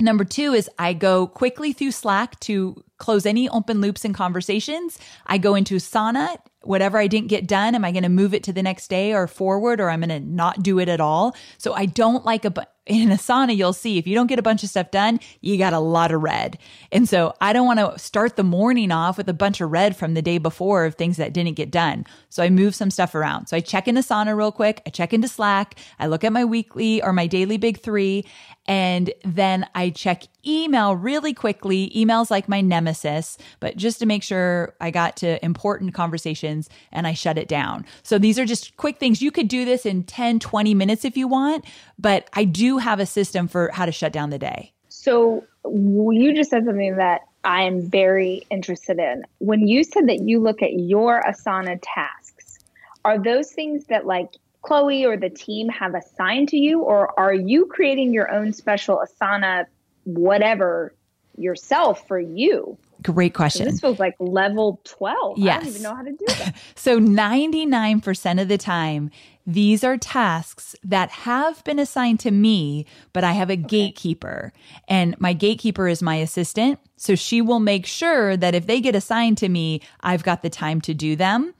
Number 0.00 0.24
two 0.24 0.52
is 0.52 0.70
I 0.78 0.92
go 0.92 1.26
quickly 1.26 1.72
through 1.72 1.90
Slack 1.90 2.38
to 2.40 2.82
close 2.98 3.26
any 3.26 3.48
open 3.48 3.80
loops 3.80 4.04
and 4.04 4.14
conversations. 4.14 4.98
I 5.26 5.38
go 5.38 5.54
into 5.54 5.76
Asana. 5.76 6.38
Whatever 6.68 6.98
I 6.98 7.06
didn't 7.06 7.28
get 7.28 7.46
done, 7.46 7.74
am 7.74 7.82
I 7.82 7.92
going 7.92 8.02
to 8.02 8.10
move 8.10 8.34
it 8.34 8.42
to 8.44 8.52
the 8.52 8.62
next 8.62 8.88
day 8.88 9.14
or 9.14 9.26
forward, 9.26 9.80
or 9.80 9.88
I'm 9.88 10.00
going 10.00 10.10
to 10.10 10.20
not 10.20 10.62
do 10.62 10.78
it 10.78 10.88
at 10.88 11.00
all? 11.00 11.34
So 11.56 11.72
I 11.72 11.86
don't 11.86 12.26
like 12.26 12.44
a, 12.44 12.52
in 12.88 13.10
Asana, 13.10 13.54
you'll 13.54 13.72
see 13.72 13.98
if 13.98 14.06
you 14.06 14.14
don't 14.14 14.26
get 14.26 14.38
a 14.38 14.42
bunch 14.42 14.62
of 14.62 14.70
stuff 14.70 14.90
done, 14.90 15.20
you 15.40 15.58
got 15.58 15.72
a 15.72 15.78
lot 15.78 16.10
of 16.10 16.22
red. 16.22 16.58
And 16.90 17.08
so 17.08 17.34
I 17.40 17.52
don't 17.52 17.66
want 17.66 17.78
to 17.78 17.98
start 17.98 18.36
the 18.36 18.42
morning 18.42 18.90
off 18.90 19.18
with 19.18 19.28
a 19.28 19.34
bunch 19.34 19.60
of 19.60 19.70
red 19.70 19.94
from 19.94 20.14
the 20.14 20.22
day 20.22 20.38
before 20.38 20.84
of 20.84 20.94
things 20.94 21.18
that 21.18 21.32
didn't 21.32 21.54
get 21.54 21.70
done. 21.70 22.06
So 22.30 22.42
I 22.42 22.50
move 22.50 22.74
some 22.74 22.90
stuff 22.90 23.14
around. 23.14 23.46
So 23.46 23.56
I 23.56 23.60
check 23.60 23.86
in 23.86 23.96
Asana 23.96 24.36
real 24.36 24.52
quick. 24.52 24.82
I 24.86 24.90
check 24.90 25.12
into 25.12 25.28
Slack. 25.28 25.78
I 25.98 26.06
look 26.06 26.24
at 26.24 26.32
my 26.32 26.44
weekly 26.44 27.02
or 27.02 27.12
my 27.12 27.26
daily 27.26 27.58
big 27.58 27.80
three. 27.80 28.24
And 28.66 29.10
then 29.24 29.66
I 29.74 29.88
check 29.88 30.24
email 30.46 30.94
really 30.94 31.32
quickly. 31.32 31.90
Email's 31.98 32.30
like 32.30 32.48
my 32.48 32.60
nemesis, 32.60 33.38
but 33.60 33.76
just 33.76 33.98
to 34.00 34.06
make 34.06 34.22
sure 34.22 34.74
I 34.78 34.90
got 34.90 35.16
to 35.18 35.42
important 35.42 35.94
conversations 35.94 36.68
and 36.92 37.06
I 37.06 37.14
shut 37.14 37.38
it 37.38 37.48
down. 37.48 37.86
So 38.02 38.18
these 38.18 38.38
are 38.38 38.44
just 38.44 38.76
quick 38.76 38.98
things. 38.98 39.22
You 39.22 39.30
could 39.30 39.48
do 39.48 39.64
this 39.64 39.86
in 39.86 40.04
10, 40.04 40.38
20 40.38 40.74
minutes 40.74 41.06
if 41.06 41.16
you 41.16 41.26
want, 41.28 41.64
but 41.98 42.28
I 42.32 42.44
do 42.44 42.78
have 42.78 43.00
a 43.00 43.06
system 43.06 43.48
for 43.48 43.70
how 43.72 43.86
to 43.86 43.92
shut 43.92 44.12
down 44.12 44.30
the 44.30 44.38
day. 44.38 44.72
So 44.88 45.44
you 45.64 46.34
just 46.34 46.50
said 46.50 46.64
something 46.64 46.96
that 46.96 47.22
I 47.44 47.62
am 47.62 47.82
very 47.82 48.46
interested 48.50 48.98
in. 48.98 49.24
When 49.38 49.66
you 49.66 49.84
said 49.84 50.08
that 50.08 50.20
you 50.20 50.40
look 50.40 50.62
at 50.62 50.72
your 50.74 51.22
Asana 51.22 51.78
tasks, 51.82 52.58
are 53.04 53.18
those 53.18 53.52
things 53.52 53.84
that 53.86 54.06
like 54.06 54.30
Chloe 54.62 55.04
or 55.06 55.16
the 55.16 55.30
team 55.30 55.68
have 55.68 55.94
assigned 55.94 56.48
to 56.50 56.56
you, 56.56 56.80
or 56.80 57.18
are 57.18 57.32
you 57.32 57.66
creating 57.66 58.12
your 58.12 58.30
own 58.30 58.52
special 58.52 59.02
Asana, 59.04 59.66
whatever, 60.04 60.92
yourself 61.36 62.06
for 62.08 62.18
you? 62.18 62.76
Great 63.02 63.34
question. 63.34 63.66
This 63.66 63.80
feels 63.80 63.98
like 63.98 64.14
level 64.18 64.80
12. 64.84 65.38
I 65.38 65.42
Yes. 65.42 65.60
don't 65.60 65.68
even 65.68 65.82
know 65.82 65.94
how 65.94 66.02
to 66.02 66.12
do 66.12 66.26
that. 66.26 66.54
So 66.74 66.98
99% 66.98 68.40
of 68.40 68.48
the 68.48 68.58
time, 68.58 69.10
these 69.46 69.82
are 69.84 69.96
tasks 69.96 70.74
that 70.82 71.10
have 71.10 71.62
been 71.64 71.78
assigned 71.78 72.20
to 72.20 72.30
me, 72.30 72.86
but 73.12 73.24
I 73.24 73.32
have 73.32 73.50
a 73.50 73.56
gatekeeper. 73.56 74.52
And 74.88 75.18
my 75.20 75.32
gatekeeper 75.32 75.88
is 75.88 76.02
my 76.02 76.16
assistant. 76.16 76.80
So 76.96 77.14
she 77.14 77.40
will 77.40 77.60
make 77.60 77.86
sure 77.86 78.36
that 78.36 78.54
if 78.54 78.66
they 78.66 78.80
get 78.80 78.94
assigned 78.94 79.38
to 79.38 79.48
me, 79.48 79.80
I've 80.00 80.22
got 80.22 80.42
the 80.42 80.50
time 80.50 80.80
to 80.82 80.94
do 80.94 81.16
them. 81.16 81.54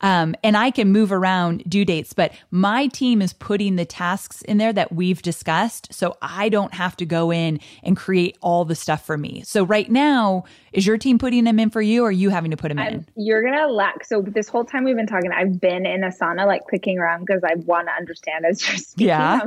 Um, 0.00 0.34
and 0.42 0.56
I 0.56 0.70
can 0.70 0.90
move 0.90 1.12
around 1.12 1.64
due 1.68 1.84
dates, 1.84 2.12
but 2.12 2.32
my 2.50 2.86
team 2.86 3.20
is 3.20 3.32
putting 3.32 3.76
the 3.76 3.84
tasks 3.84 4.42
in 4.42 4.58
there 4.58 4.72
that 4.72 4.92
we've 4.92 5.20
discussed. 5.20 5.92
So 5.92 6.16
I 6.22 6.48
don't 6.48 6.74
have 6.74 6.96
to 6.96 7.06
go 7.06 7.30
in 7.30 7.60
and 7.82 7.96
create 7.96 8.38
all 8.40 8.64
the 8.64 8.74
stuff 8.74 9.04
for 9.04 9.18
me. 9.18 9.42
So 9.44 9.64
right 9.64 9.90
now, 9.90 10.44
is 10.72 10.86
your 10.86 10.98
team 10.98 11.18
putting 11.18 11.44
them 11.44 11.58
in 11.58 11.70
for 11.70 11.82
you 11.82 12.04
or 12.04 12.08
are 12.08 12.12
you 12.12 12.30
having 12.30 12.50
to 12.50 12.56
put 12.56 12.68
them 12.68 12.78
I'm, 12.78 12.94
in? 12.94 13.06
You're 13.16 13.42
going 13.42 13.58
to 13.58 13.66
lack. 13.66 14.04
So 14.04 14.22
this 14.22 14.48
whole 14.48 14.64
time 14.64 14.84
we've 14.84 14.96
been 14.96 15.06
talking, 15.06 15.32
I've 15.32 15.60
been 15.60 15.86
in 15.86 16.00
Asana, 16.02 16.46
like 16.46 16.62
clicking 16.68 16.98
around 16.98 17.24
because 17.24 17.42
I 17.44 17.54
want 17.56 17.88
to 17.88 17.92
understand 17.92 18.46
as 18.46 18.66
you're 18.66 18.76
speaking. 18.76 19.08
Yeah. 19.08 19.40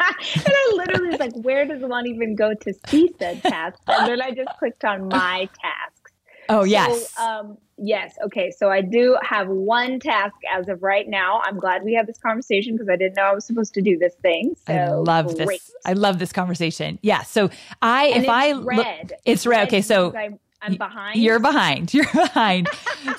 and 0.00 0.46
I 0.46 0.72
literally 0.76 1.08
was 1.08 1.18
like, 1.18 1.34
where 1.34 1.64
does 1.64 1.82
one 1.82 2.06
even 2.06 2.36
go 2.36 2.54
to 2.54 2.74
see 2.86 3.10
said 3.18 3.42
task? 3.42 3.80
And 3.88 4.06
then 4.06 4.22
I 4.22 4.30
just 4.30 4.56
clicked 4.58 4.84
on 4.84 5.08
my 5.08 5.48
tasks. 5.60 5.97
Oh, 6.48 6.64
yes. 6.64 7.10
So, 7.10 7.22
um, 7.22 7.58
yes. 7.76 8.14
Okay. 8.26 8.50
So 8.50 8.70
I 8.70 8.80
do 8.80 9.18
have 9.22 9.48
one 9.48 10.00
task 10.00 10.34
as 10.52 10.68
of 10.68 10.82
right 10.82 11.08
now. 11.08 11.40
I'm 11.44 11.58
glad 11.58 11.82
we 11.84 11.94
had 11.94 12.06
this 12.06 12.18
conversation 12.18 12.74
because 12.74 12.88
I 12.88 12.96
didn't 12.96 13.16
know 13.16 13.24
I 13.24 13.34
was 13.34 13.44
supposed 13.44 13.74
to 13.74 13.82
do 13.82 13.98
this 13.98 14.14
thing. 14.22 14.54
So 14.66 14.72
I 14.72 14.88
love 14.90 15.36
great. 15.36 15.60
this. 15.60 15.72
I 15.84 15.92
love 15.92 16.18
this 16.18 16.32
conversation. 16.32 16.98
Yeah. 17.02 17.22
So 17.22 17.50
I, 17.82 18.06
And 18.06 18.16
if 18.16 18.22
it's 18.22 18.30
I, 18.30 18.52
red. 18.52 18.76
look, 19.10 19.20
it's 19.24 19.46
red. 19.46 19.68
Okay. 19.68 19.82
So 19.82 20.12
I'm, 20.60 20.76
behind. 20.76 21.20
You're 21.20 21.38
behind. 21.38 21.94
You're 21.98 22.12
behind. 22.12 22.68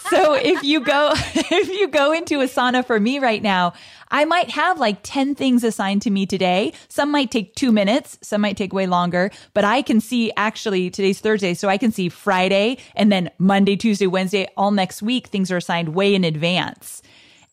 so 0.10 0.34
if 0.34 0.64
you 0.64 0.82
go 0.82 1.12
if 1.16 1.70
you 1.70 1.88
go 1.88 2.12
into 2.12 2.40
Asana 2.40 2.86
for 2.86 3.00
me 3.00 3.20
right 3.20 3.42
now, 3.42 3.74
I 4.12 4.26
might 4.26 4.50
have 4.52 4.80
like 4.80 5.00
10 5.04 5.36
things 5.36 5.64
assigned 5.64 6.02
to 6.04 6.10
me 6.10 6.26
today. 6.26 6.74
Some 6.90 7.12
might 7.12 7.32
take 7.32 7.56
2 7.56 7.72
minutes, 7.72 8.18
some 8.22 8.42
might 8.42 8.58
take 8.58 8.74
way 8.74 8.88
longer, 8.88 9.32
but 9.54 9.64
I 9.64 9.82
can 9.82 10.02
see 10.02 10.32
actually 10.36 10.90
today's 10.90 11.20
Thursday, 11.20 11.54
so 11.54 11.70
I 11.70 11.78
can 11.78 11.92
see 11.92 12.10
Friday 12.10 12.78
and 12.96 13.12
then 13.12 13.30
Monday, 13.38 13.76
Tuesday, 13.76 14.08
Wednesday, 14.08 14.48
all 14.58 14.72
next 14.72 15.02
week 15.02 15.28
things 15.28 15.52
are 15.52 15.58
assigned 15.58 15.90
way 15.96 16.14
in 16.14 16.24
advance. 16.24 17.02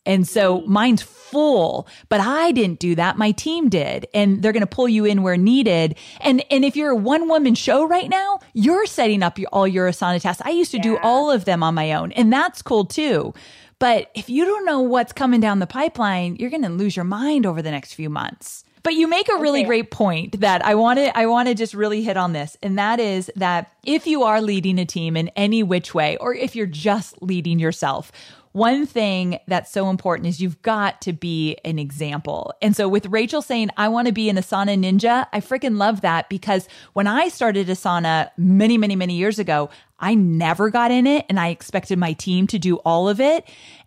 And 0.07 0.26
so 0.26 0.62
mine's 0.62 1.02
full, 1.02 1.88
but 2.09 2.20
I 2.20 2.52
didn't 2.52 2.78
do 2.78 2.94
that. 2.94 3.18
My 3.18 3.32
team 3.32 3.68
did. 3.68 4.07
And 4.14 4.42
they're 4.42 4.52
going 4.52 4.61
to 4.61 4.66
pull 4.66 4.88
you 4.88 5.04
in 5.04 5.22
where 5.22 5.36
needed. 5.36 5.96
And, 6.20 6.44
and 6.50 6.64
if 6.64 6.76
you're 6.76 6.90
a 6.92 6.96
one 6.96 7.28
woman 7.28 7.54
show 7.57 7.84
right 7.86 8.09
now, 8.09 8.38
you're 8.54 8.86
setting 8.86 9.22
up 9.22 9.38
your, 9.38 9.48
all 9.52 9.66
your 9.66 9.90
Asana 9.90 10.20
tasks. 10.20 10.42
I 10.44 10.50
used 10.50 10.70
to 10.70 10.78
do 10.78 10.96
all 11.02 11.30
of 11.30 11.44
them 11.44 11.62
on 11.62 11.74
my 11.74 11.92
own 11.92 12.12
and 12.12 12.32
that's 12.32 12.62
cool 12.62 12.84
too. 12.84 13.34
But 13.78 14.11
if 14.14 14.30
you 14.30 14.44
don't 14.46 14.64
know 14.64 14.80
what's 14.80 15.12
coming 15.12 15.40
down 15.40 15.59
the 15.59 15.66
pipeline, 15.66 16.36
you're 16.36 16.48
going 16.48 16.62
to 16.62 16.70
lose 16.70 16.96
your 16.96 17.04
mind 17.04 17.44
over 17.44 17.61
the 17.61 17.70
next 17.70 17.92
few 17.94 18.09
months. 18.09 18.64
But 18.82 18.94
you 18.94 19.09
make 19.09 19.28
a 19.28 19.36
really 19.38 19.61
Okay. 19.61 19.66
great 19.66 19.90
point 19.90 20.40
that 20.40 20.64
I 20.64 20.76
want 20.76 21.00
to 21.00 21.18
I 21.18 21.26
want 21.26 21.48
to 21.48 21.54
just 21.57 21.74
really 21.74 22.02
hit 22.04 22.16
on 22.16 22.32
this 22.32 22.57
and 22.62 22.78
that 22.78 23.00
is 23.00 23.30
that 23.34 23.72
if 23.84 24.07
you 24.07 24.22
are 24.22 24.40
leading 24.40 24.78
a 24.78 24.84
team 24.86 25.16
in 25.16 25.26
any 25.30 25.64
which 25.64 25.92
way 25.92 26.16
or 26.18 26.32
if 26.32 26.54
you're 26.54 26.66
just 26.66 27.20
leading 27.20 27.59
yourself 27.59 28.12
one 28.57 28.86
thing 28.86 29.38
that's 29.46 29.70
so 29.70 29.90
important 29.90 30.26
is 30.26 30.40
you've 30.40 30.62
got 30.62 31.02
to 31.02 31.12
be 31.12 31.59
an 31.62 31.78
example. 31.78 32.54
And 32.62 32.74
so 32.74 32.88
with 32.88 33.04
Rachel 33.04 33.42
saying, 33.42 33.68
I 33.76 33.88
want 33.88 34.07
to 34.07 34.14
be 34.14 34.30
an 34.30 34.36
Asana 34.36 34.82
ninja, 34.82 35.26
I 35.30 35.40
freaking 35.40 35.76
love 35.76 36.00
that 36.00 36.30
because 36.30 36.66
when 36.94 37.07
I 37.07 37.28
started 37.28 37.66
Asana 37.66 38.30
many, 38.38 38.78
many, 38.78 38.96
many 38.96 39.14
years 39.14 39.38
ago, 39.38 39.68
I 40.00 40.14
never 40.14 40.70
got 40.70 40.90
in 40.90 41.07
it 41.07 41.26
and 41.28 41.38
I 41.38 41.48
expected 41.48 41.98
my 41.98 42.14
team 42.14 42.46
to 42.46 42.59
do 42.59 42.76
all 42.76 43.11
of 43.11 43.20
it. 43.20 43.46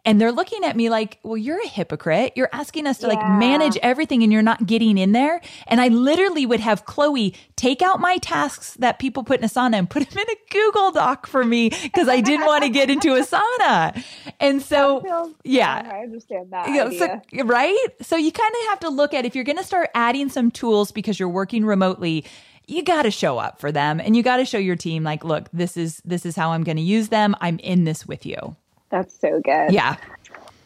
And 0.09 0.19
they're 0.19 0.31
looking 0.31 0.63
at 0.63 0.75
me 0.75 0.89
like, 0.89 1.19
well, 1.21 1.37
you're 1.37 1.61
a 1.63 1.67
hypocrite. 1.67 2.33
You're 2.35 2.49
asking 2.51 2.87
us 2.87 2.97
to 2.97 3.07
like 3.07 3.19
manage 3.19 3.77
everything 3.83 4.23
and 4.23 4.33
you're 4.33 4.41
not 4.41 4.65
getting 4.65 4.97
in 4.97 5.11
there. 5.11 5.39
And 5.67 5.79
I 5.79 5.89
literally 5.89 6.47
would 6.47 6.61
have 6.61 6.85
Chloe 6.85 7.35
take 7.55 7.83
out 7.83 7.99
my 7.99 8.17
tasks 8.17 8.73
that 8.79 8.97
people 8.97 9.23
put 9.23 9.39
in 9.39 9.47
Asana 9.47 9.75
and 9.75 9.87
put 9.87 10.09
them 10.09 10.17
in 10.17 10.27
a 10.27 10.51
Google 10.51 10.91
Doc 10.93 11.27
for 11.27 11.45
me 11.45 11.69
because 11.69 12.09
I 12.09 12.21
didn't 12.21 12.47
want 12.47 12.63
to 12.63 12.71
get 12.71 12.89
into 12.89 13.09
Asana. 13.09 14.03
And 14.39 14.63
so, 14.63 15.01
Feels- 15.01 15.35
yeah. 15.43 15.87
I 15.93 15.99
understand 15.99 16.49
that. 16.53 16.69
You 16.69 16.73
know, 16.73 16.91
so, 16.91 17.43
right? 17.43 17.87
So 18.01 18.15
you 18.15 18.31
kind 18.31 18.55
of 18.63 18.69
have 18.69 18.79
to 18.79 18.89
look 18.89 19.13
at 19.13 19.25
if 19.25 19.35
you're 19.35 19.43
going 19.43 19.59
to 19.59 19.63
start 19.63 19.91
adding 19.93 20.29
some 20.29 20.49
tools 20.49 20.91
because 20.91 21.19
you're 21.19 21.29
working 21.29 21.65
remotely, 21.65 22.25
you 22.65 22.81
got 22.81 23.03
to 23.03 23.11
show 23.11 23.37
up 23.37 23.59
for 23.59 23.71
them 23.71 23.99
and 23.99 24.15
you 24.15 24.23
got 24.23 24.37
to 24.37 24.45
show 24.45 24.57
your 24.57 24.75
team 24.75 25.03
like, 25.03 25.23
look, 25.23 25.49
this 25.53 25.77
is 25.77 26.01
this 26.03 26.25
is 26.25 26.35
how 26.35 26.49
I'm 26.53 26.63
going 26.63 26.77
to 26.77 26.81
use 26.83 27.09
them. 27.09 27.35
I'm 27.41 27.59
in 27.59 27.83
this 27.83 28.07
with 28.07 28.25
you. 28.25 28.55
That's 28.89 29.19
so 29.19 29.41
good. 29.43 29.71
Yeah. 29.71 29.97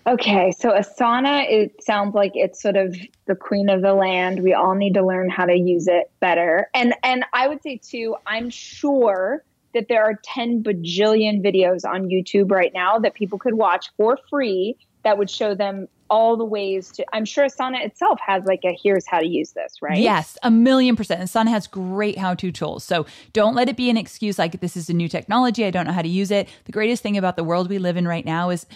Okay, 0.06 0.52
so 0.52 0.72
Asana, 0.72 1.50
it 1.50 1.82
sounds 1.82 2.14
like 2.14 2.34
it's 2.36 2.62
sort 2.62 2.76
of 2.76 2.96
the 3.26 3.36
queen 3.36 3.70
of 3.70 3.82
the 3.82 3.94
land. 3.94 4.44
We 4.44 4.54
all 4.54 4.76
need 4.76 4.96
to 4.96 5.06
learn 5.06 5.30
how 5.30 5.46
to 5.46 5.56
use 5.56 5.88
it 5.88 6.12
better. 6.20 6.70
And 6.74 6.94
and 7.04 7.26
I 7.32 7.48
would 7.48 7.64
say 7.64 7.78
too, 7.78 8.18
I'm 8.28 8.50
sure 8.50 9.46
that 9.74 9.88
there 9.88 10.04
are 10.04 10.20
10 10.24 10.62
bajillion 10.62 11.42
videos 11.42 11.86
on 11.90 12.10
YouTube 12.10 12.52
right 12.52 12.72
now 12.74 13.00
that 13.00 13.14
people 13.14 13.40
could 13.40 13.56
watch 13.56 13.88
for 13.98 14.18
free 14.30 14.78
that 15.04 15.18
would 15.18 15.30
show 15.30 15.54
them 15.56 15.88
all 16.10 16.38
the 16.38 16.46
ways 16.46 16.92
to 16.92 17.04
I'm 17.12 17.26
sure 17.26 17.46
Asana 17.46 17.84
itself 17.84 18.20
has 18.26 18.44
like 18.46 18.62
a 18.64 18.78
here's 18.82 19.08
how 19.08 19.20
to 19.20 19.26
use 19.26 19.54
this, 19.54 19.82
right? 19.82 19.98
Yes, 19.98 20.38
a 20.44 20.52
million 20.52 20.96
percent. 20.96 21.22
Asana 21.22 21.50
has 21.50 21.66
great 21.66 22.18
how 22.18 22.36
to 22.36 22.52
tools. 22.52 22.84
So 22.84 23.06
don't 23.32 23.56
let 23.56 23.68
it 23.68 23.76
be 23.76 23.90
an 23.90 23.98
excuse 23.98 24.38
like 24.38 24.62
this 24.62 24.78
is 24.78 24.90
a 24.90 24.94
new 24.94 25.10
technology. 25.10 25.66
I 25.66 25.72
don't 25.72 25.88
know 25.88 25.94
how 25.94 26.04
to 26.04 26.08
use 26.08 26.30
it. 26.30 26.50
The 26.66 26.72
greatest 26.72 27.02
thing 27.02 27.18
about 27.18 27.36
the 27.36 27.44
world 27.44 27.68
we 27.68 27.80
live 27.80 27.98
in 27.98 28.08
right 28.08 28.26
now 28.26 28.52
is 28.52 28.68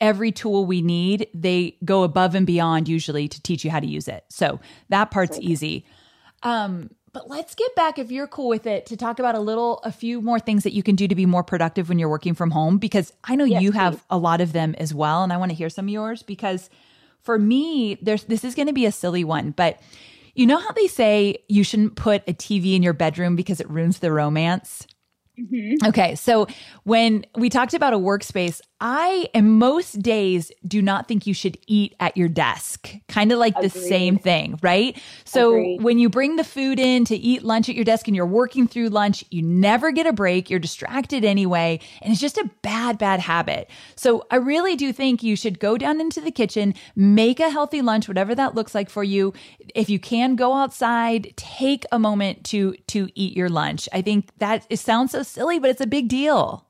every 0.00 0.30
tool 0.30 0.64
we 0.64 0.80
need, 0.80 1.26
they 1.34 1.76
go 1.84 2.02
above 2.04 2.34
and 2.34 2.46
beyond 2.46 2.88
usually 2.88 3.26
to 3.28 3.42
teach 3.42 3.64
you 3.64 3.70
how 3.70 3.80
to 3.80 3.86
use 3.86 4.06
it. 4.06 4.24
So 4.28 4.60
that 4.88 5.10
part's 5.10 5.38
easy. 5.40 5.84
Um, 6.42 6.90
but 7.16 7.30
let's 7.30 7.54
get 7.54 7.74
back, 7.74 7.98
if 7.98 8.12
you're 8.12 8.26
cool 8.26 8.46
with 8.46 8.66
it, 8.66 8.84
to 8.84 8.94
talk 8.94 9.18
about 9.18 9.34
a 9.34 9.40
little, 9.40 9.78
a 9.84 9.90
few 9.90 10.20
more 10.20 10.38
things 10.38 10.64
that 10.64 10.74
you 10.74 10.82
can 10.82 10.96
do 10.96 11.08
to 11.08 11.14
be 11.14 11.24
more 11.24 11.42
productive 11.42 11.88
when 11.88 11.98
you're 11.98 12.10
working 12.10 12.34
from 12.34 12.50
home, 12.50 12.76
because 12.76 13.10
I 13.24 13.36
know 13.36 13.44
Yes, 13.44 13.62
you 13.62 13.72
have 13.72 13.94
please. 13.94 14.02
a 14.10 14.18
lot 14.18 14.42
of 14.42 14.52
them 14.52 14.74
as 14.76 14.92
well. 14.92 15.22
And 15.22 15.32
I 15.32 15.38
want 15.38 15.50
to 15.50 15.56
hear 15.56 15.70
some 15.70 15.86
of 15.86 15.88
yours 15.88 16.22
because 16.22 16.68
for 17.22 17.38
me, 17.38 17.96
there's, 18.02 18.24
this 18.24 18.44
is 18.44 18.54
going 18.54 18.66
to 18.66 18.74
be 18.74 18.84
a 18.84 18.92
silly 18.92 19.24
one, 19.24 19.52
but 19.52 19.80
you 20.34 20.44
know 20.44 20.58
how 20.58 20.72
they 20.72 20.88
say 20.88 21.38
you 21.48 21.64
shouldn't 21.64 21.96
put 21.96 22.22
a 22.28 22.34
TV 22.34 22.76
in 22.76 22.82
your 22.82 22.92
bedroom 22.92 23.34
because 23.34 23.60
it 23.62 23.70
ruins 23.70 24.00
the 24.00 24.12
romance? 24.12 24.86
Mm-hmm. 25.40 25.86
Okay, 25.88 26.16
so 26.16 26.46
when 26.84 27.24
we 27.34 27.48
talked 27.48 27.72
about 27.72 27.94
a 27.94 27.98
workspace, 27.98 28.60
I, 28.78 29.30
in 29.32 29.52
most 29.52 30.02
days, 30.02 30.52
do 30.66 30.82
not 30.82 31.08
think 31.08 31.26
you 31.26 31.32
should 31.32 31.56
eat 31.66 31.94
at 31.98 32.14
your 32.14 32.28
desk. 32.28 32.92
Kind 33.08 33.32
of 33.32 33.38
like 33.38 33.58
the 33.58 33.70
same 33.70 34.18
thing, 34.18 34.58
right? 34.62 35.00
So 35.24 35.52
Agreed. 35.54 35.82
when 35.82 35.98
you 35.98 36.10
bring 36.10 36.36
the 36.36 36.44
food 36.44 36.78
in 36.78 37.06
to 37.06 37.16
eat 37.16 37.42
lunch 37.42 37.70
at 37.70 37.74
your 37.74 37.84
desk 37.84 38.06
and 38.06 38.14
you're 38.14 38.26
working 38.26 38.68
through 38.68 38.90
lunch, 38.90 39.24
you 39.30 39.40
never 39.40 39.92
get 39.92 40.06
a 40.06 40.12
break. 40.12 40.50
You're 40.50 40.60
distracted 40.60 41.24
anyway. 41.24 41.80
And 42.02 42.12
it's 42.12 42.20
just 42.20 42.36
a 42.36 42.50
bad, 42.60 42.98
bad 42.98 43.20
habit. 43.20 43.70
So 43.94 44.26
I 44.30 44.36
really 44.36 44.76
do 44.76 44.92
think 44.92 45.22
you 45.22 45.36
should 45.36 45.58
go 45.58 45.78
down 45.78 45.98
into 45.98 46.20
the 46.20 46.30
kitchen, 46.30 46.74
make 46.94 47.40
a 47.40 47.48
healthy 47.48 47.80
lunch, 47.80 48.08
whatever 48.08 48.34
that 48.34 48.54
looks 48.54 48.74
like 48.74 48.90
for 48.90 49.02
you. 49.02 49.32
If 49.74 49.88
you 49.88 49.98
can 49.98 50.36
go 50.36 50.52
outside, 50.52 51.32
take 51.36 51.86
a 51.90 51.98
moment 51.98 52.44
to, 52.46 52.74
to 52.88 53.08
eat 53.14 53.34
your 53.34 53.48
lunch. 53.48 53.88
I 53.90 54.02
think 54.02 54.30
that 54.36 54.66
it 54.68 54.80
sounds 54.80 55.12
so 55.12 55.22
silly, 55.22 55.58
but 55.58 55.70
it's 55.70 55.80
a 55.80 55.86
big 55.86 56.08
deal. 56.08 56.66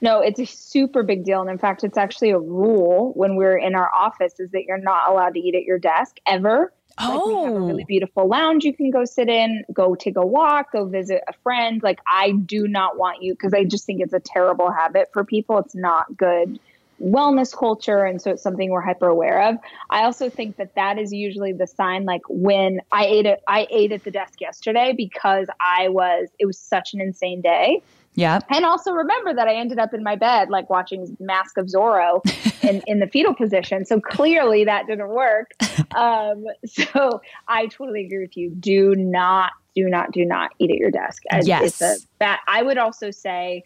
No, 0.00 0.20
it's 0.20 0.38
a 0.38 0.46
super 0.46 1.02
big 1.02 1.24
deal. 1.24 1.40
And 1.40 1.50
in 1.50 1.58
fact, 1.58 1.82
it's 1.84 1.96
actually 1.96 2.30
a 2.30 2.38
rule 2.38 3.12
when 3.14 3.36
we're 3.36 3.56
in 3.56 3.74
our 3.74 3.90
office 3.94 4.38
is 4.38 4.50
that 4.50 4.64
you're 4.64 4.78
not 4.78 5.10
allowed 5.10 5.34
to 5.34 5.40
eat 5.40 5.54
at 5.54 5.62
your 5.62 5.78
desk 5.78 6.18
ever. 6.26 6.72
Like 7.08 7.24
we 7.24 7.38
have 7.44 7.54
a 7.54 7.60
Oh. 7.60 7.66
really 7.66 7.84
beautiful 7.84 8.26
lounge 8.26 8.64
you 8.64 8.74
can 8.74 8.90
go 8.90 9.04
sit 9.04 9.28
in, 9.28 9.64
go 9.72 9.94
take 9.94 10.16
a 10.16 10.26
walk, 10.26 10.72
go 10.72 10.86
visit 10.86 11.22
a 11.28 11.32
friend. 11.42 11.82
Like 11.82 11.98
I 12.06 12.32
do 12.32 12.66
not 12.66 12.98
want 12.98 13.22
you 13.22 13.34
because 13.34 13.54
I 13.54 13.64
just 13.64 13.84
think 13.84 14.00
it's 14.00 14.12
a 14.14 14.20
terrible 14.20 14.70
habit 14.72 15.08
for 15.12 15.24
people. 15.24 15.58
It's 15.58 15.74
not 15.74 16.16
good 16.16 16.58
wellness 17.02 17.54
culture 17.54 18.04
and 18.04 18.22
so 18.22 18.30
it's 18.30 18.42
something 18.42 18.70
we're 18.70 18.80
hyper 18.80 19.08
aware 19.08 19.50
of. 19.50 19.56
I 19.90 20.04
also 20.04 20.30
think 20.30 20.56
that 20.56 20.74
that 20.76 20.98
is 20.98 21.12
usually 21.12 21.52
the 21.52 21.66
sign 21.66 22.04
like 22.06 22.22
when 22.28 22.80
I 22.90 23.04
ate 23.06 23.26
it 23.26 23.42
I 23.46 23.66
ate 23.70 23.92
at 23.92 24.04
the 24.04 24.10
desk 24.10 24.40
yesterday 24.40 24.94
because 24.96 25.48
I 25.60 25.90
was 25.90 26.28
it 26.38 26.46
was 26.46 26.58
such 26.58 26.94
an 26.94 27.00
insane 27.02 27.42
day. 27.42 27.82
Yeah. 28.16 28.40
And 28.48 28.64
also 28.64 28.92
remember 28.92 29.34
that 29.34 29.46
I 29.46 29.54
ended 29.54 29.78
up 29.78 29.92
in 29.94 30.02
my 30.02 30.16
bed, 30.16 30.48
like 30.48 30.68
watching 30.70 31.16
Mask 31.20 31.58
of 31.58 31.66
Zorro 31.66 32.22
in, 32.64 32.82
in 32.86 32.98
the 32.98 33.06
fetal 33.06 33.34
position. 33.34 33.84
So 33.84 34.00
clearly 34.00 34.64
that 34.64 34.86
didn't 34.86 35.08
work. 35.08 35.52
Um, 35.94 36.46
so 36.64 37.20
I 37.46 37.66
totally 37.66 38.06
agree 38.06 38.20
with 38.20 38.36
you. 38.36 38.50
Do 38.50 38.94
not, 38.96 39.52
do 39.74 39.84
not, 39.88 40.12
do 40.12 40.24
not 40.24 40.52
eat 40.58 40.70
at 40.70 40.78
your 40.78 40.90
desk. 40.90 41.22
Yes. 41.42 41.80
It's 41.80 41.82
a 41.82 42.06
bad, 42.18 42.38
I 42.48 42.62
would 42.62 42.78
also 42.78 43.10
say, 43.10 43.64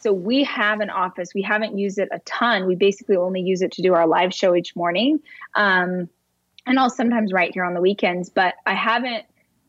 so 0.00 0.12
we 0.12 0.42
have 0.44 0.80
an 0.80 0.90
office. 0.90 1.32
We 1.32 1.42
haven't 1.42 1.78
used 1.78 1.98
it 1.98 2.08
a 2.12 2.18
ton. 2.20 2.66
We 2.66 2.74
basically 2.74 3.16
only 3.16 3.40
use 3.40 3.62
it 3.62 3.72
to 3.72 3.82
do 3.82 3.94
our 3.94 4.06
live 4.06 4.34
show 4.34 4.54
each 4.54 4.74
morning. 4.76 5.20
Um, 5.54 6.10
and 6.66 6.78
I'll 6.78 6.90
sometimes 6.90 7.32
write 7.32 7.54
here 7.54 7.64
on 7.64 7.74
the 7.74 7.80
weekends, 7.80 8.28
but 8.28 8.54
I 8.66 8.74
haven't 8.74 9.24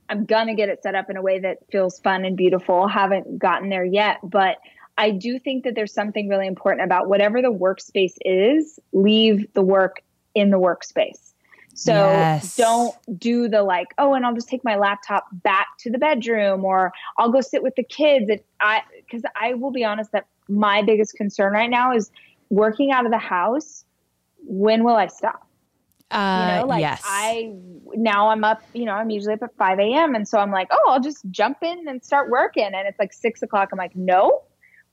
I'm 0.09 0.25
gonna 0.25 0.55
get 0.55 0.69
it 0.69 0.83
set 0.83 0.95
up 0.95 1.09
in 1.09 1.17
a 1.17 1.21
way 1.21 1.39
that 1.39 1.57
feels 1.71 1.99
fun 1.99 2.25
and 2.25 2.37
beautiful. 2.37 2.87
Haven't 2.87 3.39
gotten 3.39 3.69
there 3.69 3.85
yet, 3.85 4.19
but 4.23 4.57
I 4.97 5.11
do 5.11 5.39
think 5.39 5.63
that 5.65 5.75
there's 5.75 5.93
something 5.93 6.29
really 6.29 6.47
important 6.47 6.85
about 6.85 7.09
whatever 7.09 7.41
the 7.41 7.51
workspace 7.51 8.15
is, 8.21 8.79
leave 8.93 9.51
the 9.53 9.61
work 9.61 10.01
in 10.33 10.51
the 10.51 10.59
workspace. 10.59 11.33
So 11.73 11.93
Yes. 11.93 12.55
don't 12.55 12.95
do 13.19 13.49
the 13.49 13.61
like, 13.61 13.87
oh, 13.97 14.13
and 14.13 14.25
I'll 14.25 14.33
just 14.33 14.47
take 14.47 14.63
my 14.63 14.77
laptop 14.77 15.27
back 15.31 15.67
to 15.79 15.91
the 15.91 15.97
bedroom 15.97 16.63
or 16.63 16.93
I'll 17.17 17.31
go 17.31 17.41
sit 17.41 17.61
with 17.63 17.75
the 17.75 17.83
kids. 17.83 18.29
It, 18.29 18.45
I 18.61 18.81
because 18.99 19.23
I 19.39 19.55
will 19.55 19.71
be 19.71 19.83
honest 19.83 20.13
that 20.13 20.27
my 20.47 20.81
biggest 20.81 21.15
concern 21.15 21.51
right 21.51 21.69
now 21.69 21.93
is 21.93 22.11
working 22.49 22.91
out 22.91 23.05
of 23.05 23.11
the 23.11 23.17
house 23.17 23.83
when 24.47 24.83
will 24.83 24.95
I 24.95 25.07
stop? 25.07 25.44
Uh, 26.11 26.39
you 26.39 26.61
know, 26.61 26.67
like 26.67 26.81
yes. 26.81 27.01
I 27.03 27.53
now 27.95 28.29
I'm 28.29 28.43
up, 28.43 28.61
you 28.73 28.85
know, 28.85 28.93
I'm 28.93 29.09
usually 29.09 29.33
up 29.33 29.43
at 29.43 29.55
5 29.57 29.79
a.m. 29.79 30.15
And 30.15 30.27
so 30.27 30.37
I'm 30.37 30.51
like, 30.51 30.67
oh, 30.71 30.91
I'll 30.91 30.99
just 30.99 31.23
jump 31.31 31.57
in 31.61 31.87
and 31.87 32.03
start 32.03 32.29
working. 32.29 32.65
And 32.65 32.87
it's 32.87 32.99
like 32.99 33.13
six 33.13 33.41
o'clock. 33.41 33.69
I'm 33.71 33.77
like, 33.77 33.95
no, 33.95 34.43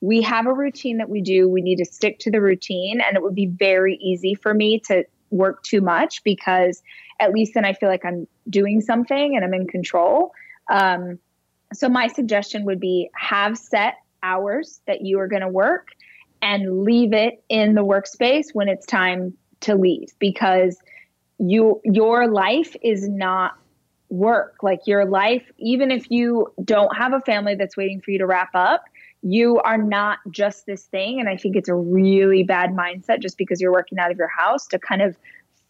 we 0.01 0.23
have 0.23 0.47
a 0.47 0.53
routine 0.53 0.99
that 0.99 1.09
we 1.09 1.21
do. 1.21 1.49
We 1.49 1.63
need 1.63 1.77
to 1.77 1.85
stick 1.85 2.19
to 2.21 2.31
the 2.31 2.41
routine. 2.41 3.01
And 3.01 3.17
it 3.17 3.23
would 3.23 3.35
be 3.35 3.47
very 3.47 3.97
easy 3.97 4.35
for 4.35 4.55
me 4.55 4.81
to 4.87 5.05
work 5.31 5.63
too 5.63 5.81
much 5.81 6.23
because 6.25 6.83
at 7.21 7.33
least 7.33 7.55
then 7.55 7.65
I 7.65 7.73
feel 7.73 7.89
like 7.89 8.05
I'm 8.05 8.27
doing 8.49 8.81
something 8.81 9.37
and 9.37 9.45
I'm 9.45 9.55
in 9.55 9.67
control. 9.67 10.33
Um, 10.71 11.19
so 11.73 11.89
my 11.89 12.07
suggestion 12.07 12.65
would 12.65 12.81
be 12.81 13.11
have 13.15 13.57
set 13.57 13.95
hours 14.23 14.81
that 14.87 15.03
you 15.03 15.19
are 15.21 15.29
going 15.29 15.43
to 15.43 15.49
work 15.49 15.89
and 16.43 16.85
leave 16.85 17.13
it 17.13 17.43
in 17.49 17.75
the 17.75 17.85
workspace 17.85 18.47
when 18.53 18.69
it's 18.69 18.87
time 18.87 19.35
to 19.61 19.75
leave 19.75 20.09
because 20.19 20.77
you 21.43 21.81
your 21.85 22.29
life 22.29 22.77
is 22.83 23.09
not 23.09 23.59
work. 24.09 24.57
Like 24.63 24.87
your 24.87 25.05
life 25.05 25.51
even 25.59 25.91
if 25.91 26.11
you 26.11 26.53
don't 26.65 26.97
have 26.97 27.13
a 27.13 27.21
family 27.21 27.55
that's 27.55 27.77
waiting 27.77 28.01
for 28.01 28.11
you 28.11 28.19
to 28.19 28.27
wrap 28.27 28.51
up 28.55 28.85
you 29.25 29.61
are 29.61 29.79
not 29.79 30.19
just 30.31 30.67
this 30.67 30.85
thing. 30.85 31.21
And 31.21 31.29
i 31.29 31.37
think 31.37 31.57
it's 31.57 31.69
a 31.69 31.75
really 31.75 32.43
bad 32.43 32.71
mindset 32.71 33.21
just 33.21 33.39
because 33.39 33.61
you're 33.61 33.73
working 33.73 33.99
out 33.99 34.11
of 34.11 34.19
your 34.19 34.29
house 34.29 34.67
to 34.69 34.79
kind 34.79 35.03
of 35.03 35.17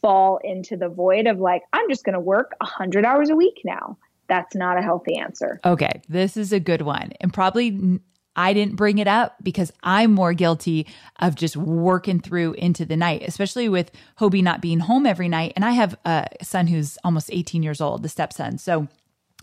fall 0.00 0.40
into 0.42 0.76
the 0.76 0.88
void 0.88 1.28
of 1.28 1.38
like 1.38 1.62
i'm 1.72 1.88
just 1.88 2.04
going 2.04 2.14
to 2.14 2.20
work 2.20 2.52
100 2.60 3.04
hours 3.04 3.30
a 3.30 3.36
week 3.36 3.60
now. 3.64 3.96
That's 4.28 4.54
not 4.54 4.78
a 4.78 4.82
healthy 4.82 5.18
answer. 5.18 5.60
Okay, 5.64 6.00
this 6.08 6.36
is 6.36 6.52
a 6.52 6.60
good 6.60 6.82
one. 6.82 7.12
And 7.20 7.32
probably 7.34 8.00
I 8.34 8.52
didn't 8.52 8.76
bring 8.76 8.98
it 8.98 9.08
up 9.08 9.36
because 9.42 9.72
I'm 9.82 10.12
more 10.12 10.32
guilty 10.32 10.86
of 11.20 11.34
just 11.34 11.56
working 11.56 12.20
through 12.20 12.54
into 12.54 12.84
the 12.84 12.96
night, 12.96 13.22
especially 13.26 13.68
with 13.68 13.90
Hobie 14.18 14.42
not 14.42 14.60
being 14.62 14.80
home 14.80 15.04
every 15.06 15.28
night. 15.28 15.52
And 15.54 15.64
I 15.64 15.72
have 15.72 15.96
a 16.04 16.26
son 16.42 16.66
who's 16.68 16.96
almost 17.04 17.30
18 17.32 17.62
years 17.62 17.80
old, 17.80 18.02
the 18.02 18.08
stepson. 18.08 18.58
So 18.58 18.88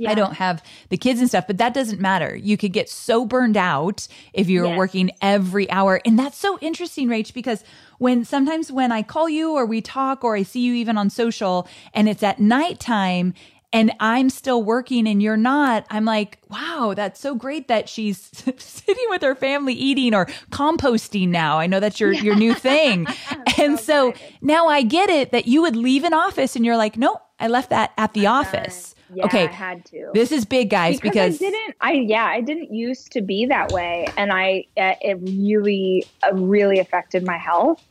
I 0.08 0.16
don't 0.16 0.36
have 0.36 0.64
the 0.88 0.96
kids 0.98 1.20
and 1.20 1.28
stuff, 1.28 1.46
but 1.46 1.58
that 1.58 1.74
doesn't 1.74 2.00
matter. 2.00 2.34
You 2.36 2.56
could 2.56 2.72
get 2.72 2.90
so 2.90 3.26
burned 3.26 3.58
out 3.58 4.08
if 4.32 4.48
you're 4.48 4.66
Yes. 4.66 4.78
working 4.78 5.12
every 5.22 5.70
hour. 5.70 6.00
And 6.06 6.18
that's 6.18 6.38
so 6.38 6.58
interesting, 6.62 7.10
Rach, 7.10 7.34
because 7.34 7.66
when 7.98 8.24
sometimes 8.24 8.72
when 8.72 8.94
I 8.94 9.04
call 9.04 9.28
you 9.28 9.52
or 9.56 9.66
we 9.66 9.82
talk 9.82 10.24
or 10.24 10.38
I 10.38 10.44
see 10.44 10.62
you 10.62 10.74
even 10.76 10.98
on 10.98 11.10
social 11.10 11.68
and 11.94 12.08
it's 12.08 12.24
at 12.24 12.40
nighttime 12.40 13.34
and 13.72 13.92
I'm 14.00 14.30
still 14.30 14.64
working 14.64 15.08
and 15.08 15.22
you're 15.22 15.38
not, 15.38 15.86
I'm 15.90 16.06
like, 16.06 16.40
wow, 16.50 16.94
that's 16.96 17.20
so 17.20 17.36
great 17.36 17.68
that 17.68 17.88
she's 17.88 18.20
sitting 18.58 19.06
with 19.10 19.22
her 19.22 19.36
family 19.36 19.74
eating 19.74 20.14
or 20.14 20.26
composting 20.52 21.30
now. 21.30 21.60
I 21.60 21.68
know 21.68 21.80
that's 21.80 22.00
your 22.00 22.12
your 22.12 22.36
new 22.36 22.54
thing. 22.54 23.08
and 23.58 23.80
so 23.80 24.14
now 24.42 24.68
I 24.68 24.82
get 24.82 25.10
it 25.10 25.32
that 25.32 25.48
you 25.48 25.62
would 25.62 25.76
leave 25.76 26.04
an 26.04 26.14
office 26.14 26.56
and 26.56 26.66
you're 26.66 26.78
like, 26.78 26.98
no, 26.98 27.22
I 27.40 27.48
left 27.48 27.70
that 27.70 27.94
at 27.98 28.14
the 28.14 28.28
office. 28.28 28.96
yeah 29.14 29.26
okay. 29.26 29.48
i 29.48 29.52
had 29.52 29.86
to 29.86 30.10
This 30.14 30.32
is 30.32 30.46
big, 30.46 30.70
guys, 30.70 31.00
because, 31.00 31.36
I 31.36 31.38
didn't 31.38 31.76
I 31.82 31.92
yeah 31.94 32.26
I 32.26 32.42
didn't 32.42 32.74
used 32.74 33.12
to 33.14 33.22
be 33.22 33.46
that 33.46 33.72
way 33.72 34.08
and 34.18 34.32
I 34.32 34.66
uh, 34.78 34.96
it 35.02 35.18
really 35.22 36.06
uh, 36.24 36.34
really 36.34 36.80
affected 36.80 37.26
my 37.26 37.38
health 37.38 37.84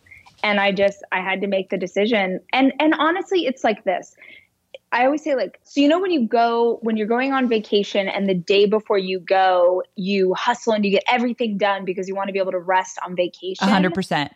and 0.43 0.61
I 0.61 0.73
just 0.73 1.03
I 1.13 1.21
had 1.21 1.41
to 1.41 1.47
make 1.47 1.71
the 1.71 1.79
decision 1.79 2.41
and 2.53 2.73
and 2.79 2.95
honestly 2.99 3.47
it's 3.47 3.65
like 3.65 3.85
this 3.85 4.17
I 4.91 5.05
always 5.05 5.23
say 5.23 5.35
like 5.35 5.61
so 5.65 5.81
you 5.81 5.89
know 5.89 6.01
when 6.01 6.11
you 6.11 6.27
go 6.27 6.79
when 6.83 6.97
you're 6.97 7.07
going 7.07 7.33
on 7.33 7.49
vacation 7.49 8.09
and 8.09 8.29
the 8.29 8.35
day 8.35 8.67
before 8.67 8.99
you 8.99 9.21
go 9.21 9.83
you 9.97 10.35
hustle 10.35 10.73
and 10.73 10.85
you 10.85 10.91
get 10.91 11.05
everything 11.09 11.59
done 11.59 11.85
because 11.85 12.09
you 12.09 12.15
want 12.15 12.29
to 12.29 12.33
be 12.33 12.39
able 12.39 12.53
to 12.53 12.59
rest 12.59 12.99
on 13.05 13.15
vacation 13.15 13.69
100%. 13.69 14.31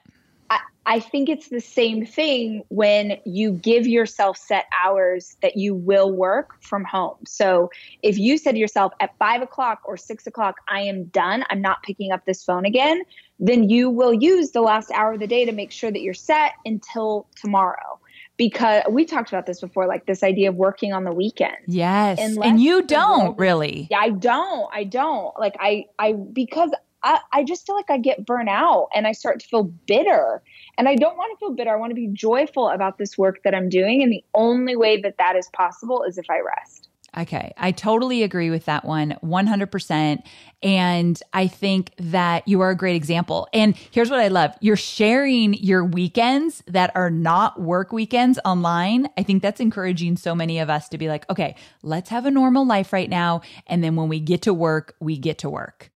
I, 0.50 0.60
I 0.84 1.00
think 1.00 1.30
it's 1.30 1.48
the 1.48 1.60
same 1.60 2.04
thing 2.04 2.62
when 2.68 3.18
you 3.24 3.52
give 3.52 3.86
yourself 3.86 4.36
set 4.36 4.66
hours 4.84 5.36
that 5.40 5.56
you 5.56 5.74
will 5.74 6.12
work 6.12 6.62
from 6.62 6.84
home. 6.84 7.16
So 7.26 7.70
if 8.02 8.18
you 8.18 8.36
said 8.36 8.52
to 8.52 8.58
yourself 8.58 8.92
at 9.00 9.16
five 9.18 9.40
o'clock 9.40 9.80
or 9.86 9.96
six 9.96 10.26
o'clock, 10.26 10.56
I 10.68 10.82
am 10.82 11.04
done, 11.04 11.44
I'm 11.48 11.62
not 11.62 11.82
picking 11.82 12.12
up 12.12 12.26
this 12.26 12.44
phone 12.44 12.66
again, 12.66 13.02
then 13.38 13.70
you 13.70 13.88
will 13.88 14.12
use 14.12 14.50
the 14.50 14.60
last 14.60 14.90
hour 14.90 15.14
of 15.14 15.20
the 15.20 15.26
day 15.26 15.46
to 15.46 15.52
make 15.52 15.72
sure 15.72 15.90
that 15.90 16.00
you're 16.00 16.12
set 16.12 16.52
until 16.66 17.26
tomorrow. 17.36 17.98
Because 18.36 18.82
we 18.90 19.04
talked 19.04 19.28
about 19.28 19.46
this 19.46 19.60
before, 19.60 19.86
like 19.86 20.06
this 20.06 20.22
idea 20.22 20.48
of 20.48 20.56
working 20.56 20.92
on 20.92 21.04
the 21.04 21.12
weekend. 21.12 21.56
Yes. 21.66 22.18
Unless 22.20 22.48
and 22.48 22.60
you 22.60 22.82
don't 22.82 23.38
really. 23.38 23.88
Yeah, 23.90 23.98
I 23.98 24.10
don't. 24.10 24.68
I 24.72 24.84
don't. 24.84 25.38
Like 25.38 25.56
I 25.60 25.84
I 25.98 26.12
because 26.12 26.72
I, 27.02 27.20
I 27.32 27.44
just 27.44 27.66
feel 27.66 27.76
like 27.76 27.90
I 27.90 27.98
get 27.98 28.24
burnt 28.24 28.48
out 28.48 28.88
and 28.94 29.06
I 29.06 29.12
start 29.12 29.40
to 29.40 29.46
feel 29.46 29.64
bitter. 29.64 30.42
And 30.78 30.88
I 30.88 30.96
don't 30.96 31.16
want 31.16 31.32
to 31.32 31.38
feel 31.38 31.54
bitter. 31.54 31.70
I 31.70 31.76
want 31.76 31.90
to 31.90 31.94
be 31.94 32.08
joyful 32.08 32.68
about 32.68 32.98
this 32.98 33.18
work 33.18 33.42
that 33.44 33.54
I'm 33.54 33.68
doing. 33.68 34.02
And 34.02 34.12
the 34.12 34.24
only 34.34 34.76
way 34.76 35.00
that 35.00 35.18
that 35.18 35.36
is 35.36 35.48
possible 35.52 36.02
is 36.04 36.18
if 36.18 36.30
I 36.30 36.40
rest. 36.40 36.88
Okay. 37.16 37.52
I 37.58 37.72
totally 37.72 38.22
agree 38.22 38.48
with 38.48 38.64
that 38.64 38.86
one 38.86 39.16
100%. 39.22 40.22
And 40.62 41.22
I 41.32 41.46
think 41.46 41.90
that 41.98 42.48
you 42.48 42.62
are 42.62 42.70
a 42.70 42.76
great 42.76 42.96
example. 42.96 43.48
And 43.52 43.76
here's 43.90 44.10
what 44.10 44.20
I 44.20 44.28
love 44.28 44.54
you're 44.60 44.76
sharing 44.76 45.52
your 45.54 45.84
weekends 45.84 46.62
that 46.68 46.90
are 46.94 47.10
not 47.10 47.60
work 47.60 47.92
weekends 47.92 48.38
online. 48.46 49.08
I 49.18 49.24
think 49.24 49.42
that's 49.42 49.60
encouraging 49.60 50.16
so 50.16 50.34
many 50.34 50.58
of 50.58 50.70
us 50.70 50.88
to 50.88 50.98
be 50.98 51.08
like, 51.08 51.28
okay, 51.28 51.54
let's 51.82 52.08
have 52.08 52.24
a 52.24 52.30
normal 52.30 52.66
life 52.66 52.94
right 52.94 53.10
now. 53.10 53.42
And 53.66 53.84
then 53.84 53.94
when 53.94 54.08
we 54.08 54.18
get 54.18 54.42
to 54.42 54.54
work, 54.54 54.94
we 54.98 55.18
get 55.18 55.38
to 55.38 55.50
work. 55.50 55.90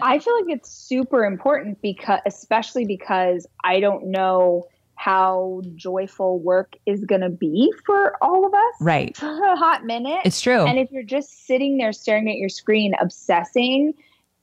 I 0.00 0.18
feel 0.18 0.34
like 0.34 0.56
it's 0.56 0.70
super 0.70 1.24
important 1.24 1.80
because, 1.82 2.20
especially 2.26 2.86
because 2.86 3.46
I 3.62 3.80
don't 3.80 4.06
know 4.06 4.66
how 5.00 5.62
joyful 5.76 6.38
work 6.40 6.76
is 6.84 7.06
going 7.06 7.22
to 7.22 7.30
be 7.30 7.72
for 7.86 8.22
all 8.22 8.44
of 8.44 8.52
us 8.52 8.74
Right. 8.82 9.16
for 9.16 9.26
a 9.50 9.56
hot 9.56 9.86
minute. 9.86 10.20
It's 10.26 10.42
true. 10.42 10.66
And 10.66 10.78
if 10.78 10.92
you're 10.92 11.02
just 11.02 11.46
sitting 11.46 11.78
there 11.78 11.90
staring 11.94 12.28
at 12.28 12.36
your 12.36 12.50
screen, 12.50 12.92
obsessing, 13.00 13.94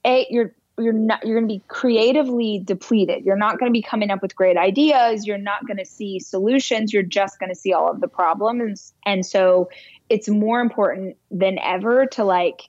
a 0.04 0.26
you're 0.32 0.56
you're 0.80 0.94
not 0.94 1.24
you're 1.24 1.40
going 1.40 1.48
to 1.48 1.54
be 1.56 1.64
creatively 1.68 2.60
depleted. 2.66 3.24
You're 3.24 3.38
not 3.38 3.60
going 3.60 3.72
to 3.72 3.74
be 3.74 3.84
coming 3.84 4.10
up 4.10 4.24
with 4.24 4.36
great 4.36 4.58
ideas. 4.58 5.28
You're 5.28 5.38
not 5.38 5.68
going 5.68 5.78
to 5.78 5.86
see 5.86 6.20
solutions. 6.20 6.92
You're 6.92 7.04
just 7.04 7.40
going 7.40 7.50
to 7.50 7.56
see 7.56 7.72
all 7.72 7.92
of 7.92 8.02
the 8.02 8.08
problems. 8.08 8.94
And 9.06 9.24
so, 9.28 9.70
it's 10.10 10.28
more 10.28 10.60
important 10.60 11.18
than 11.30 11.60
ever 11.60 12.08
to 12.08 12.24
like. 12.24 12.62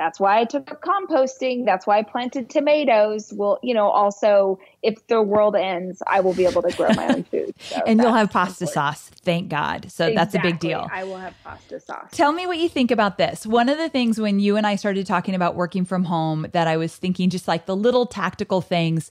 That's 0.00 0.18
why 0.18 0.40
I 0.40 0.44
took 0.46 0.72
up 0.72 0.80
composting. 0.80 1.66
That's 1.66 1.86
why 1.86 1.98
I 1.98 2.02
planted 2.02 2.48
tomatoes. 2.48 3.34
Well, 3.36 3.58
you 3.62 3.74
know, 3.74 3.90
also 3.90 4.58
if 4.82 5.06
the 5.08 5.20
world 5.20 5.54
ends, 5.54 6.02
I 6.06 6.20
will 6.20 6.32
be 6.32 6.46
able 6.46 6.62
to 6.62 6.74
grow 6.74 6.88
my 6.94 7.08
own 7.08 7.24
food. 7.24 7.54
So 7.60 7.82
and 7.86 8.00
you'll 8.00 8.14
have 8.14 8.30
pasta 8.30 8.64
important. 8.64 8.72
sauce. 8.72 9.10
Thank 9.22 9.50
God. 9.50 9.92
So 9.92 10.10
that's 10.14 10.34
a 10.34 10.38
big 10.38 10.58
deal. 10.58 10.88
I 10.90 11.04
will 11.04 11.18
have 11.18 11.34
pasta 11.44 11.78
sauce. 11.78 12.08
Tell 12.12 12.32
me 12.32 12.46
what 12.46 12.56
you 12.56 12.68
think 12.68 12.90
about 12.90 13.18
this. 13.18 13.46
One 13.46 13.68
of 13.68 13.76
the 13.76 13.90
things 13.90 14.18
when 14.18 14.40
you 14.40 14.56
and 14.56 14.66
I 14.66 14.76
started 14.76 15.06
talking 15.06 15.34
about 15.34 15.54
working 15.54 15.84
from 15.84 16.04
home 16.04 16.46
that 16.52 16.66
I 16.66 16.78
was 16.78 16.96
thinking 16.96 17.28
just 17.28 17.46
like 17.46 17.66
the 17.66 17.76
little 17.76 18.06
tactical 18.06 18.62
things. 18.62 19.10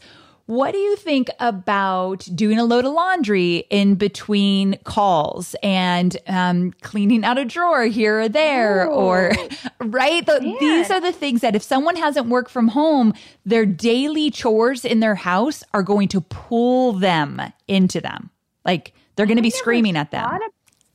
What 0.50 0.72
do 0.72 0.80
you 0.80 0.96
think 0.96 1.30
about 1.40 2.28
doing 2.34 2.58
a 2.58 2.66
load 2.66 2.84
of 2.84 2.94
laundry 2.94 3.68
in 3.70 3.94
between 3.94 4.80
calls 4.84 5.56
and 5.62 6.18
um, 6.26 6.72
cleaning 6.82 7.24
out 7.24 7.38
a 7.38 7.46
drawer 7.46 7.84
here 7.84 8.22
or 8.22 8.30
there? 8.30 8.88
Or, 8.88 9.32
right? 9.80 10.26
The- 10.26 10.56
these 10.60 10.90
are 10.90 11.00
the 11.00 11.12
things 11.12 11.42
that 11.42 11.56
if 11.56 11.62
someone 11.62 11.96
hasn't 11.98 12.30
worked 12.30 12.50
from 12.50 12.70
home, 12.70 13.14
their 13.46 13.64
daily 13.64 14.32
chores 14.32 14.86
in 14.86 15.02
their 15.02 15.14
house 15.14 15.64
are 15.76 15.84
going 15.84 16.08
to 16.08 16.22
pull 16.22 16.94
them 16.94 17.40
into 17.68 18.02
them. 18.02 18.32
Like 18.66 18.96
they're 19.16 19.28
going 19.28 19.36
to 19.36 19.44
be 19.44 19.52
screaming 19.52 19.96
at 19.96 20.10
them. 20.10 20.28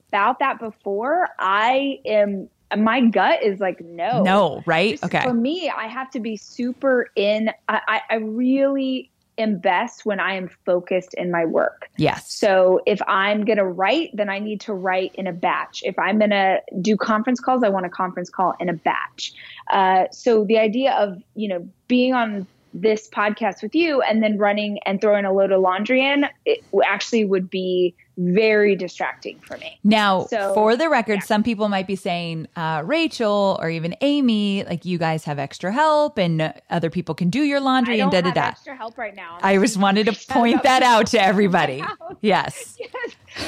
about 0.09 0.41
that 0.41 0.59
before. 0.59 1.29
I 1.39 2.01
am. 2.05 2.49
My 2.77 3.03
gut 3.03 3.45
is 3.45 3.61
like 3.61 3.81
no, 3.81 4.25
No, 4.25 4.65
right? 4.67 4.93
Just 4.95 5.05
Okay. 5.05 5.23
For 5.23 5.33
me, 5.33 5.71
I 5.71 5.87
have 5.87 6.11
to 6.11 6.19
be 6.19 6.37
super 6.37 7.09
in. 7.15 7.51
I, 7.69 7.81
I, 7.87 8.01
I 8.11 8.15
really 8.17 9.13
am 9.39 9.59
best 9.59 10.07
when 10.07 10.21
I 10.21 10.35
am 10.35 10.49
focused 10.65 11.15
in 11.15 11.31
my 11.31 11.45
work. 11.45 11.89
Yes. 11.97 12.33
So 12.33 12.81
if 12.87 13.01
I'm 13.07 13.45
going 13.45 13.59
to 13.59 13.65
write, 13.67 14.11
then 14.15 14.29
I 14.29 14.39
need 14.39 14.61
to 14.63 14.75
write 14.75 15.15
in 15.15 15.27
a 15.27 15.33
batch. 15.33 15.83
If 15.85 15.99
I'm 15.99 16.19
going 16.19 16.31
to 16.31 16.61
do 16.81 16.97
conference 16.97 17.41
calls, 17.41 17.63
I 17.63 17.69
want 17.69 17.87
a 17.87 17.91
conference 17.91 18.31
call 18.31 18.55
in 18.61 18.69
a 18.69 18.75
batch. 18.75 19.33
Uh, 19.71 20.05
so 20.13 20.45
the 20.45 20.59
idea 20.59 20.93
of, 20.93 21.23
you 21.35 21.49
know, 21.49 21.69
being 21.89 22.15
on 22.15 22.47
this 22.77 23.09
podcast 23.09 23.63
with 23.63 23.73
you 23.75 24.03
and 24.03 24.21
then 24.23 24.37
running 24.37 24.81
and 24.85 25.01
throwing 25.01 25.25
a 25.25 25.33
load 25.33 25.53
of 25.53 25.61
laundry 25.61 26.05
in, 26.05 26.27
it 26.45 26.65
actually 26.85 27.25
would 27.25 27.49
be 27.49 27.95
very 28.17 28.75
distracting 28.77 29.39
for 29.41 29.57
me. 29.59 29.79
Now, 29.85 30.27
So, 30.27 30.55
for 30.55 30.77
the 30.77 30.89
record, 30.89 31.15
yeah. 31.15 31.21
some 31.21 31.43
people 31.45 31.69
might 31.69 31.87
be 31.87 31.95
saying, 31.97 32.49
uh, 32.57 32.83
Rachel 32.85 33.59
or 33.61 33.71
even 33.71 33.95
Amy, 34.01 34.65
like 34.65 34.85
you 34.85 34.99
guys 34.99 35.25
have 35.25 35.39
extra 35.39 35.73
help 35.73 36.19
and 36.19 36.53
other 36.69 36.91
people 36.91 37.15
can 37.15 37.31
do 37.31 37.43
your 37.43 37.61
laundry 37.61 38.01
and 38.01 38.11
da 38.11 38.21
da 38.21 38.33
da. 38.33 38.49
extra 38.49 38.77
help 38.77 38.99
right 38.99 39.15
now. 39.15 39.39
I 39.43 39.57
just 39.59 39.77
wanted 39.77 40.07
to 40.07 40.33
point 40.33 40.63
that 40.65 40.83
out 40.83 41.07
to 41.09 41.23
everybody. 41.23 41.79
house. 41.79 41.97
Yes. 42.21 42.77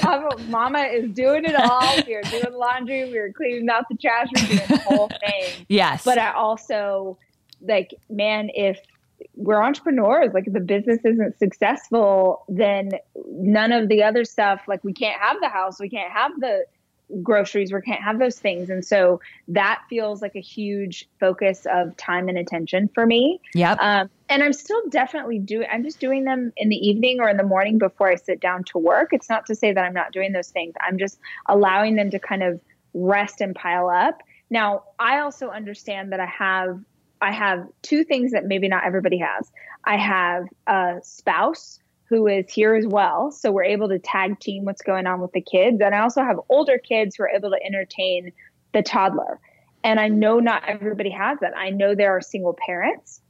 Um, 0.06 0.28
Mama 0.50 0.80
is 0.82 1.10
doing 1.12 1.44
it 1.44 1.54
all. 1.54 1.96
We 2.06 2.14
are 2.14 2.22
doing 2.22 2.52
laundry. 2.52 3.10
We 3.10 3.16
are 3.18 3.32
cleaning 3.32 3.68
out 3.70 3.84
the 3.88 3.96
trash. 3.96 4.28
We're 4.36 4.46
doing 4.46 4.68
the 4.68 4.76
whole 4.78 5.08
thing. 5.26 5.64
Yes. 5.68 6.04
But 6.04 6.18
I 6.18 6.32
also 6.32 7.18
like, 7.62 7.94
man, 8.10 8.50
if 8.54 8.78
we're 9.36 9.62
entrepreneurs. 9.62 10.32
Like 10.32 10.46
if 10.46 10.52
the 10.52 10.60
business 10.60 11.04
isn't 11.04 11.38
successful, 11.38 12.44
then 12.48 12.92
none 13.30 13.72
of 13.72 13.88
the 13.88 14.02
other 14.02 14.24
stuff, 14.24 14.62
like 14.66 14.82
we 14.82 14.92
can't 14.92 15.20
have 15.20 15.36
the 15.40 15.48
house, 15.48 15.78
we 15.78 15.90
can't 15.90 16.10
have 16.10 16.32
the 16.40 16.64
groceries, 17.22 17.72
we 17.72 17.80
can't 17.82 18.02
have 18.02 18.18
those 18.18 18.38
things. 18.38 18.68
And 18.68 18.84
so 18.84 19.20
that 19.48 19.82
feels 19.88 20.22
like 20.22 20.34
a 20.34 20.40
huge 20.40 21.08
focus 21.20 21.66
of 21.70 21.96
time 21.96 22.28
and 22.28 22.36
attention 22.36 22.88
for 22.94 23.06
me. 23.06 23.40
Yep. 23.54 23.78
Um, 23.80 24.10
and 24.28 24.42
I'm 24.42 24.52
still 24.52 24.82
definitely 24.88 25.38
doing, 25.38 25.68
I'm 25.70 25.84
just 25.84 26.00
doing 26.00 26.24
them 26.24 26.52
in 26.56 26.68
the 26.68 26.76
evening 26.76 27.20
or 27.20 27.28
in 27.28 27.36
the 27.36 27.44
morning 27.44 27.78
before 27.78 28.08
I 28.08 28.16
sit 28.16 28.40
down 28.40 28.64
to 28.64 28.78
work. 28.78 29.10
It's 29.12 29.28
not 29.28 29.46
to 29.46 29.54
say 29.54 29.72
that 29.72 29.84
I'm 29.84 29.94
not 29.94 30.12
doing 30.12 30.32
those 30.32 30.48
things. 30.48 30.74
I'm 30.80 30.98
just 30.98 31.20
allowing 31.46 31.94
them 31.94 32.10
to 32.10 32.18
kind 32.18 32.42
of 32.42 32.60
rest 32.92 33.40
and 33.40 33.54
pile 33.54 33.88
up. 33.88 34.22
Now, 34.50 34.84
I 34.98 35.20
also 35.20 35.50
understand 35.50 36.12
that 36.12 36.20
I 36.20 36.26
have 36.26 36.80
I 37.20 37.32
have 37.32 37.66
two 37.82 38.04
things 38.04 38.32
that 38.32 38.44
maybe 38.44 38.68
not 38.68 38.84
everybody 38.84 39.18
has. 39.18 39.50
I 39.84 39.96
have 39.96 40.44
a 40.66 40.96
spouse 41.02 41.78
who 42.08 42.26
is 42.26 42.50
here 42.50 42.74
as 42.74 42.86
well. 42.86 43.32
So 43.32 43.50
we're 43.50 43.64
able 43.64 43.88
to 43.88 43.98
tag 43.98 44.38
team 44.38 44.64
what's 44.64 44.82
going 44.82 45.06
on 45.06 45.20
with 45.20 45.32
the 45.32 45.40
kids. 45.40 45.80
And 45.80 45.94
I 45.94 46.00
also 46.00 46.22
have 46.22 46.38
older 46.48 46.78
kids 46.78 47.16
who 47.16 47.24
are 47.24 47.28
able 47.28 47.50
to 47.50 47.62
entertain 47.64 48.32
the 48.72 48.82
toddler. 48.82 49.40
And 49.82 49.98
I 49.98 50.08
know 50.08 50.38
not 50.38 50.64
everybody 50.66 51.10
has 51.10 51.38
that. 51.40 51.56
I 51.56 51.70
know 51.70 51.94
there 51.94 52.16
are 52.16 52.20
single 52.20 52.56
parents. 52.66 53.20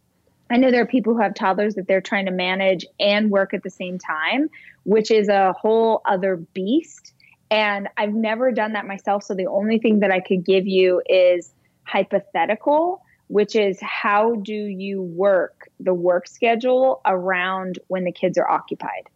I 0.50 0.58
know 0.58 0.70
there 0.70 0.82
are 0.82 0.86
people 0.86 1.14
who 1.14 1.20
have 1.20 1.34
toddlers 1.34 1.74
that 1.74 1.88
they're 1.88 2.00
trying 2.00 2.26
to 2.26 2.32
manage 2.32 2.86
and 3.00 3.30
work 3.30 3.52
at 3.52 3.62
the 3.62 3.70
same 3.70 3.98
time, 3.98 4.48
which 4.84 5.10
is 5.10 5.28
a 5.28 5.52
whole 5.52 6.02
other 6.04 6.36
beast. 6.36 7.12
And 7.50 7.88
I've 7.96 8.14
never 8.14 8.52
done 8.52 8.72
that 8.72 8.86
myself. 8.86 9.24
So 9.24 9.34
the 9.34 9.46
only 9.46 9.78
thing 9.78 10.00
that 10.00 10.10
I 10.10 10.20
could 10.20 10.44
give 10.44 10.66
you 10.66 11.02
is 11.08 11.52
hypothetical 11.84 13.02
which 13.28 13.56
is 13.56 13.78
how 13.80 14.34
do 14.36 14.54
you 14.54 15.02
work 15.02 15.68
the 15.80 15.94
work 15.94 16.28
schedule 16.28 17.00
around 17.04 17.78
when 17.88 18.04
the 18.04 18.12
kids 18.12 18.38
are 18.38 18.48
occupied. 18.48 19.08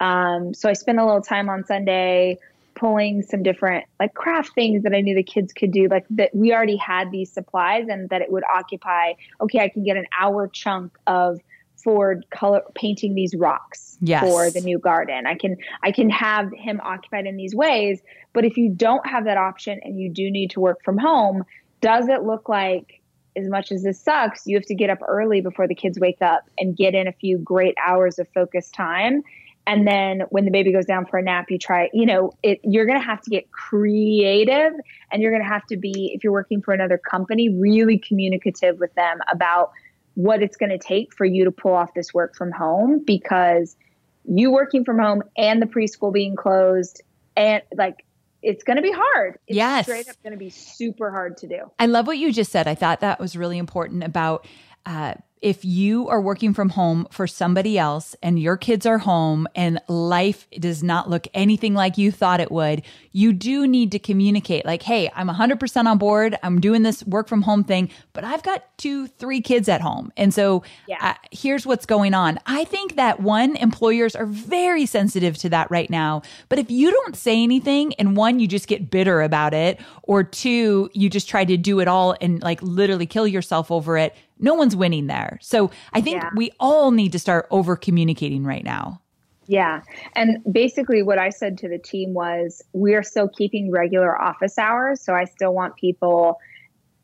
Um, 0.00 0.52
so 0.52 0.68
I 0.68 0.74
spent 0.74 0.98
a 0.98 1.04
little 1.04 1.22
time 1.22 1.48
on 1.48 1.64
Sunday 1.64 2.38
pulling 2.74 3.22
some 3.22 3.42
different 3.42 3.86
like 3.98 4.12
craft 4.14 4.52
things 4.54 4.82
that 4.82 4.94
I 4.94 5.00
knew 5.00 5.14
the 5.14 5.22
kids 5.22 5.52
could 5.52 5.72
do, 5.72 5.88
like 5.88 6.04
that 6.10 6.34
we 6.34 6.52
already 6.52 6.76
had 6.76 7.10
these 7.10 7.32
supplies 7.32 7.86
and 7.88 8.08
that 8.10 8.20
it 8.20 8.30
would 8.30 8.44
occupy. 8.44 9.14
Okay, 9.40 9.60
I 9.60 9.68
can 9.68 9.82
get 9.82 9.96
an 9.96 10.06
hour 10.18 10.46
chunk 10.46 10.96
of 11.06 11.40
Ford 11.82 12.26
color 12.30 12.62
painting 12.74 13.14
these 13.14 13.34
rocks 13.34 13.96
yes. 14.00 14.22
for 14.22 14.50
the 14.50 14.60
new 14.60 14.78
garden. 14.78 15.26
I 15.26 15.34
can 15.34 15.56
I 15.82 15.92
can 15.92 16.10
have 16.10 16.52
him 16.52 16.80
occupied 16.84 17.26
in 17.26 17.36
these 17.36 17.54
ways. 17.54 18.00
But 18.32 18.44
if 18.44 18.58
you 18.58 18.68
don't 18.68 19.06
have 19.06 19.24
that 19.24 19.38
option 19.38 19.80
and 19.82 19.98
you 19.98 20.10
do 20.10 20.30
need 20.30 20.50
to 20.50 20.60
work 20.60 20.84
from 20.84 20.98
home, 20.98 21.44
does 21.80 22.08
it 22.08 22.22
look 22.22 22.48
like 22.48 23.00
as 23.36 23.48
much 23.48 23.70
as 23.70 23.82
this 23.82 24.00
sucks, 24.00 24.46
you 24.46 24.56
have 24.56 24.66
to 24.66 24.74
get 24.74 24.90
up 24.90 24.98
early 25.06 25.40
before 25.40 25.68
the 25.68 25.74
kids 25.74 25.98
wake 25.98 26.22
up 26.22 26.48
and 26.58 26.76
get 26.76 26.94
in 26.94 27.06
a 27.06 27.12
few 27.12 27.38
great 27.38 27.74
hours 27.84 28.18
of 28.18 28.26
focused 28.34 28.74
time. 28.74 29.22
And 29.66 29.86
then 29.86 30.22
when 30.30 30.44
the 30.44 30.50
baby 30.50 30.72
goes 30.72 30.86
down 30.86 31.06
for 31.06 31.18
a 31.18 31.22
nap, 31.22 31.50
you 31.50 31.58
try, 31.58 31.90
you 31.92 32.06
know, 32.06 32.32
it, 32.42 32.60
you're 32.62 32.86
going 32.86 32.98
to 32.98 33.04
have 33.04 33.20
to 33.22 33.30
get 33.30 33.50
creative 33.50 34.72
and 35.10 35.20
you're 35.20 35.32
going 35.32 35.42
to 35.42 35.48
have 35.48 35.66
to 35.66 35.76
be, 35.76 36.12
if 36.14 36.22
you're 36.22 36.32
working 36.32 36.62
for 36.62 36.72
another 36.72 36.98
company, 36.98 37.48
really 37.48 37.98
communicative 37.98 38.78
with 38.78 38.94
them 38.94 39.18
about 39.30 39.72
what 40.14 40.42
it's 40.42 40.56
going 40.56 40.70
to 40.70 40.78
take 40.78 41.14
for 41.14 41.24
you 41.24 41.44
to 41.44 41.50
pull 41.50 41.74
off 41.74 41.92
this 41.94 42.14
work 42.14 42.36
from 42.36 42.52
home 42.52 43.02
because 43.04 43.76
you 44.24 44.50
working 44.50 44.84
from 44.84 44.98
home 44.98 45.22
and 45.36 45.60
the 45.60 45.66
preschool 45.66 46.12
being 46.12 46.36
closed 46.36 47.02
and 47.36 47.62
like 47.76 48.05
it's 48.42 48.64
going 48.64 48.76
to 48.76 48.82
be 48.82 48.92
hard. 48.92 49.38
It's 49.46 49.56
yes. 49.56 49.86
straight 49.86 50.08
up 50.08 50.16
going 50.22 50.32
to 50.32 50.38
be 50.38 50.50
super 50.50 51.10
hard 51.10 51.36
to 51.38 51.46
do. 51.46 51.70
I 51.78 51.86
love 51.86 52.06
what 52.06 52.18
you 52.18 52.32
just 52.32 52.52
said. 52.52 52.68
I 52.68 52.74
thought 52.74 53.00
that 53.00 53.18
was 53.18 53.36
really 53.36 53.58
important 53.58 54.04
about 54.04 54.46
uh, 54.84 55.14
if 55.46 55.64
you 55.64 56.08
are 56.08 56.20
working 56.20 56.52
from 56.52 56.70
home 56.70 57.06
for 57.12 57.28
somebody 57.28 57.78
else 57.78 58.16
and 58.20 58.36
your 58.36 58.56
kids 58.56 58.84
are 58.84 58.98
home 58.98 59.46
and 59.54 59.80
life 59.86 60.48
does 60.58 60.82
not 60.82 61.08
look 61.08 61.28
anything 61.34 61.72
like 61.72 61.96
you 61.96 62.10
thought 62.10 62.40
it 62.40 62.50
would, 62.50 62.82
you 63.12 63.32
do 63.32 63.64
need 63.64 63.92
to 63.92 64.00
communicate 64.00 64.66
like, 64.66 64.82
hey, 64.82 65.08
I'm 65.14 65.28
100% 65.28 65.86
on 65.86 65.98
board. 65.98 66.36
I'm 66.42 66.60
doing 66.60 66.82
this 66.82 67.04
work 67.04 67.28
from 67.28 67.42
home 67.42 67.62
thing, 67.62 67.90
but 68.12 68.24
I've 68.24 68.42
got 68.42 68.64
two, 68.76 69.06
three 69.06 69.40
kids 69.40 69.68
at 69.68 69.80
home. 69.80 70.12
And 70.16 70.34
so 70.34 70.64
yeah. 70.88 70.96
uh, 71.00 71.14
here's 71.30 71.64
what's 71.64 71.86
going 71.86 72.12
on. 72.12 72.40
I 72.46 72.64
think 72.64 72.96
that 72.96 73.20
one, 73.20 73.54
employers 73.54 74.16
are 74.16 74.26
very 74.26 74.84
sensitive 74.84 75.38
to 75.38 75.48
that 75.50 75.70
right 75.70 75.88
now. 75.88 76.22
But 76.48 76.58
if 76.58 76.72
you 76.72 76.90
don't 76.90 77.14
say 77.14 77.40
anything 77.40 77.94
and 78.00 78.16
one, 78.16 78.40
you 78.40 78.48
just 78.48 78.66
get 78.66 78.90
bitter 78.90 79.22
about 79.22 79.54
it, 79.54 79.78
or 80.02 80.24
two, 80.24 80.90
you 80.92 81.08
just 81.08 81.28
try 81.28 81.44
to 81.44 81.56
do 81.56 81.78
it 81.78 81.86
all 81.86 82.16
and 82.20 82.42
like 82.42 82.60
literally 82.62 83.06
kill 83.06 83.28
yourself 83.28 83.70
over 83.70 83.96
it, 83.96 84.12
no 84.38 84.54
one's 84.54 84.76
winning 84.76 85.06
there. 85.06 85.35
So 85.40 85.70
I 85.92 86.00
think 86.00 86.22
yeah. 86.22 86.30
we 86.34 86.50
all 86.60 86.90
need 86.90 87.12
to 87.12 87.18
start 87.18 87.46
over 87.50 87.76
communicating 87.76 88.44
right 88.44 88.64
now. 88.64 89.00
Yeah. 89.46 89.82
And 90.14 90.38
basically, 90.50 91.02
what 91.02 91.18
I 91.18 91.30
said 91.30 91.58
to 91.58 91.68
the 91.68 91.78
team 91.78 92.14
was 92.14 92.62
we 92.72 92.94
are 92.94 93.02
still 93.02 93.28
keeping 93.28 93.70
regular 93.70 94.20
office 94.20 94.58
hours. 94.58 95.00
So 95.00 95.14
I 95.14 95.24
still 95.24 95.54
want 95.54 95.76
people 95.76 96.38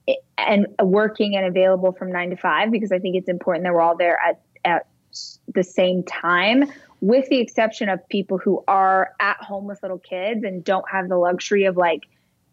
eh, 0.08 0.14
and 0.38 0.66
working 0.82 1.36
and 1.36 1.46
available 1.46 1.92
from 1.92 2.10
nine 2.10 2.30
to 2.30 2.36
five 2.36 2.70
because 2.70 2.90
I 2.90 2.98
think 2.98 3.16
it's 3.16 3.28
important 3.28 3.64
that 3.64 3.72
we're 3.72 3.80
all 3.80 3.96
there 3.96 4.18
at, 4.18 4.40
at 4.64 4.86
the 5.54 5.62
same 5.62 6.02
time, 6.02 6.64
with 7.00 7.28
the 7.28 7.38
exception 7.38 7.88
of 7.88 8.00
people 8.08 8.38
who 8.38 8.64
are 8.66 9.12
at 9.20 9.36
home 9.36 9.66
with 9.66 9.82
little 9.82 9.98
kids 9.98 10.42
and 10.42 10.64
don't 10.64 10.88
have 10.90 11.08
the 11.08 11.18
luxury 11.18 11.64
of 11.64 11.76
like, 11.76 12.00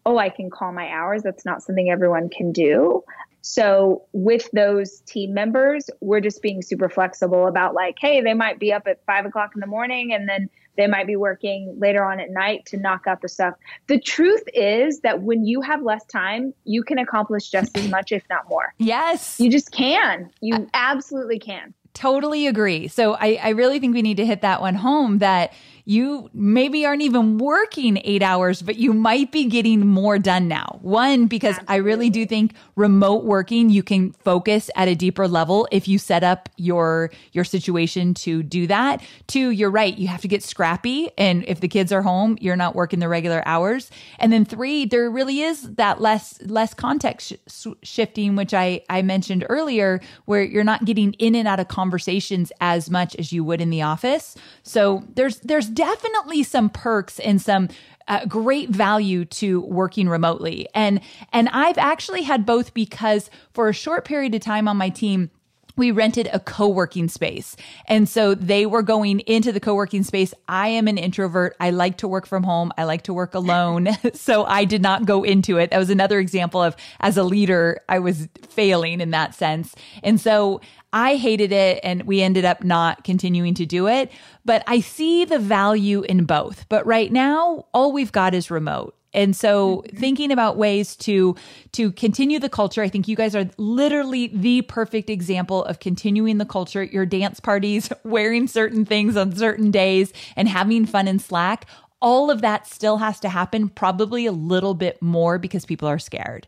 oh, 0.06 0.18
I 0.18 0.28
can 0.28 0.50
call 0.50 0.72
my 0.72 0.88
hours. 0.88 1.22
That's 1.22 1.44
not 1.44 1.62
something 1.62 1.90
everyone 1.90 2.28
can 2.28 2.52
do. 2.52 3.02
So 3.42 4.04
with 4.12 4.50
those 4.52 5.00
team 5.00 5.34
members, 5.34 5.88
we're 6.00 6.20
just 6.20 6.42
being 6.42 6.62
super 6.62 6.88
flexible 6.88 7.46
about 7.46 7.74
like, 7.74 7.96
hey, 7.98 8.20
they 8.20 8.34
might 8.34 8.58
be 8.58 8.72
up 8.72 8.86
at 8.86 9.04
five 9.06 9.24
o'clock 9.24 9.52
in 9.54 9.60
the 9.60 9.66
morning 9.66 10.12
and 10.12 10.28
then 10.28 10.50
they 10.76 10.86
might 10.86 11.06
be 11.06 11.16
working 11.16 11.76
later 11.78 12.04
on 12.04 12.20
at 12.20 12.30
night 12.30 12.64
to 12.66 12.76
knock 12.76 13.06
out 13.06 13.20
the 13.22 13.28
stuff. 13.28 13.54
The 13.88 14.00
truth 14.00 14.42
is 14.54 15.00
that 15.00 15.22
when 15.22 15.44
you 15.44 15.60
have 15.60 15.82
less 15.82 16.04
time, 16.06 16.54
you 16.64 16.82
can 16.82 16.98
accomplish 16.98 17.50
just 17.50 17.76
as 17.76 17.88
much, 17.88 18.12
if 18.12 18.22
not 18.30 18.48
more. 18.48 18.72
Yes. 18.78 19.38
You 19.38 19.50
just 19.50 19.72
can. 19.72 20.30
You 20.40 20.68
absolutely 20.72 21.38
can. 21.38 21.74
Totally 21.92 22.46
agree. 22.46 22.88
So 22.88 23.14
I, 23.14 23.38
I 23.42 23.48
really 23.50 23.80
think 23.80 23.94
we 23.94 24.02
need 24.02 24.16
to 24.18 24.26
hit 24.26 24.42
that 24.42 24.60
one 24.60 24.76
home 24.76 25.18
that 25.18 25.52
you 25.90 26.30
maybe 26.32 26.86
aren't 26.86 27.02
even 27.02 27.36
working 27.36 28.00
eight 28.04 28.22
hours, 28.22 28.62
but 28.62 28.76
you 28.76 28.92
might 28.92 29.32
be 29.32 29.46
getting 29.46 29.84
more 29.84 30.20
done 30.20 30.46
now. 30.46 30.78
One, 30.82 31.26
because 31.26 31.56
Absolutely. 31.56 31.74
I 31.74 31.78
really 31.78 32.10
do 32.10 32.26
think 32.26 32.54
remote 32.76 33.24
working, 33.24 33.70
you 33.70 33.82
can 33.82 34.12
focus 34.12 34.70
at 34.76 34.86
a 34.86 34.94
deeper 34.94 35.26
level 35.26 35.66
if 35.72 35.88
you 35.88 35.98
set 35.98 36.22
up 36.22 36.48
your, 36.56 37.10
your 37.32 37.42
situation 37.42 38.14
to 38.14 38.44
do 38.44 38.68
that. 38.68 39.02
Two, 39.26 39.50
you're 39.50 39.68
right. 39.70 39.98
You 39.98 40.06
have 40.06 40.20
to 40.20 40.28
get 40.28 40.44
scrappy. 40.44 41.10
And 41.18 41.44
if 41.48 41.58
the 41.58 41.66
kids 41.66 41.90
are 41.90 42.02
home, 42.02 42.38
you're 42.40 42.54
not 42.54 42.76
working 42.76 43.00
the 43.00 43.08
regular 43.08 43.42
hours. 43.44 43.90
And 44.20 44.32
then 44.32 44.44
three, 44.44 44.84
there 44.84 45.10
really 45.10 45.40
is 45.40 45.74
that 45.74 46.00
less, 46.00 46.40
less 46.42 46.72
context 46.72 47.32
sh- 47.48 47.66
shifting, 47.82 48.36
which 48.36 48.54
I, 48.54 48.82
I 48.88 49.02
mentioned 49.02 49.44
earlier, 49.48 50.00
where 50.26 50.44
you're 50.44 50.62
not 50.62 50.84
getting 50.84 51.14
in 51.14 51.34
and 51.34 51.48
out 51.48 51.58
of 51.58 51.66
conversations 51.66 52.52
as 52.60 52.88
much 52.90 53.16
as 53.16 53.32
you 53.32 53.42
would 53.42 53.60
in 53.60 53.70
the 53.70 53.82
office. 53.82 54.36
So 54.62 55.02
there's, 55.16 55.40
there's 55.40 55.79
definitely 55.80 56.42
some 56.42 56.68
perks 56.68 57.18
and 57.20 57.40
some 57.40 57.70
uh, 58.06 58.26
great 58.26 58.68
value 58.68 59.24
to 59.24 59.62
working 59.62 60.10
remotely. 60.10 60.68
And 60.74 61.00
and 61.32 61.48
I've 61.48 61.78
actually 61.78 62.22
had 62.22 62.44
both 62.44 62.74
because 62.74 63.30
for 63.54 63.70
a 63.70 63.72
short 63.72 64.04
period 64.04 64.34
of 64.34 64.42
time 64.42 64.68
on 64.68 64.76
my 64.76 64.90
team 64.90 65.30
we 65.76 65.90
rented 65.90 66.28
a 66.30 66.38
co-working 66.38 67.08
space. 67.08 67.56
And 67.86 68.06
so 68.06 68.34
they 68.34 68.66
were 68.66 68.82
going 68.82 69.20
into 69.20 69.52
the 69.52 69.60
co-working 69.60 70.02
space. 70.02 70.34
I 70.46 70.68
am 70.68 70.88
an 70.88 70.98
introvert. 70.98 71.56
I 71.58 71.70
like 71.70 71.96
to 71.98 72.08
work 72.08 72.26
from 72.26 72.42
home. 72.42 72.70
I 72.76 72.84
like 72.84 73.02
to 73.02 73.14
work 73.14 73.34
alone. 73.34 73.88
so 74.12 74.44
I 74.44 74.66
did 74.66 74.82
not 74.82 75.06
go 75.06 75.22
into 75.22 75.56
it. 75.56 75.70
That 75.70 75.78
was 75.78 75.88
another 75.88 76.18
example 76.18 76.62
of 76.62 76.76
as 76.98 77.16
a 77.16 77.22
leader, 77.22 77.80
I 77.88 78.00
was 78.00 78.28
failing 78.50 79.00
in 79.00 79.12
that 79.12 79.34
sense. 79.34 79.74
And 80.02 80.20
so 80.20 80.60
I 80.92 81.16
hated 81.16 81.52
it 81.52 81.80
and 81.82 82.02
we 82.04 82.20
ended 82.20 82.44
up 82.44 82.64
not 82.64 83.04
continuing 83.04 83.54
to 83.54 83.66
do 83.66 83.86
it. 83.86 84.10
But 84.44 84.64
I 84.66 84.80
see 84.80 85.24
the 85.24 85.38
value 85.38 86.02
in 86.02 86.24
both. 86.24 86.68
But 86.68 86.86
right 86.86 87.12
now, 87.12 87.66
all 87.72 87.92
we've 87.92 88.12
got 88.12 88.34
is 88.34 88.50
remote. 88.50 88.96
And 89.12 89.34
so 89.34 89.78
mm-hmm. 89.78 89.96
thinking 89.96 90.30
about 90.30 90.56
ways 90.56 90.96
to 90.96 91.34
to 91.72 91.92
continue 91.92 92.38
the 92.38 92.48
culture, 92.48 92.82
I 92.82 92.88
think 92.88 93.08
you 93.08 93.16
guys 93.16 93.34
are 93.34 93.48
literally 93.56 94.28
the 94.28 94.62
perfect 94.62 95.10
example 95.10 95.64
of 95.64 95.80
continuing 95.80 96.38
the 96.38 96.44
culture. 96.44 96.84
Your 96.84 97.06
dance 97.06 97.40
parties, 97.40 97.92
wearing 98.04 98.46
certain 98.46 98.84
things 98.84 99.16
on 99.16 99.34
certain 99.34 99.70
days 99.70 100.12
and 100.36 100.48
having 100.48 100.86
fun 100.86 101.08
in 101.08 101.18
Slack, 101.18 101.66
all 102.00 102.30
of 102.30 102.40
that 102.40 102.66
still 102.66 102.98
has 102.98 103.20
to 103.20 103.28
happen 103.28 103.68
probably 103.68 104.26
a 104.26 104.32
little 104.32 104.74
bit 104.74 105.00
more 105.02 105.38
because 105.38 105.66
people 105.66 105.88
are 105.88 105.98
scared. 105.98 106.46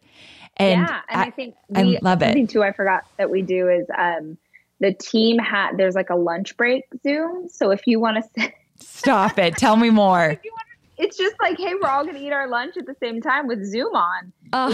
And 0.57 0.83
yeah, 0.83 1.01
and 1.09 1.23
I, 1.23 1.25
I 1.27 1.31
think 1.31 1.55
we, 1.69 1.97
I 1.97 2.01
love 2.03 2.23
it. 2.23 2.49
Too 2.49 2.63
I 2.63 2.73
forgot 2.73 3.05
that 3.19 3.31
we 3.31 3.43
do 3.43 3.69
is 3.69 3.87
um, 3.97 4.37
the 4.81 4.93
team 4.93 5.39
had 5.39 5.77
there's 5.77 5.95
like 5.95 6.11
a 6.11 6.17
lunch 6.17 6.57
break 6.57 6.85
Zoom. 7.03 7.49
So 7.49 7.71
if 7.71 7.87
you 7.87 8.01
want 8.01 8.25
to 8.35 8.53
stop 8.81 9.39
it, 9.39 9.57
tell 9.57 9.77
me 9.77 9.91
more. 9.91 10.41
it's 10.99 11.17
just 11.17 11.35
like, 11.41 11.59
hey, 11.59 11.75
we're 11.81 11.89
all 11.89 12.05
going 12.05 12.17
to 12.17 12.23
eat 12.23 12.33
our 12.33 12.49
lunch 12.49 12.77
at 12.77 12.87
the 12.87 12.97
same 13.01 13.21
time 13.21 13.47
with 13.47 13.65
Zoom 13.65 13.95
on. 13.95 14.33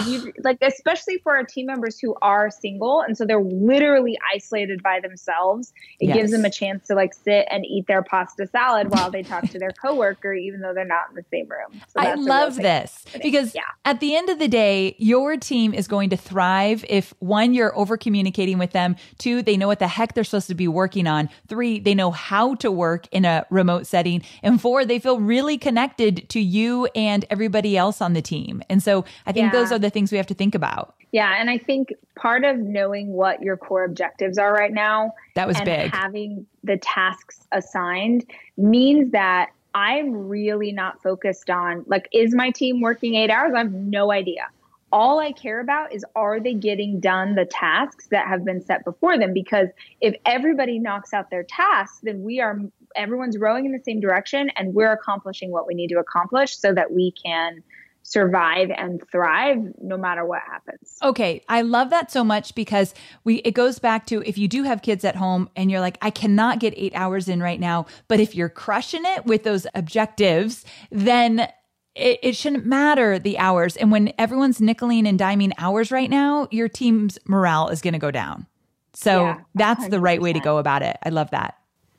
You, 0.09 0.33
like 0.43 0.59
especially 0.61 1.19
for 1.19 1.37
our 1.37 1.45
team 1.45 1.67
members 1.67 2.01
who 2.01 2.17
are 2.21 2.51
single 2.51 3.01
and 3.01 3.17
so 3.17 3.25
they're 3.25 3.41
literally 3.41 4.19
isolated 4.35 4.83
by 4.83 4.99
themselves. 4.99 5.73
It 6.01 6.09
yes. 6.09 6.17
gives 6.17 6.33
them 6.33 6.45
a 6.45 6.51
chance 6.51 6.89
to 6.89 6.97
like 6.97 7.15
sit 7.15 7.47
and 7.49 7.65
eat 7.65 7.87
their 7.87 8.03
pasta 8.03 8.49
salad 8.49 8.91
while 8.91 9.09
they 9.09 9.23
talk 9.23 9.49
to 9.51 9.59
their 9.59 9.71
coworker, 9.83 10.35
even 10.35 10.63
though 10.63 10.75
they're 10.75 10.85
not 10.85 11.11
in 11.11 11.15
the 11.15 11.25
same 11.31 11.47
room. 11.49 11.81
So 11.87 12.01
I 12.01 12.15
love 12.15 12.57
this 12.57 13.05
because 13.23 13.55
yeah. 13.55 13.61
at 13.85 14.01
the 14.01 14.17
end 14.17 14.31
of 14.31 14.41
the 14.41 14.49
day, 14.49 14.97
your 14.99 15.37
team 15.37 15.73
is 15.73 15.87
going 15.87 16.11
to 16.11 16.17
thrive 16.17 16.85
if 16.89 17.15
one, 17.21 17.55
you're 17.55 17.77
over 17.79 17.97
communicating 17.97 18.59
with 18.59 18.73
them, 18.73 18.97
two, 19.19 19.43
they 19.43 19.57
know 19.57 19.69
what 19.69 19.79
the 19.79 19.87
heck 19.87 20.15
they're 20.15 20.25
supposed 20.25 20.49
to 20.49 20.57
be 20.57 20.67
working 20.67 21.07
on, 21.07 21.29
three, 21.47 21.79
they 21.79 21.95
know 21.95 22.11
how 22.11 22.57
to 22.57 22.73
work 22.73 23.07
in 23.13 23.25
a 23.25 23.47
remote 23.49 23.87
setting, 23.87 24.25
and 24.43 24.61
four, 24.61 24.85
they 24.85 24.99
feel 24.99 25.21
really 25.21 25.57
connected 25.57 26.08
to 26.11 26.41
you 26.41 26.87
and 26.95 27.25
everybody 27.31 27.77
else 27.77 28.01
on 28.01 28.13
the 28.13 28.23
team. 28.23 28.63
And 28.69 28.83
so 28.83 29.05
I 29.27 29.33
think 29.33 29.53
yeah. 29.53 29.61
those 29.61 29.73
are 29.73 29.79
the 29.79 29.91
things 29.91 30.11
we 30.11 30.19
have 30.19 30.27
to 30.29 30.35
think 30.35 30.55
about. 30.55 30.95
Yeah, 31.13 31.37
and 31.39 31.49
I 31.49 31.57
think 31.57 31.93
part 32.17 32.45
of 32.45 32.59
knowing 32.59 33.09
what 33.13 33.43
your 33.43 33.57
core 33.57 33.85
objectives 33.85 34.37
are 34.37 34.53
right 34.53 34.73
now 34.73 35.15
that 35.35 35.49
was 35.49 35.59
big. 35.63 35.91
Having 35.91 36.47
the 36.65 36.77
tasks 36.77 37.47
assigned 37.53 38.27
means 38.57 39.13
that 39.13 39.51
I'm 39.75 40.29
really 40.29 40.73
not 40.73 41.03
focused 41.03 41.51
on 41.51 41.85
like 41.87 42.09
is 42.13 42.35
my 42.35 42.51
team 42.51 42.81
working 42.81 43.15
8 43.15 43.31
hours? 43.31 43.53
I 43.55 43.59
have 43.59 43.73
no 43.73 44.13
idea. 44.13 44.49
All 44.91 45.19
I 45.19 45.33
care 45.33 45.61
about 45.61 45.93
is 45.93 46.05
are 46.17 46.41
they 46.41 46.55
getting 46.55 47.01
done 47.01 47.35
the 47.35 47.45
tasks 47.45 48.09
that 48.09 48.27
have 48.27 48.45
been 48.45 48.61
set 48.63 48.85
before 48.85 49.19
them 49.19 49.33
because 49.33 49.69
if 50.01 50.15
everybody 50.27 50.79
knocks 50.79 51.13
out 51.13 51.31
their 51.31 51.45
tasks 51.45 52.01
then 52.03 52.23
we 52.23 52.41
are 52.41 52.59
everyone's 52.97 53.39
rowing 53.39 53.67
in 53.67 53.73
the 53.73 53.83
same 53.83 54.01
direction 54.01 54.51
and 54.57 54.75
we're 54.75 54.93
accomplishing 54.93 55.51
what 55.51 55.67
we 55.67 55.75
need 55.75 55.89
to 55.89 55.99
accomplish 55.99 56.57
so 56.57 56.73
that 56.75 56.93
we 56.93 57.13
can 57.13 57.63
survive 58.03 58.71
and 58.71 59.03
thrive 59.13 59.59
no 59.83 59.99
matter 59.99 60.25
what 60.25 60.41
happens. 60.43 60.97
Okay, 61.03 61.45
I 61.49 61.61
love 61.61 61.91
that 61.91 62.11
so 62.11 62.25
much 62.25 62.55
because 62.55 62.95
we 63.25 63.37
it 63.37 63.53
goes 63.53 63.79
back 63.79 64.07
to 64.07 64.23
if 64.23 64.39
you 64.39 64.49
do 64.49 64.63
have 64.63 64.83
kids 64.83 65.05
at 65.05 65.17
home 65.17 65.51
and 65.57 65.71
you're 65.71 65.81
like 65.81 65.99
I 66.01 66.11
cannot 66.11 66.59
get 66.59 66.73
8 66.77 66.93
hours 66.95 67.29
in 67.29 67.43
right 67.43 67.61
now, 67.61 67.87
but 68.09 68.19
if 68.19 68.35
you're 68.35 68.49
crushing 68.49 69.03
it 69.05 69.27
with 69.27 69.45
those 69.45 69.67
objectives, 69.75 70.65
then 70.91 71.49
it, 71.95 72.19
it 72.23 72.37
shouldn't 72.37 72.65
matter 72.65 73.19
the 73.19 73.39
hours. 73.39 73.77
And 73.77 73.93
when 73.93 74.13
everyone's 74.19 74.59
nickeling 74.59 75.07
and 75.07 75.19
diming 75.19 75.53
hours 75.59 75.91
right 75.91 76.09
now, 76.09 76.49
your 76.51 76.69
team's 76.69 77.19
morale 77.27 77.69
is 77.69 77.83
going 77.83 77.93
to 77.93 77.99
go 77.99 78.11
down. 78.11 78.47
So 78.95 79.23
yeah, 79.23 79.41
that's 79.55 79.89
the 79.89 80.01
right 80.01 80.21
way 80.21 80.33
to 80.33 80.41
go 80.41 80.59
about 80.59 80.83
it. 80.83 80.97
I 81.05 81.11
love 81.11 81.31
that. 81.31 81.58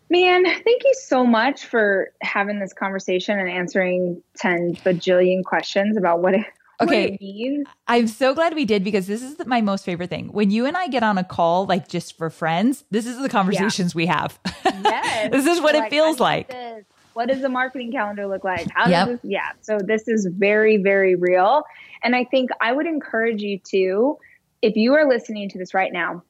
Man, 0.10 0.44
thank 0.44 0.84
you 0.84 0.94
so 0.96 1.26
much 1.26 1.66
for 1.66 2.12
having 2.22 2.60
this 2.60 2.74
conversation 2.74 3.38
and 3.38 3.48
answering 3.48 4.22
10 4.38 4.78
bajillion 4.78 5.44
questions 5.44 5.98
about 5.98 6.22
what 6.22 6.34
it, 6.34 6.46
okay. 6.82 7.18
What 7.22 7.68
I'm 7.88 8.08
so 8.08 8.34
glad 8.34 8.56
we 8.56 8.66
did 8.66 8.84
because 8.84 9.06
this 9.06 9.22
is 9.22 9.38
my 9.46 9.62
most 9.62 9.86
favorite 9.86 10.10
thing. 10.10 10.30
When 10.30 10.50
you 10.50 10.66
and 10.66 10.76
I 10.76 10.88
get 10.88 11.04
on 11.04 11.20
a 11.20 11.24
call, 11.24 11.68
like 11.68 11.88
just 11.88 12.18
for 12.18 12.32
friends, 12.32 12.86
this 12.90 13.06
is 13.06 13.22
the 13.22 13.30
conversations 13.30 13.94
yeah. 13.94 13.98
we 13.98 14.06
have. 14.08 14.40
Yes. 14.66 15.30
this 15.32 15.46
is 15.46 15.62
what 15.62 15.76
it 15.76 15.90
feels 15.92 16.20
like. 16.20 16.50
This. 16.50 16.86
What 17.14 17.28
does 17.28 17.42
the 17.42 17.50
marketing 17.50 17.92
calendar 17.92 18.28
look 18.28 18.44
like? 18.44 18.68
How 18.72 18.88
does 18.88 19.20
this? 19.20 19.20
Yeah. 19.24 19.52
So 19.62 19.78
this 19.78 20.08
is 20.08 20.26
very, 20.26 20.78
very 20.78 21.16
real. 21.16 21.64
And 22.02 22.16
I 22.16 22.24
think 22.24 22.50
I 22.62 22.72
would 22.72 22.88
encourage 22.88 23.42
you 23.42 23.60
to, 23.72 24.18
if 24.62 24.76
you 24.76 24.94
are 24.94 25.08
listening 25.08 25.50
to 25.50 25.58
this 25.58 25.74
right 25.74 25.92
now, 25.92 26.24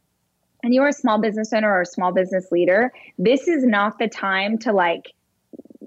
and 0.63 0.73
you're 0.73 0.87
a 0.87 0.93
small 0.93 1.19
business 1.19 1.53
owner 1.53 1.71
or 1.71 1.81
a 1.81 1.85
small 1.85 2.11
business 2.11 2.51
leader, 2.51 2.91
this 3.17 3.47
is 3.47 3.63
not 3.63 3.99
the 3.99 4.07
time 4.07 4.57
to 4.59 4.73
like 4.73 5.13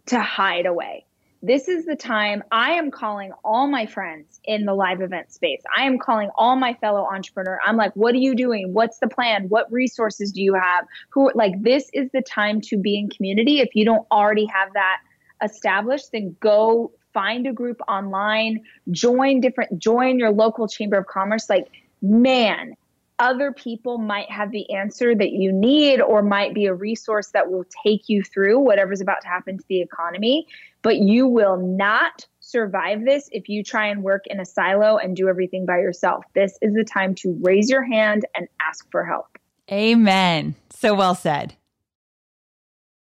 to 0.07 0.20
hide 0.20 0.66
away. 0.66 1.05
This 1.45 1.66
is 1.66 1.87
the 1.87 1.97
time 1.97 2.45
I 2.53 2.73
am 2.73 2.93
calling 2.93 3.33
all 3.45 3.66
my 3.66 3.85
friends 3.87 4.41
in 4.45 4.64
the 4.64 4.75
live 4.75 5.01
event 5.01 5.33
space. 5.33 5.61
I 5.77 5.87
am 5.87 5.99
calling 5.99 6.31
all 6.37 6.55
my 6.55 6.75
fellow 6.75 7.05
entrepreneur. 7.12 7.59
I'm 7.66 7.77
like, 7.77 7.93
what 7.97 8.14
are 8.14 8.18
you 8.18 8.37
doing? 8.37 8.73
What's 8.73 8.99
the 8.99 9.09
plan? 9.09 9.49
What 9.49 9.70
resources 9.73 10.31
do 10.31 10.41
you 10.41 10.55
have? 10.55 10.87
Who 11.11 11.33
like 11.35 11.61
this 11.61 11.91
is 11.93 12.09
the 12.12 12.23
time 12.23 12.61
to 12.62 12.77
be 12.77 12.97
in 12.97 13.11
community. 13.11 13.59
If 13.59 13.75
you 13.75 13.85
don't 13.85 14.07
already 14.12 14.47
have 14.47 14.73
that 14.75 14.99
established, 15.43 16.12
then 16.12 16.37
go 16.39 16.93
find 17.12 17.47
a 17.49 17.53
group 17.53 17.81
online, 17.89 18.61
join 18.93 19.41
different 19.41 19.79
join 19.79 20.20
your 20.20 20.31
local 20.31 20.68
chamber 20.68 20.97
of 20.97 21.07
commerce. 21.07 21.51
Like, 21.51 21.68
man, 22.01 22.77
other 23.23 23.53
people 23.53 23.99
might 23.99 24.29
have 24.29 24.51
the 24.51 24.68
answer 24.75 25.14
that 25.14 25.31
you 25.31 25.53
need 25.53 26.01
or 26.01 26.23
might 26.23 26.53
be 26.53 26.66
a 26.66 26.75
resource 26.75 27.29
that 27.29 27.51
will 27.51 27.64
take 27.85 28.09
you 28.09 28.20
through 28.20 28.59
whatever's 28.59 29.01
about 29.01 29.23
to 29.23 29.29
happen 29.29 29.57
to 29.57 29.64
the 29.68 29.81
economy. 29.81 30.45
But 30.83 30.99
you 30.99 31.29
will 31.29 31.57
not 31.57 32.27
survive 32.41 33.05
this 33.05 33.29
if 33.31 33.49
you 33.49 33.62
try 33.62 33.87
and 33.87 34.03
work 34.03 34.27
in 34.27 34.41
a 34.41 34.45
silo 34.45 34.97
and 34.99 35.14
do 35.14 35.29
everything 35.29 35.64
by 35.64 35.79
yourself. 35.79 36.25
This 36.35 36.59
is 36.61 36.75
the 36.75 36.85
time 36.85 37.14
to 37.16 37.39
raise 37.41 37.70
your 37.70 37.85
hand 37.85 38.27
and 38.35 38.49
ask 38.61 38.91
for 38.91 39.05
help. 39.05 39.39
Amen. 39.70 40.57
So 40.70 40.93
well 40.93 41.14
said. 41.14 41.55